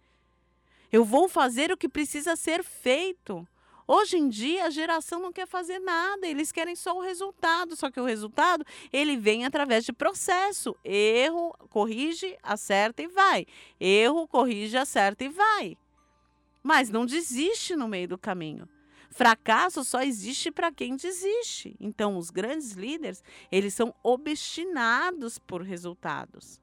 Eu 0.89 1.03
vou 1.03 1.27
fazer 1.27 1.69
o 1.69 1.75
que 1.75 1.89
precisa 1.89 2.37
ser 2.37 2.63
feito. 2.63 3.45
Hoje 3.85 4.17
em 4.17 4.29
dia, 4.29 4.63
a 4.63 4.69
geração 4.69 5.19
não 5.19 5.33
quer 5.33 5.45
fazer 5.45 5.79
nada, 5.79 6.25
eles 6.25 6.49
querem 6.49 6.77
só 6.77 6.97
o 6.97 7.01
resultado. 7.01 7.75
Só 7.75 7.91
que 7.91 7.99
o 7.99 8.05
resultado, 8.05 8.65
ele 8.91 9.17
vem 9.17 9.43
através 9.43 9.83
de 9.83 9.91
processo. 9.91 10.73
Erro, 10.81 11.53
corrige, 11.69 12.37
acerta 12.41 13.03
e 13.03 13.07
vai. 13.07 13.45
Erro, 13.77 14.29
corrige, 14.29 14.77
acerta 14.77 15.25
e 15.25 15.29
vai. 15.29 15.77
Mas 16.63 16.89
não 16.89 17.05
desiste 17.05 17.75
no 17.75 17.87
meio 17.89 18.07
do 18.07 18.17
caminho. 18.17 18.67
Fracasso 19.15 19.81
só 19.85 20.01
existe 20.01 20.51
para 20.51 20.73
quem 20.73 20.97
desiste. 20.97 21.73
Então, 21.79 22.17
os 22.17 22.29
grandes 22.29 22.73
líderes, 22.73 23.23
eles 23.49 23.73
são 23.73 23.95
obstinados 24.03 25.39
por 25.39 25.61
resultados. 25.61 26.59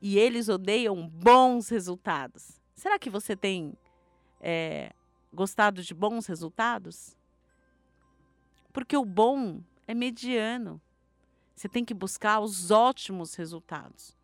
E 0.00 0.16
eles 0.16 0.48
odeiam 0.48 1.08
bons 1.08 1.68
resultados. 1.70 2.60
Será 2.76 3.00
que 3.00 3.10
você 3.10 3.34
tem 3.34 3.76
é, 4.40 4.92
gostado 5.32 5.82
de 5.82 5.92
bons 5.92 6.24
resultados? 6.26 7.16
Porque 8.72 8.96
o 8.96 9.04
bom 9.04 9.60
é 9.88 9.92
mediano. 9.92 10.80
Você 11.56 11.68
tem 11.68 11.84
que 11.84 11.94
buscar 11.94 12.38
os 12.38 12.70
ótimos 12.70 13.34
resultados. 13.34 14.16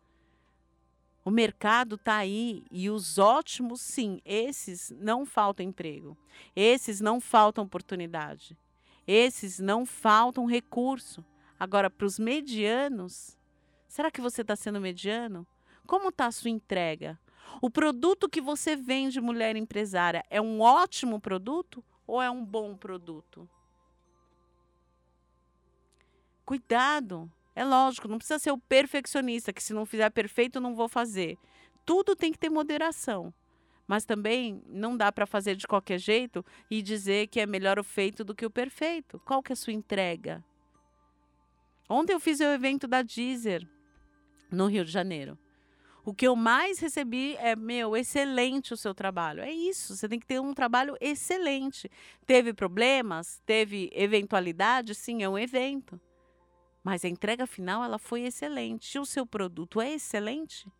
O 1.23 1.29
mercado 1.29 1.95
está 1.95 2.15
aí 2.15 2.65
e 2.71 2.89
os 2.89 3.19
ótimos, 3.19 3.79
sim, 3.81 4.19
esses 4.25 4.91
não 4.97 5.25
faltam 5.25 5.65
emprego, 5.65 6.17
esses 6.55 6.99
não 6.99 7.21
faltam 7.21 7.63
oportunidade, 7.63 8.57
esses 9.05 9.59
não 9.59 9.85
faltam 9.85 10.45
recurso. 10.45 11.23
Agora, 11.59 11.91
para 11.91 12.07
os 12.07 12.17
medianos, 12.17 13.37
será 13.87 14.09
que 14.09 14.19
você 14.19 14.41
está 14.41 14.55
sendo 14.55 14.81
mediano? 14.81 15.45
Como 15.85 16.09
está 16.09 16.25
a 16.25 16.31
sua 16.31 16.49
entrega? 16.49 17.19
O 17.61 17.69
produto 17.69 18.27
que 18.27 18.41
você 18.41 18.75
vende, 18.75 19.21
mulher 19.21 19.55
empresária, 19.55 20.23
é 20.27 20.41
um 20.41 20.59
ótimo 20.61 21.19
produto 21.19 21.83
ou 22.07 22.19
é 22.19 22.31
um 22.31 22.43
bom 22.43 22.75
produto? 22.75 23.47
Cuidado. 26.43 27.31
É 27.55 27.65
lógico, 27.65 28.07
não 28.07 28.17
precisa 28.17 28.39
ser 28.39 28.51
o 28.51 28.57
perfeccionista, 28.57 29.51
que 29.51 29.61
se 29.61 29.73
não 29.73 29.85
fizer 29.85 30.09
perfeito, 30.09 30.59
não 30.59 30.75
vou 30.75 30.87
fazer. 30.87 31.37
Tudo 31.85 32.15
tem 32.15 32.31
que 32.31 32.39
ter 32.39 32.49
moderação. 32.49 33.33
Mas 33.87 34.05
também 34.05 34.63
não 34.67 34.95
dá 34.95 35.11
para 35.11 35.25
fazer 35.25 35.55
de 35.55 35.67
qualquer 35.67 35.99
jeito 35.99 36.45
e 36.69 36.81
dizer 36.81 37.27
que 37.27 37.39
é 37.39 37.45
melhor 37.45 37.77
o 37.77 37.83
feito 37.83 38.23
do 38.23 38.33
que 38.33 38.45
o 38.45 38.49
perfeito. 38.49 39.19
Qual 39.25 39.43
que 39.43 39.51
é 39.51 39.53
a 39.53 39.57
sua 39.57 39.73
entrega? 39.73 40.43
Ontem 41.89 42.13
eu 42.13 42.19
fiz 42.19 42.39
o 42.39 42.43
evento 42.43 42.87
da 42.87 43.01
Deezer 43.01 43.67
no 44.49 44.67
Rio 44.67 44.85
de 44.85 44.91
Janeiro. 44.91 45.37
O 46.05 46.13
que 46.13 46.25
eu 46.25 46.35
mais 46.35 46.79
recebi 46.79 47.35
é, 47.35 47.55
meu, 47.55 47.95
excelente 47.95 48.73
o 48.73 48.77
seu 48.77 48.93
trabalho. 48.93 49.41
É 49.41 49.51
isso, 49.51 49.95
você 49.95 50.07
tem 50.07 50.19
que 50.19 50.25
ter 50.25 50.39
um 50.39 50.53
trabalho 50.53 50.95
excelente. 50.99 51.91
Teve 52.25 52.53
problemas? 52.53 53.41
Teve 53.45 53.89
eventualidade? 53.93 54.95
Sim, 54.95 55.21
é 55.21 55.29
um 55.29 55.37
evento. 55.37 55.99
Mas 56.83 57.05
a 57.05 57.09
entrega 57.09 57.45
final 57.45 57.83
ela 57.83 57.99
foi 57.99 58.21
excelente. 58.21 58.97
O 58.97 59.05
seu 59.05 59.25
produto 59.25 59.79
é 59.79 59.93
excelente? 59.93 60.71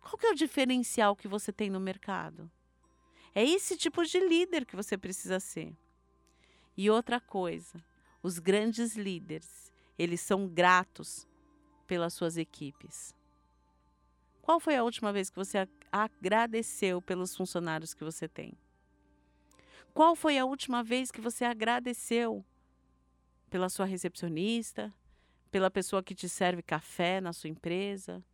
Qual 0.00 0.16
que 0.16 0.26
é 0.26 0.30
o 0.30 0.34
diferencial 0.34 1.16
que 1.16 1.28
você 1.28 1.52
tem 1.52 1.70
no 1.70 1.80
mercado? 1.80 2.50
É 3.34 3.44
esse 3.44 3.76
tipo 3.76 4.04
de 4.04 4.20
líder 4.20 4.66
que 4.66 4.76
você 4.76 4.98
precisa 4.98 5.40
ser. 5.40 5.74
E 6.76 6.90
outra 6.90 7.20
coisa, 7.20 7.82
os 8.22 8.38
grandes 8.38 8.96
líderes, 8.96 9.72
eles 9.98 10.20
são 10.20 10.46
gratos 10.48 11.26
pelas 11.86 12.14
suas 12.14 12.36
equipes. 12.36 13.14
Qual 14.40 14.58
foi 14.58 14.76
a 14.76 14.82
última 14.82 15.12
vez 15.12 15.30
que 15.30 15.36
você 15.36 15.68
agradeceu 15.90 17.00
pelos 17.00 17.36
funcionários 17.36 17.94
que 17.94 18.04
você 18.04 18.26
tem? 18.26 18.56
Qual 19.94 20.16
foi 20.16 20.38
a 20.38 20.44
última 20.44 20.82
vez 20.82 21.10
que 21.10 21.20
você 21.20 21.44
agradeceu 21.44 22.44
pela 23.50 23.68
sua 23.68 23.84
recepcionista, 23.84 24.92
pela 25.52 25.70
pessoa 25.70 26.02
que 26.02 26.14
te 26.14 26.28
serve 26.28 26.62
café 26.62 27.20
na 27.20 27.32
sua 27.32 27.50
empresa? 27.50 28.24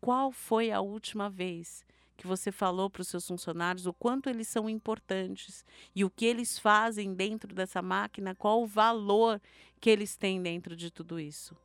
Qual 0.00 0.30
foi 0.30 0.70
a 0.70 0.80
última 0.80 1.28
vez 1.28 1.84
que 2.16 2.26
você 2.26 2.50
falou 2.50 2.88
para 2.88 3.02
os 3.02 3.08
seus 3.08 3.26
funcionários 3.26 3.86
o 3.86 3.92
quanto 3.92 4.30
eles 4.30 4.48
são 4.48 4.70
importantes 4.70 5.64
e 5.94 6.04
o 6.04 6.08
que 6.08 6.24
eles 6.24 6.58
fazem 6.58 7.12
dentro 7.12 7.54
dessa 7.54 7.82
máquina, 7.82 8.34
qual 8.34 8.62
o 8.62 8.66
valor 8.66 9.42
que 9.80 9.90
eles 9.90 10.16
têm 10.16 10.40
dentro 10.40 10.74
de 10.74 10.90
tudo 10.90 11.20
isso? 11.20 11.56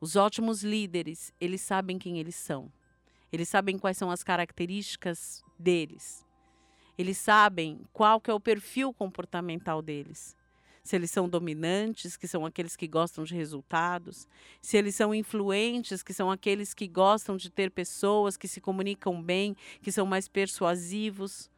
Os 0.00 0.14
ótimos 0.14 0.62
líderes, 0.62 1.34
eles 1.40 1.60
sabem 1.60 1.98
quem 1.98 2.18
eles 2.18 2.36
são. 2.36 2.72
Eles 3.32 3.48
sabem 3.48 3.78
quais 3.78 3.98
são 3.98 4.10
as 4.10 4.22
características 4.22 5.42
deles. 5.58 6.25
Eles 6.96 7.18
sabem 7.18 7.80
qual 7.92 8.20
que 8.20 8.30
é 8.30 8.34
o 8.34 8.40
perfil 8.40 8.92
comportamental 8.92 9.82
deles. 9.82 10.36
Se 10.82 10.94
eles 10.94 11.10
são 11.10 11.28
dominantes, 11.28 12.16
que 12.16 12.28
são 12.28 12.46
aqueles 12.46 12.76
que 12.76 12.86
gostam 12.86 13.24
de 13.24 13.34
resultados, 13.34 14.28
se 14.62 14.76
eles 14.76 14.94
são 14.94 15.14
influentes, 15.14 16.02
que 16.02 16.14
são 16.14 16.30
aqueles 16.30 16.72
que 16.72 16.86
gostam 16.86 17.36
de 17.36 17.50
ter 17.50 17.70
pessoas 17.70 18.36
que 18.36 18.46
se 18.46 18.60
comunicam 18.60 19.20
bem, 19.20 19.56
que 19.82 19.90
são 19.90 20.06
mais 20.06 20.28
persuasivos. 20.28 21.50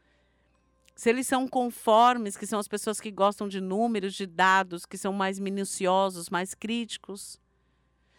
Se 0.97 1.11
eles 1.11 1.27
são 1.27 1.47
conformes, 1.47 2.37
que 2.37 2.47
são 2.47 2.59
as 2.59 2.67
pessoas 2.67 3.01
que 3.01 3.11
gostam 3.11 3.49
de 3.49 3.61
números, 3.61 4.15
de 4.15 4.27
dados, 4.27 4.87
que 4.87 4.97
são 4.97 5.13
mais 5.13 5.39
minuciosos, 5.39 6.31
mais 6.31 6.55
críticos 6.55 7.39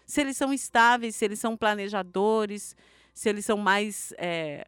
se 0.10 0.22
eles 0.22 0.38
são 0.38 0.52
estáveis, 0.52 1.16
se 1.16 1.24
eles 1.24 1.40
são 1.40 1.56
planejadores, 1.56 2.76
se 3.14 3.30
eles 3.30 3.46
são 3.46 3.58
mais. 3.58 4.12
É, 4.18 4.68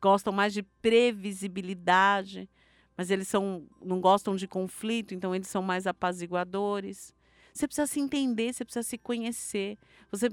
gostam 0.00 0.32
mais 0.32 0.52
de 0.52 0.62
previsibilidade, 0.62 2.48
mas 2.96 3.10
eles 3.10 3.28
são, 3.28 3.66
não 3.82 4.00
gostam 4.00 4.36
de 4.36 4.48
conflito, 4.48 5.14
então 5.14 5.34
eles 5.34 5.48
são 5.48 5.62
mais 5.62 5.86
apaziguadores. 5.86 7.14
Você 7.52 7.66
precisa 7.66 7.86
se 7.86 8.00
entender, 8.00 8.52
você 8.52 8.64
precisa 8.64 8.82
se 8.82 8.98
conhecer, 8.98 9.78
você 10.10 10.28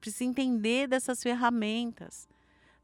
precisa 0.00 0.24
entender 0.24 0.88
dessas 0.88 1.22
ferramentas 1.22 2.28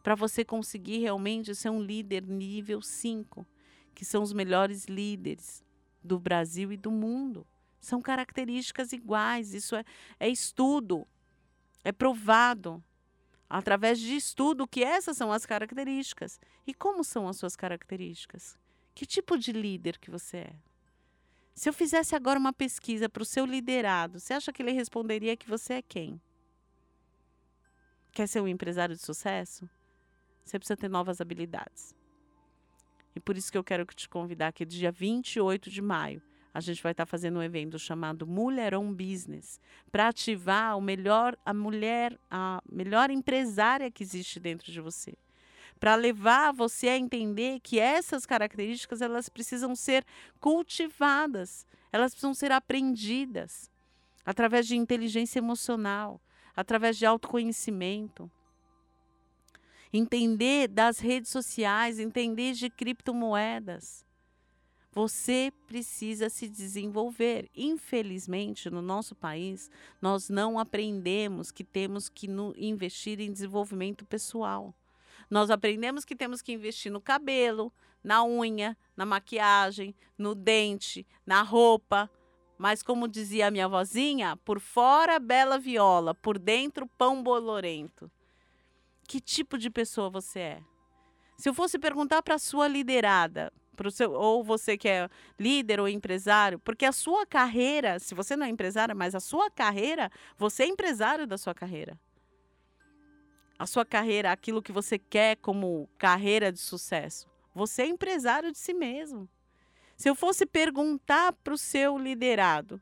para 0.02 0.14
você 0.14 0.44
conseguir 0.44 0.98
realmente 0.98 1.54
ser 1.54 1.70
um 1.70 1.80
líder 1.80 2.26
nível 2.26 2.82
5, 2.82 3.46
que 3.94 4.04
são 4.04 4.22
os 4.22 4.32
melhores 4.32 4.86
líderes 4.86 5.62
do 6.02 6.18
Brasil 6.18 6.72
e 6.72 6.76
do 6.76 6.90
mundo. 6.90 7.46
São 7.80 8.00
características 8.00 8.92
iguais, 8.92 9.54
isso 9.54 9.76
é, 9.76 9.84
é 10.18 10.28
estudo, 10.28 11.06
é 11.84 11.92
provado 11.92 12.82
através 13.53 14.00
de 14.00 14.16
estudo 14.16 14.66
que 14.66 14.82
essas 14.82 15.14
são 15.14 15.30
as 15.30 15.44
características. 15.44 16.40
E 16.66 16.72
como 16.72 17.05
são 17.05 17.28
as 17.28 17.36
suas 17.36 17.55
características? 17.55 18.59
Que 18.94 19.05
tipo 19.05 19.36
de 19.36 19.53
líder 19.53 19.98
que 19.98 20.11
você 20.11 20.38
é? 20.38 20.57
Se 21.55 21.68
eu 21.68 21.72
fizesse 21.74 22.16
agora 22.16 22.38
uma 22.38 22.53
pesquisa 22.55 23.11
para 23.11 23.22
o 23.22 23.26
seu 23.26 23.44
liderado, 23.44 24.18
você 24.18 24.32
acha 24.32 24.50
que 24.55 24.62
ele 24.62 24.72
responderia 24.72 25.36
que 25.36 25.46
você 25.46 25.74
é 25.74 25.82
quem? 25.82 26.18
Quer 28.11 28.26
ser 28.26 28.40
um 28.40 28.48
empresário 28.48 28.96
de 28.96 29.03
sucesso? 29.03 29.68
Você 30.42 30.59
precisa 30.59 30.76
ter 30.76 30.88
novas 30.88 31.20
habilidades. 31.20 31.94
E 33.14 33.20
por 33.20 33.36
isso 33.36 33.53
que 33.53 33.59
eu 33.59 33.64
quero 33.64 33.84
te 33.84 34.09
convidar 34.09 34.48
aqui 34.48 34.64
dia 34.64 34.90
28 34.90 35.70
de 35.70 35.82
maio 35.82 36.22
a 36.55 36.61
gente 36.61 36.82
vai 36.82 36.92
estar 36.92 37.07
tá 37.07 37.11
fazendo 37.11 37.38
um 37.38 37.42
evento 37.42 37.78
chamado 37.78 38.26
Mulher 38.26 38.74
on 38.74 38.92
Business 38.92 39.61
para 39.90 40.09
ativar 40.09 40.76
o 40.76 40.80
melhor 40.80 41.36
a 41.44 41.55
mulher 41.55 42.18
a 42.30 42.62
melhor 42.70 43.11
empresária 43.11 43.90
que 43.90 44.03
existe 44.03 44.38
dentro 44.38 44.70
de 44.70 44.80
você 44.80 45.14
para 45.82 45.96
levar 45.96 46.53
você 46.53 46.90
a 46.90 46.96
entender 46.96 47.59
que 47.59 47.80
essas 47.80 48.24
características 48.24 49.03
elas 49.03 49.28
precisam 49.28 49.74
ser 49.74 50.07
cultivadas, 50.38 51.66
elas 51.90 52.12
precisam 52.12 52.32
ser 52.32 52.53
aprendidas 52.53 53.68
através 54.24 54.68
de 54.68 54.76
inteligência 54.76 55.40
emocional, 55.40 56.20
através 56.55 56.96
de 56.96 57.05
autoconhecimento. 57.05 58.30
Entender 59.92 60.68
das 60.68 61.00
redes 61.00 61.30
sociais, 61.30 61.98
entender 61.98 62.53
de 62.53 62.70
criptomoedas. 62.70 64.07
Você 64.95 65.51
precisa 65.66 66.28
se 66.28 66.47
desenvolver. 66.49 67.49
Infelizmente, 67.57 68.68
no 68.68 68.82
nosso 68.82 69.14
país, 69.14 69.70
nós 70.03 70.28
não 70.28 70.59
aprendemos 70.59 71.51
que 71.51 71.64
temos 71.64 72.11
que 72.11 72.28
investir 72.59 73.18
em 73.18 73.32
desenvolvimento 73.32 74.05
pessoal. 74.05 74.74
Nós 75.30 75.51
aprendemos 75.51 76.05
que 76.05 76.14
temos 76.14 76.43
que 76.43 76.53
investir 76.53 76.93
no 76.93 77.01
cabelo, 77.01 77.72
na 78.05 78.22
unha, 78.22 78.76
na 78.95 79.07
maquiagem, 79.07 79.95
no 80.18 80.34
dente, 80.34 81.07
na 81.24 81.40
roupa. 81.40 82.11
Mas, 82.59 82.82
como 82.82 83.09
dizia 83.09 83.47
a 83.47 83.51
minha 83.51 83.66
vozinha, 83.66 84.36
por 84.45 84.61
fora 84.61 85.18
bela 85.18 85.59
viola, 85.59 86.14
por 86.14 86.38
dentro 86.38 86.86
pão 86.86 87.22
bolorento. 87.22 88.11
Que 89.09 89.20
tipo 89.20 89.57
de 89.57 89.70
pessoa 89.70 90.11
você 90.11 90.38
é? 90.38 90.62
Se 91.38 91.49
eu 91.49 91.55
fosse 91.55 91.78
perguntar 91.78 92.22
para 92.22 92.34
a 92.34 92.38
sua 92.38 92.68
liderada, 92.68 93.51
pro 93.82 93.90
seu, 93.90 94.12
ou 94.12 94.44
você 94.44 94.78
que 94.78 94.88
é 94.88 95.08
líder 95.38 95.80
ou 95.80 95.88
empresário, 95.88 96.58
porque 96.60 96.84
a 96.84 96.92
sua 96.92 97.26
carreira, 97.26 97.98
se 97.98 98.14
você 98.14 98.36
não 98.36 98.46
é 98.46 98.48
empresário, 98.48 98.94
mas 98.94 99.12
a 99.12 99.20
sua 99.20 99.50
carreira, 99.50 100.08
você 100.38 100.62
é 100.62 100.66
empresário 100.66 101.26
da 101.26 101.36
sua 101.36 101.52
carreira 101.52 101.98
a 103.62 103.66
sua 103.66 103.84
carreira, 103.84 104.32
aquilo 104.32 104.60
que 104.60 104.72
você 104.72 104.98
quer 104.98 105.36
como 105.36 105.88
carreira 105.96 106.50
de 106.50 106.58
sucesso. 106.58 107.30
Você 107.54 107.82
é 107.82 107.86
empresário 107.86 108.50
de 108.50 108.58
si 108.58 108.74
mesmo. 108.74 109.28
Se 109.96 110.10
eu 110.10 110.16
fosse 110.16 110.44
perguntar 110.44 111.32
para 111.32 111.54
o 111.54 111.58
seu 111.58 111.96
liderado, 111.96 112.80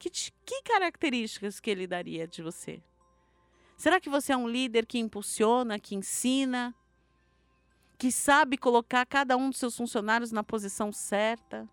que, 0.00 0.10
que 0.10 0.62
características 0.62 1.60
que 1.60 1.70
ele 1.70 1.86
daria 1.86 2.26
de 2.26 2.42
você? 2.42 2.82
Será 3.76 4.00
que 4.00 4.10
você 4.10 4.32
é 4.32 4.36
um 4.36 4.48
líder 4.48 4.84
que 4.84 4.98
impulsiona, 4.98 5.78
que 5.78 5.94
ensina, 5.94 6.74
que 7.98 8.12
sabe 8.12 8.56
colocar 8.56 9.06
cada 9.06 9.36
um 9.36 9.50
dos 9.50 9.58
seus 9.58 9.76
funcionários 9.76 10.32
na 10.32 10.42
posição 10.42 10.92
certa? 10.92 11.68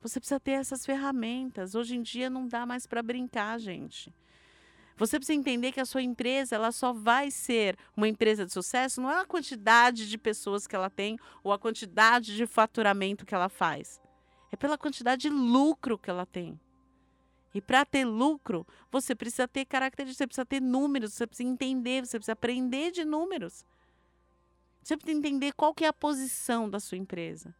Você 0.00 0.18
precisa 0.18 0.40
ter 0.40 0.52
essas 0.52 0.84
ferramentas. 0.84 1.74
Hoje 1.74 1.96
em 1.96 2.02
dia 2.02 2.28
não 2.28 2.48
dá 2.48 2.66
mais 2.66 2.86
para 2.86 3.02
brincar, 3.02 3.58
gente. 3.58 4.12
Você 4.96 5.18
precisa 5.18 5.38
entender 5.38 5.72
que 5.72 5.80
a 5.80 5.84
sua 5.84 6.02
empresa 6.02 6.54
ela 6.54 6.70
só 6.70 6.92
vai 6.92 7.30
ser 7.30 7.76
uma 7.96 8.08
empresa 8.08 8.44
de 8.44 8.52
sucesso 8.52 9.00
não 9.00 9.10
é 9.10 9.20
a 9.20 9.24
quantidade 9.24 10.08
de 10.08 10.18
pessoas 10.18 10.66
que 10.66 10.76
ela 10.76 10.90
tem 10.90 11.18
ou 11.42 11.52
a 11.52 11.58
quantidade 11.58 12.36
de 12.36 12.46
faturamento 12.46 13.24
que 13.24 13.34
ela 13.34 13.48
faz. 13.48 14.00
É 14.50 14.56
pela 14.56 14.76
quantidade 14.76 15.22
de 15.22 15.30
lucro 15.30 15.98
que 15.98 16.10
ela 16.10 16.26
tem. 16.26 16.60
E 17.54 17.60
para 17.60 17.84
ter 17.84 18.04
lucro, 18.04 18.66
você 18.90 19.14
precisa 19.14 19.46
ter 19.46 19.64
características, 19.64 20.16
você 20.16 20.26
precisa 20.26 20.46
ter 20.46 20.60
números, 20.60 21.14
você 21.14 21.26
precisa 21.26 21.48
entender, 21.48 22.06
você 22.06 22.18
precisa 22.18 22.32
aprender 22.32 22.90
de 22.90 23.04
números. 23.04 23.64
Você 24.82 24.96
precisa 24.96 25.18
entender 25.18 25.52
qual 25.52 25.72
que 25.72 25.84
é 25.84 25.88
a 25.88 25.92
posição 25.92 26.68
da 26.68 26.80
sua 26.80 26.98
empresa. 26.98 27.54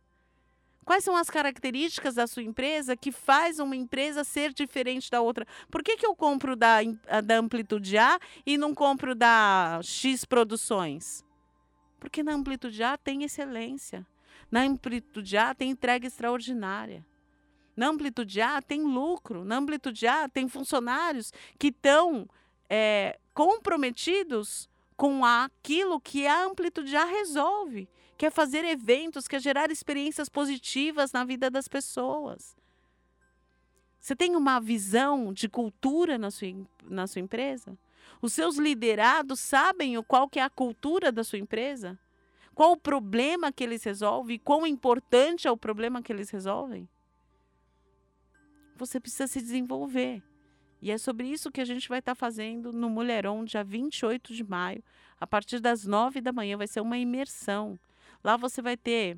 Quais 0.84 1.04
são 1.04 1.16
as 1.16 1.30
características 1.30 2.16
da 2.16 2.26
sua 2.26 2.42
empresa 2.42 2.96
que 2.96 3.12
faz 3.12 3.60
uma 3.60 3.76
empresa 3.76 4.24
ser 4.24 4.52
diferente 4.52 5.08
da 5.10 5.20
outra? 5.20 5.46
Por 5.70 5.82
que, 5.82 5.96
que 5.96 6.04
eu 6.04 6.14
compro 6.16 6.56
da, 6.56 6.78
da 7.24 7.38
Amplitude 7.38 7.96
A 7.96 8.18
e 8.44 8.58
não 8.58 8.74
compro 8.74 9.14
da 9.14 9.78
X 9.82 10.24
Produções? 10.24 11.24
Porque 12.00 12.22
na 12.22 12.32
Amplitude 12.32 12.82
A 12.82 12.98
tem 12.98 13.22
excelência. 13.22 14.04
Na 14.50 14.62
Amplitude 14.62 15.36
A 15.36 15.54
tem 15.54 15.70
entrega 15.70 16.08
extraordinária. 16.08 17.06
Na 17.76 17.86
Amplitude 17.86 18.40
A 18.40 18.60
tem 18.60 18.82
lucro. 18.82 19.44
Na 19.44 19.58
Amplitude 19.58 20.04
A 20.08 20.28
tem 20.28 20.48
funcionários 20.48 21.32
que 21.60 21.68
estão 21.68 22.28
é, 22.68 23.20
comprometidos 23.32 24.68
com 24.97 25.24
aquilo 25.24 26.01
que 26.01 26.26
a 26.26 26.45
Amplitude 26.45 26.95
A 26.97 27.05
resolve 27.05 27.88
quer 28.16 28.30
fazer 28.30 28.64
eventos, 28.64 29.26
quer 29.26 29.40
gerar 29.40 29.70
experiências 29.70 30.28
positivas 30.28 31.12
na 31.12 31.24
vida 31.24 31.51
das 31.51 31.66
pessoas. 31.66 32.57
Você 33.99 34.16
tem 34.16 34.36
uma 34.36 34.61
visão 34.61 35.32
de 35.32 35.49
cultura 35.49 36.18
na 36.18 36.30
sua, 36.30 36.49
na 36.84 37.07
sua 37.07 37.20
empresa? 37.20 37.78
Os 38.20 38.32
seus 38.32 38.57
liderados 38.57 39.40
sabem 39.40 39.97
o 39.97 40.05
qual 40.05 40.28
que 40.28 40.38
é 40.38 40.43
a 40.43 40.51
cultura 40.51 41.11
da 41.11 41.24
sua 41.24 41.38
empresa? 41.38 41.99
Qual 42.55 42.72
o 42.72 42.76
problema 42.76 43.51
que 43.51 43.64
eles 43.64 43.82
resolvem? 43.82 44.38
Quão 44.38 44.66
importante 44.66 45.49
é 45.49 45.51
o 45.51 45.57
problema 45.57 46.03
que 46.03 46.12
eles 46.12 46.30
resolvem? 46.30 46.88
Você 48.76 49.01
precisa 49.01 49.26
se 49.26 49.40
desenvolver. 49.40 50.22
E 50.83 50.91
é 50.91 50.99
sobre 50.99 51.28
isso 51.28 51.53
que 51.53 51.61
a 51.61 51.64
gente 51.64 51.89
vai 51.89 52.01
estar 52.01 52.16
fazendo 52.16 52.72
no 52.72 52.91
Mulheron, 52.91 53.45
dia 53.45 53.62
28 53.62 54.35
de 54.35 54.43
maio, 54.43 54.83
a 55.20 55.24
partir 55.24 55.61
das 55.61 55.87
9 55.87 56.20
da 56.20 56.33
manhã. 56.33 56.57
Vai 56.57 56.66
ser 56.66 56.80
uma 56.80 56.99
imersão. 56.99 57.78
Lá 58.24 58.37
você 58.37 58.61
vai 58.61 58.76
ter 58.76 59.16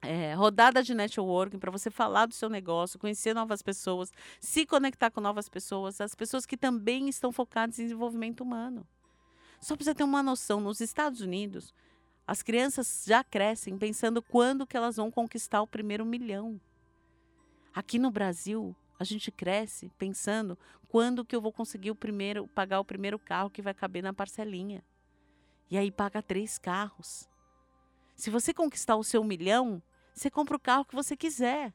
é, 0.00 0.32
rodada 0.32 0.82
de 0.82 0.94
networking 0.94 1.58
para 1.58 1.70
você 1.70 1.90
falar 1.90 2.24
do 2.24 2.32
seu 2.32 2.48
negócio, 2.48 2.98
conhecer 2.98 3.34
novas 3.34 3.60
pessoas, 3.60 4.10
se 4.40 4.64
conectar 4.64 5.10
com 5.10 5.20
novas 5.20 5.50
pessoas, 5.50 6.00
as 6.00 6.14
pessoas 6.14 6.46
que 6.46 6.56
também 6.56 7.10
estão 7.10 7.30
focadas 7.30 7.78
em 7.78 7.82
desenvolvimento 7.82 8.40
humano. 8.40 8.86
Só 9.60 9.76
para 9.76 9.84
você 9.84 9.94
ter 9.94 10.04
uma 10.04 10.22
noção, 10.22 10.60
nos 10.60 10.80
Estados 10.80 11.20
Unidos, 11.20 11.74
as 12.26 12.42
crianças 12.42 13.04
já 13.06 13.22
crescem 13.22 13.76
pensando 13.76 14.22
quando 14.22 14.66
que 14.66 14.78
elas 14.78 14.96
vão 14.96 15.10
conquistar 15.10 15.60
o 15.60 15.66
primeiro 15.66 16.06
milhão. 16.06 16.58
Aqui 17.74 17.98
no 17.98 18.10
Brasil, 18.10 18.74
a 19.04 19.06
gente 19.06 19.30
cresce 19.30 19.90
pensando 19.98 20.58
quando 20.88 21.24
que 21.24 21.36
eu 21.36 21.40
vou 21.40 21.52
conseguir 21.52 21.90
o 21.90 21.94
primeiro, 21.94 22.48
pagar 22.48 22.80
o 22.80 22.84
primeiro 22.84 23.18
carro 23.18 23.50
que 23.50 23.62
vai 23.62 23.74
caber 23.74 24.02
na 24.02 24.12
parcelinha. 24.12 24.82
E 25.70 25.76
aí 25.76 25.90
paga 25.90 26.22
três 26.22 26.58
carros. 26.58 27.28
Se 28.16 28.30
você 28.30 28.54
conquistar 28.54 28.96
o 28.96 29.04
seu 29.04 29.22
milhão, 29.22 29.82
você 30.14 30.30
compra 30.30 30.56
o 30.56 30.60
carro 30.60 30.84
que 30.84 30.94
você 30.94 31.16
quiser. 31.16 31.72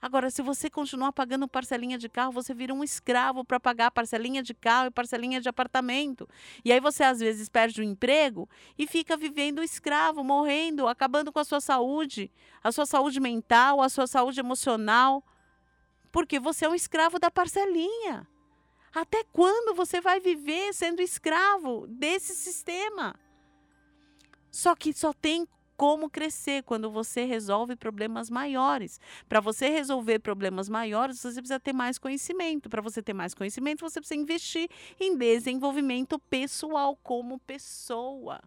Agora, 0.00 0.30
se 0.30 0.42
você 0.42 0.68
continuar 0.68 1.12
pagando 1.12 1.46
parcelinha 1.46 1.96
de 1.96 2.08
carro, 2.08 2.32
você 2.32 2.52
vira 2.52 2.74
um 2.74 2.82
escravo 2.82 3.44
para 3.44 3.60
pagar 3.60 3.90
parcelinha 3.92 4.42
de 4.42 4.52
carro 4.52 4.88
e 4.88 4.90
parcelinha 4.90 5.40
de 5.40 5.48
apartamento. 5.48 6.28
E 6.64 6.72
aí 6.72 6.80
você 6.80 7.04
às 7.04 7.20
vezes 7.20 7.48
perde 7.48 7.80
o 7.80 7.84
emprego 7.84 8.48
e 8.76 8.84
fica 8.84 9.16
vivendo 9.16 9.62
escravo, 9.62 10.24
morrendo, 10.24 10.88
acabando 10.88 11.32
com 11.32 11.38
a 11.38 11.44
sua 11.44 11.60
saúde, 11.60 12.32
a 12.64 12.72
sua 12.72 12.84
saúde 12.84 13.20
mental, 13.20 13.80
a 13.80 13.88
sua 13.88 14.08
saúde 14.08 14.40
emocional, 14.40 15.24
porque 16.12 16.38
você 16.38 16.66
é 16.66 16.68
um 16.68 16.74
escravo 16.74 17.18
da 17.18 17.30
parcelinha. 17.30 18.28
Até 18.94 19.24
quando 19.32 19.74
você 19.74 20.00
vai 20.00 20.20
viver 20.20 20.74
sendo 20.74 21.00
escravo 21.00 21.86
desse 21.88 22.34
sistema? 22.34 23.14
Só 24.50 24.76
que 24.76 24.92
só 24.92 25.14
tem 25.14 25.48
como 25.74 26.10
crescer 26.10 26.62
quando 26.62 26.90
você 26.90 27.24
resolve 27.24 27.74
problemas 27.74 28.28
maiores. 28.28 29.00
Para 29.28 29.40
você 29.40 29.68
resolver 29.68 30.18
problemas 30.18 30.68
maiores, 30.68 31.18
você 31.18 31.40
precisa 31.40 31.58
ter 31.58 31.72
mais 31.72 31.98
conhecimento. 31.98 32.68
Para 32.68 32.82
você 32.82 33.02
ter 33.02 33.14
mais 33.14 33.34
conhecimento, 33.34 33.80
você 33.80 33.98
precisa 33.98 34.20
investir 34.20 34.68
em 35.00 35.16
desenvolvimento 35.16 36.18
pessoal 36.18 36.94
como 37.02 37.38
pessoa. 37.38 38.40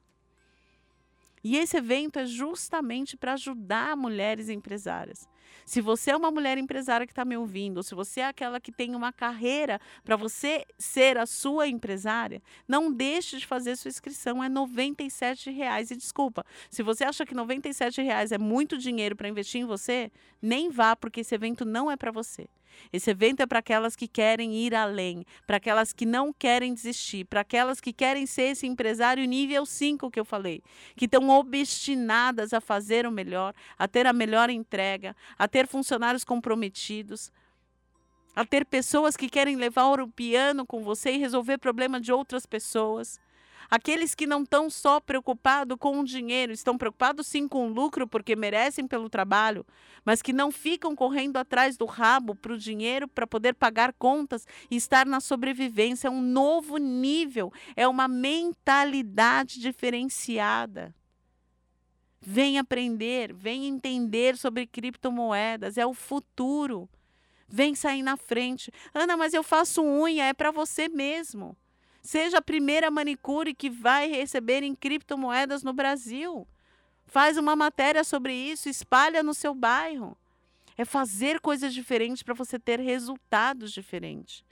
E 1.43 1.57
esse 1.57 1.77
evento 1.77 2.19
é 2.19 2.25
justamente 2.25 3.17
para 3.17 3.33
ajudar 3.33 3.97
mulheres 3.97 4.47
empresárias. 4.47 5.27
Se 5.65 5.81
você 5.81 6.11
é 6.11 6.17
uma 6.17 6.31
mulher 6.31 6.57
empresária 6.57 7.05
que 7.05 7.11
está 7.11 7.25
me 7.25 7.35
ouvindo, 7.37 7.77
ou 7.77 7.83
se 7.83 7.95
você 7.95 8.21
é 8.21 8.27
aquela 8.27 8.59
que 8.59 8.71
tem 8.71 8.95
uma 8.95 9.11
carreira 9.11 9.79
para 10.03 10.15
você 10.15 10.65
ser 10.77 11.17
a 11.17 11.25
sua 11.25 11.67
empresária, 11.67 12.41
não 12.67 12.91
deixe 12.91 13.37
de 13.37 13.45
fazer 13.45 13.75
sua 13.75 13.89
inscrição, 13.89 14.43
é 14.43 14.49
97 14.49 15.51
reais. 15.51 15.91
E 15.91 15.95
desculpa, 15.95 16.45
se 16.69 16.83
você 16.83 17.03
acha 17.03 17.25
que 17.25 17.33
97 17.33 18.01
reais 18.01 18.31
é 18.31 18.37
muito 18.37 18.77
dinheiro 18.77 19.15
para 19.15 19.27
investir 19.27 19.61
em 19.61 19.65
você, 19.65 20.11
nem 20.41 20.69
vá, 20.69 20.95
porque 20.95 21.21
esse 21.21 21.33
evento 21.33 21.65
não 21.65 21.89
é 21.89 21.95
para 21.95 22.11
você. 22.11 22.47
Esse 22.91 23.11
evento 23.11 23.41
é 23.41 23.45
para 23.45 23.59
aquelas 23.59 23.95
que 23.95 24.07
querem 24.07 24.55
ir 24.55 24.73
além, 24.73 25.25
para 25.45 25.57
aquelas 25.57 25.93
que 25.93 26.05
não 26.05 26.31
querem 26.31 26.73
desistir, 26.73 27.25
para 27.25 27.41
aquelas 27.41 27.81
que 27.81 27.93
querem 27.93 28.25
ser 28.25 28.51
esse 28.51 28.67
empresário 28.67 29.25
nível 29.25 29.65
5 29.65 30.09
que 30.11 30.19
eu 30.19 30.25
falei, 30.25 30.61
que 30.95 31.05
estão 31.05 31.29
obstinadas 31.29 32.53
a 32.53 32.61
fazer 32.61 33.05
o 33.05 33.11
melhor, 33.11 33.53
a 33.77 33.87
ter 33.87 34.07
a 34.07 34.13
melhor 34.13 34.49
entrega, 34.49 35.15
a 35.37 35.47
ter 35.47 35.67
funcionários 35.67 36.23
comprometidos, 36.23 37.31
a 38.35 38.43
ter 38.43 38.65
pessoas 38.65 39.15
que 39.15 39.29
querem 39.29 39.55
levar 39.55 39.99
o 39.99 40.07
piano 40.07 40.65
com 40.65 40.83
você 40.83 41.11
e 41.11 41.17
resolver 41.17 41.57
problema 41.57 42.01
de 42.01 42.11
outras 42.11 42.45
pessoas, 42.45 43.19
Aqueles 43.69 44.13
que 44.13 44.27
não 44.27 44.43
estão 44.43 44.69
só 44.69 44.99
preocupados 44.99 45.77
com 45.79 45.99
o 45.99 46.05
dinheiro, 46.05 46.51
estão 46.51 46.77
preocupados 46.77 47.27
sim 47.27 47.47
com 47.47 47.67
o 47.67 47.73
lucro, 47.73 48.07
porque 48.07 48.35
merecem 48.35 48.87
pelo 48.87 49.09
trabalho, 49.09 49.65
mas 50.03 50.21
que 50.21 50.31
não 50.31 50.51
ficam 50.51 50.95
correndo 50.95 51.37
atrás 51.37 51.77
do 51.77 51.85
rabo 51.85 52.35
para 52.35 52.53
o 52.53 52.57
dinheiro 52.57 53.07
para 53.07 53.25
poder 53.25 53.53
pagar 53.53 53.93
contas 53.93 54.45
e 54.69 54.75
estar 54.75 55.05
na 55.05 55.19
sobrevivência. 55.19 56.07
É 56.07 56.11
um 56.11 56.21
novo 56.21 56.77
nível, 56.77 57.51
é 57.75 57.87
uma 57.87 58.07
mentalidade 58.07 59.59
diferenciada. 59.59 60.93
Vem 62.21 62.57
aprender, 62.57 63.33
vem 63.33 63.67
entender 63.67 64.35
sobre 64.35 64.65
criptomoedas, 64.65 65.77
é 65.77 65.85
o 65.85 65.93
futuro. 65.93 66.89
Vem 67.47 67.75
sair 67.75 68.01
na 68.01 68.17
frente. 68.17 68.71
Ana, 68.93 69.15
mas 69.15 69.33
eu 69.33 69.43
faço 69.43 69.83
unha, 69.83 70.25
é 70.25 70.33
para 70.33 70.49
você 70.49 70.89
mesmo. 70.89 71.55
Seja 72.05 72.37
a 72.37 72.41
primeira 72.41 72.89
manicure 72.91 73.51
que 73.51 73.67
vai 73.67 74.07
receber 74.07 74.61
em 74.61 74.75
criptomoedas 74.75 75.63
no 75.63 75.73
Brasil. 75.73 76.47
Faz 77.07 77.35
uma 77.35 77.55
matéria 77.55 78.03
sobre 78.03 78.31
isso, 78.31 78.69
espalha 78.69 79.23
no 79.23 79.33
seu 79.33 79.55
bairro. 79.55 80.15
É 80.77 80.85
fazer 80.85 81.39
coisas 81.39 81.73
diferentes 81.73 82.21
para 82.21 82.35
você 82.35 82.59
ter 82.59 82.79
resultados 82.79 83.71
diferentes. 83.71 84.45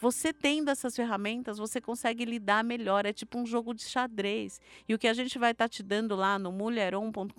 Você 0.00 0.32
tendo 0.32 0.70
essas 0.70 0.94
ferramentas, 0.94 1.58
você 1.58 1.80
consegue 1.80 2.24
lidar 2.24 2.62
melhor. 2.62 3.04
É 3.04 3.12
tipo 3.12 3.36
um 3.36 3.44
jogo 3.44 3.74
de 3.74 3.82
xadrez. 3.82 4.60
E 4.88 4.94
o 4.94 4.98
que 4.98 5.08
a 5.08 5.12
gente 5.12 5.36
vai 5.40 5.50
estar 5.50 5.64
tá 5.64 5.68
te 5.68 5.82
dando 5.82 6.14
lá 6.14 6.38
no 6.38 6.52
mulheron.com.br, 6.52 7.32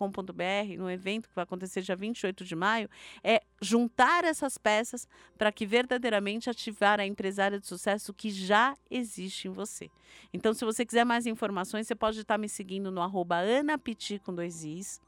no 0.77 0.91
evento 0.91 1.29
que 1.29 1.35
vai 1.35 1.43
acontecer 1.43 1.81
dia 1.81 1.95
28 1.95 2.43
de 2.43 2.57
maio, 2.57 2.89
é 3.23 3.41
juntar 3.61 4.25
essas 4.25 4.57
peças 4.57 5.07
para 5.37 5.53
que 5.53 5.65
verdadeiramente 5.65 6.49
ativar 6.49 6.99
a 6.99 7.05
empresária 7.05 7.57
de 7.59 7.65
sucesso 7.65 8.13
que 8.13 8.29
já 8.29 8.75
existe 8.91 9.47
em 9.47 9.51
você. 9.51 9.89
Então, 10.33 10.53
se 10.53 10.65
você 10.65 10.85
quiser 10.85 11.05
mais 11.05 11.25
informações, 11.25 11.87
você 11.87 11.95
pode 11.95 12.19
estar 12.19 12.33
tá 12.33 12.37
me 12.37 12.49
seguindo 12.49 12.91
no 12.91 13.01
arroba 13.01 13.37
anapiti 13.37 14.19
com 14.19 14.35
dois 14.35 14.65
is. 14.65 14.99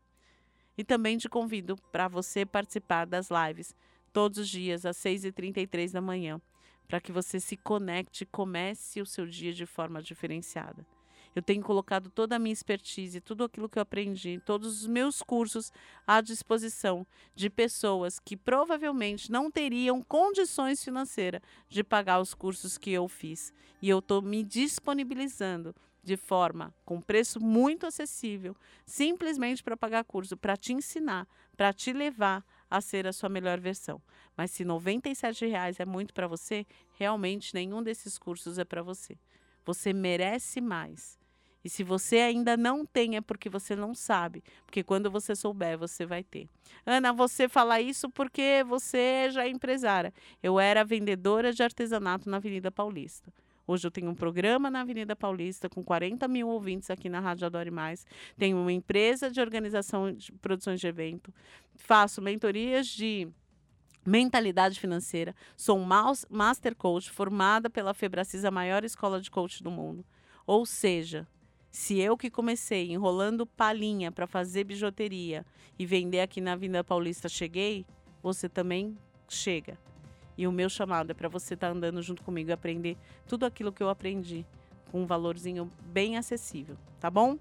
E 0.77 0.83
também 0.83 1.17
te 1.17 1.27
convido 1.27 1.75
para 1.91 2.07
você 2.07 2.45
participar 2.45 3.05
das 3.05 3.29
lives 3.29 3.75
todos 4.13 4.37
os 4.37 4.49
dias, 4.49 4.85
às 4.85 4.97
6h33 4.97 5.91
da 5.91 6.01
manhã, 6.01 6.39
para 6.87 7.01
que 7.01 7.11
você 7.11 7.39
se 7.39 7.57
conecte 7.57 8.23
e 8.23 8.27
comece 8.27 9.01
o 9.01 9.05
seu 9.05 9.25
dia 9.25 9.53
de 9.53 9.65
forma 9.65 10.01
diferenciada. 10.01 10.85
Eu 11.37 11.41
tenho 11.43 11.61
colocado 11.61 12.09
toda 12.09 12.35
a 12.35 12.39
minha 12.39 12.51
expertise, 12.51 13.21
tudo 13.21 13.43
aquilo 13.43 13.69
que 13.69 13.77
eu 13.77 13.83
aprendi, 13.83 14.41
todos 14.43 14.81
os 14.81 14.87
meus 14.87 15.21
cursos 15.21 15.71
à 16.07 16.19
disposição 16.19 17.05
de 17.35 17.47
pessoas 17.47 18.17
que 18.17 18.35
provavelmente 18.35 19.31
não 19.31 19.51
teriam 19.51 20.01
condições 20.01 20.83
financeiras 20.83 21.39
de 21.69 21.83
pagar 21.83 22.19
os 22.19 22.33
cursos 22.33 22.75
que 22.75 22.89
eu 22.89 23.07
fiz. 23.07 23.53
E 23.79 23.87
eu 23.87 23.99
estou 23.99 24.19
me 24.19 24.43
disponibilizando 24.43 25.75
de 26.03 26.17
forma 26.17 26.73
com 26.83 26.99
preço 26.99 27.39
muito 27.39 27.85
acessível, 27.85 28.55
simplesmente 28.83 29.63
para 29.63 29.77
pagar 29.77 30.05
curso, 30.05 30.35
para 30.35 30.57
te 30.57 30.73
ensinar, 30.73 31.27
para 31.55 31.71
te 31.71 31.93
levar 31.93 32.43
a 32.67 32.81
ser 32.81 33.05
a 33.05 33.13
sua 33.13 33.29
melhor 33.29 33.59
versão. 33.59 34.01
Mas 34.35 34.49
se 34.49 34.65
97 34.65 35.45
reais 35.45 35.79
é 35.79 35.85
muito 35.85 36.15
para 36.15 36.27
você, 36.27 36.65
realmente 36.97 37.53
nenhum 37.53 37.83
desses 37.83 38.17
cursos 38.17 38.57
é 38.57 38.65
para 38.65 38.81
você. 38.81 39.19
Você 39.63 39.93
merece 39.93 40.59
mais. 40.61 41.26
E 41.67 41.69
se 41.69 41.83
você 41.83 42.19
ainda 42.19 42.55
não 42.55 42.85
tem, 42.85 43.17
é 43.17 43.21
porque 43.21 43.49
você 43.49 43.75
não 43.75 43.93
sabe. 43.93 44.41
Porque 44.65 44.81
quando 44.81 45.11
você 45.11 45.35
souber, 45.35 45.77
você 45.77 46.05
vai 46.05 46.23
ter. 46.23 46.47
Ana, 46.85 47.11
você 47.11 47.49
fala 47.49 47.81
isso 47.81 48.09
porque 48.09 48.63
você 48.65 49.29
já 49.31 49.43
é 49.43 49.49
empresária. 49.49 50.13
Eu 50.41 50.61
era 50.61 50.85
vendedora 50.85 51.51
de 51.51 51.61
artesanato 51.61 52.29
na 52.29 52.37
Avenida 52.37 52.71
Paulista. 52.71 53.33
Hoje 53.67 53.85
eu 53.85 53.91
tenho 53.91 54.09
um 54.09 54.15
programa 54.15 54.71
na 54.71 54.79
Avenida 54.79 55.13
Paulista 55.13 55.67
com 55.67 55.83
40 55.83 56.25
mil 56.29 56.47
ouvintes 56.47 56.89
aqui 56.89 57.09
na 57.09 57.19
Rádio 57.19 57.45
Adore 57.45 57.69
Mais. 57.69 58.05
Tenho 58.37 58.55
uma 58.55 58.71
empresa 58.71 59.29
de 59.29 59.41
organização 59.41 60.13
de 60.13 60.31
produções 60.31 60.79
de 60.79 60.87
evento. 60.87 61.33
Faço 61.75 62.21
mentorias 62.21 62.87
de 62.87 63.27
mentalidade 64.05 64.79
financeira. 64.79 65.35
Sou 65.57 65.77
master 66.29 66.73
coach 66.77 67.11
formada 67.11 67.69
pela 67.69 67.93
Febracis, 67.93 68.45
a 68.45 68.51
maior 68.51 68.85
escola 68.85 69.19
de 69.19 69.29
coach 69.29 69.61
do 69.61 69.69
mundo. 69.69 70.05
Ou 70.45 70.65
seja, 70.65 71.27
se 71.71 71.99
eu 71.99 72.17
que 72.17 72.29
comecei 72.29 72.91
enrolando 72.91 73.45
palhinha 73.45 74.11
para 74.11 74.27
fazer 74.27 74.63
bijuteria 74.63 75.45
e 75.77 75.85
vender 75.85 76.21
aqui 76.21 76.41
na 76.41 76.53
Avenida 76.53 76.83
Paulista 76.83 77.29
cheguei, 77.29 77.85
você 78.21 78.49
também 78.49 78.97
chega. 79.27 79.77
E 80.37 80.47
o 80.47 80.51
meu 80.51 80.69
chamado 80.69 81.11
é 81.11 81.13
para 81.13 81.27
você 81.27 81.53
estar 81.53 81.67
tá 81.67 81.73
andando 81.73 82.01
junto 82.01 82.23
comigo 82.23 82.49
e 82.49 82.53
aprender 82.53 82.97
tudo 83.27 83.45
aquilo 83.45 83.71
que 83.71 83.81
eu 83.81 83.89
aprendi 83.89 84.45
com 84.91 85.01
um 85.01 85.05
valorzinho 85.05 85.71
bem 85.87 86.17
acessível, 86.17 86.77
tá 86.99 87.09
bom? 87.09 87.37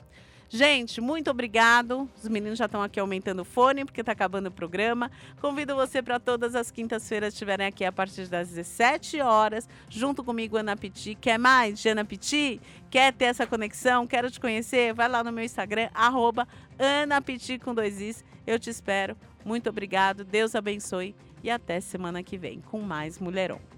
Gente, 0.49 1.01
muito 1.01 1.29
obrigado. 1.29 2.09
Os 2.17 2.29
meninos 2.29 2.59
já 2.59 2.67
estão 2.67 2.81
aqui 2.81 3.01
aumentando 3.01 3.43
o 3.43 3.45
fone 3.45 3.85
porque 3.85 4.01
está 4.01 4.13
acabando 4.13 4.47
o 4.47 4.51
programa. 4.51 5.11
Convido 5.41 5.75
você 5.75 6.01
para 6.01 6.21
todas 6.21 6.55
as 6.55 6.71
quintas-feiras 6.71 7.35
estiverem 7.35 7.67
aqui 7.67 7.85
a 7.85 7.91
partir 7.91 8.29
das 8.29 8.49
17 8.51 9.21
horas, 9.21 9.69
junto 9.89 10.23
comigo, 10.23 10.57
Ana 10.57 10.77
Piti. 10.77 11.17
Quer 11.17 11.39
mais 11.39 11.81
de 11.81 11.89
Ana 11.89 12.05
Piti? 12.05 12.61
Quer 12.89 13.13
ter 13.13 13.27
essa 13.27 13.47
conexão? 13.47 14.07
Quero 14.07 14.31
te 14.31 14.39
conhecer? 14.39 14.95
Vai 14.95 15.09
lá 15.09 15.25
no 15.25 15.33
meu 15.33 15.45
Instagram, 15.45 15.89
arroba 15.93 16.47
Ana 16.79 17.21
Piti 17.21 17.59
com 17.59 17.75
dois 17.75 18.01
is. 18.01 18.25
Eu 18.47 18.59
te 18.59 18.71
espero. 18.71 19.17
Muito 19.45 19.69
obrigado. 19.69 20.25
Deus 20.25 20.55
abençoe 20.55 21.15
e 21.43 21.51
até 21.51 21.81
semana 21.81 22.23
que 22.23 22.39
vem 22.39 22.61
com 22.61 22.81
mais 22.81 23.19
Mulherão. 23.19 23.76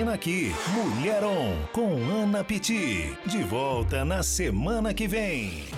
Termina 0.00 0.14
aqui 0.14 0.50
Mulher 0.72 1.22
On 1.22 1.54
com 1.74 1.94
Ana 2.22 2.42
Piti. 2.42 3.14
De 3.26 3.42
volta 3.42 4.02
na 4.02 4.22
semana 4.22 4.94
que 4.94 5.06
vem. 5.06 5.69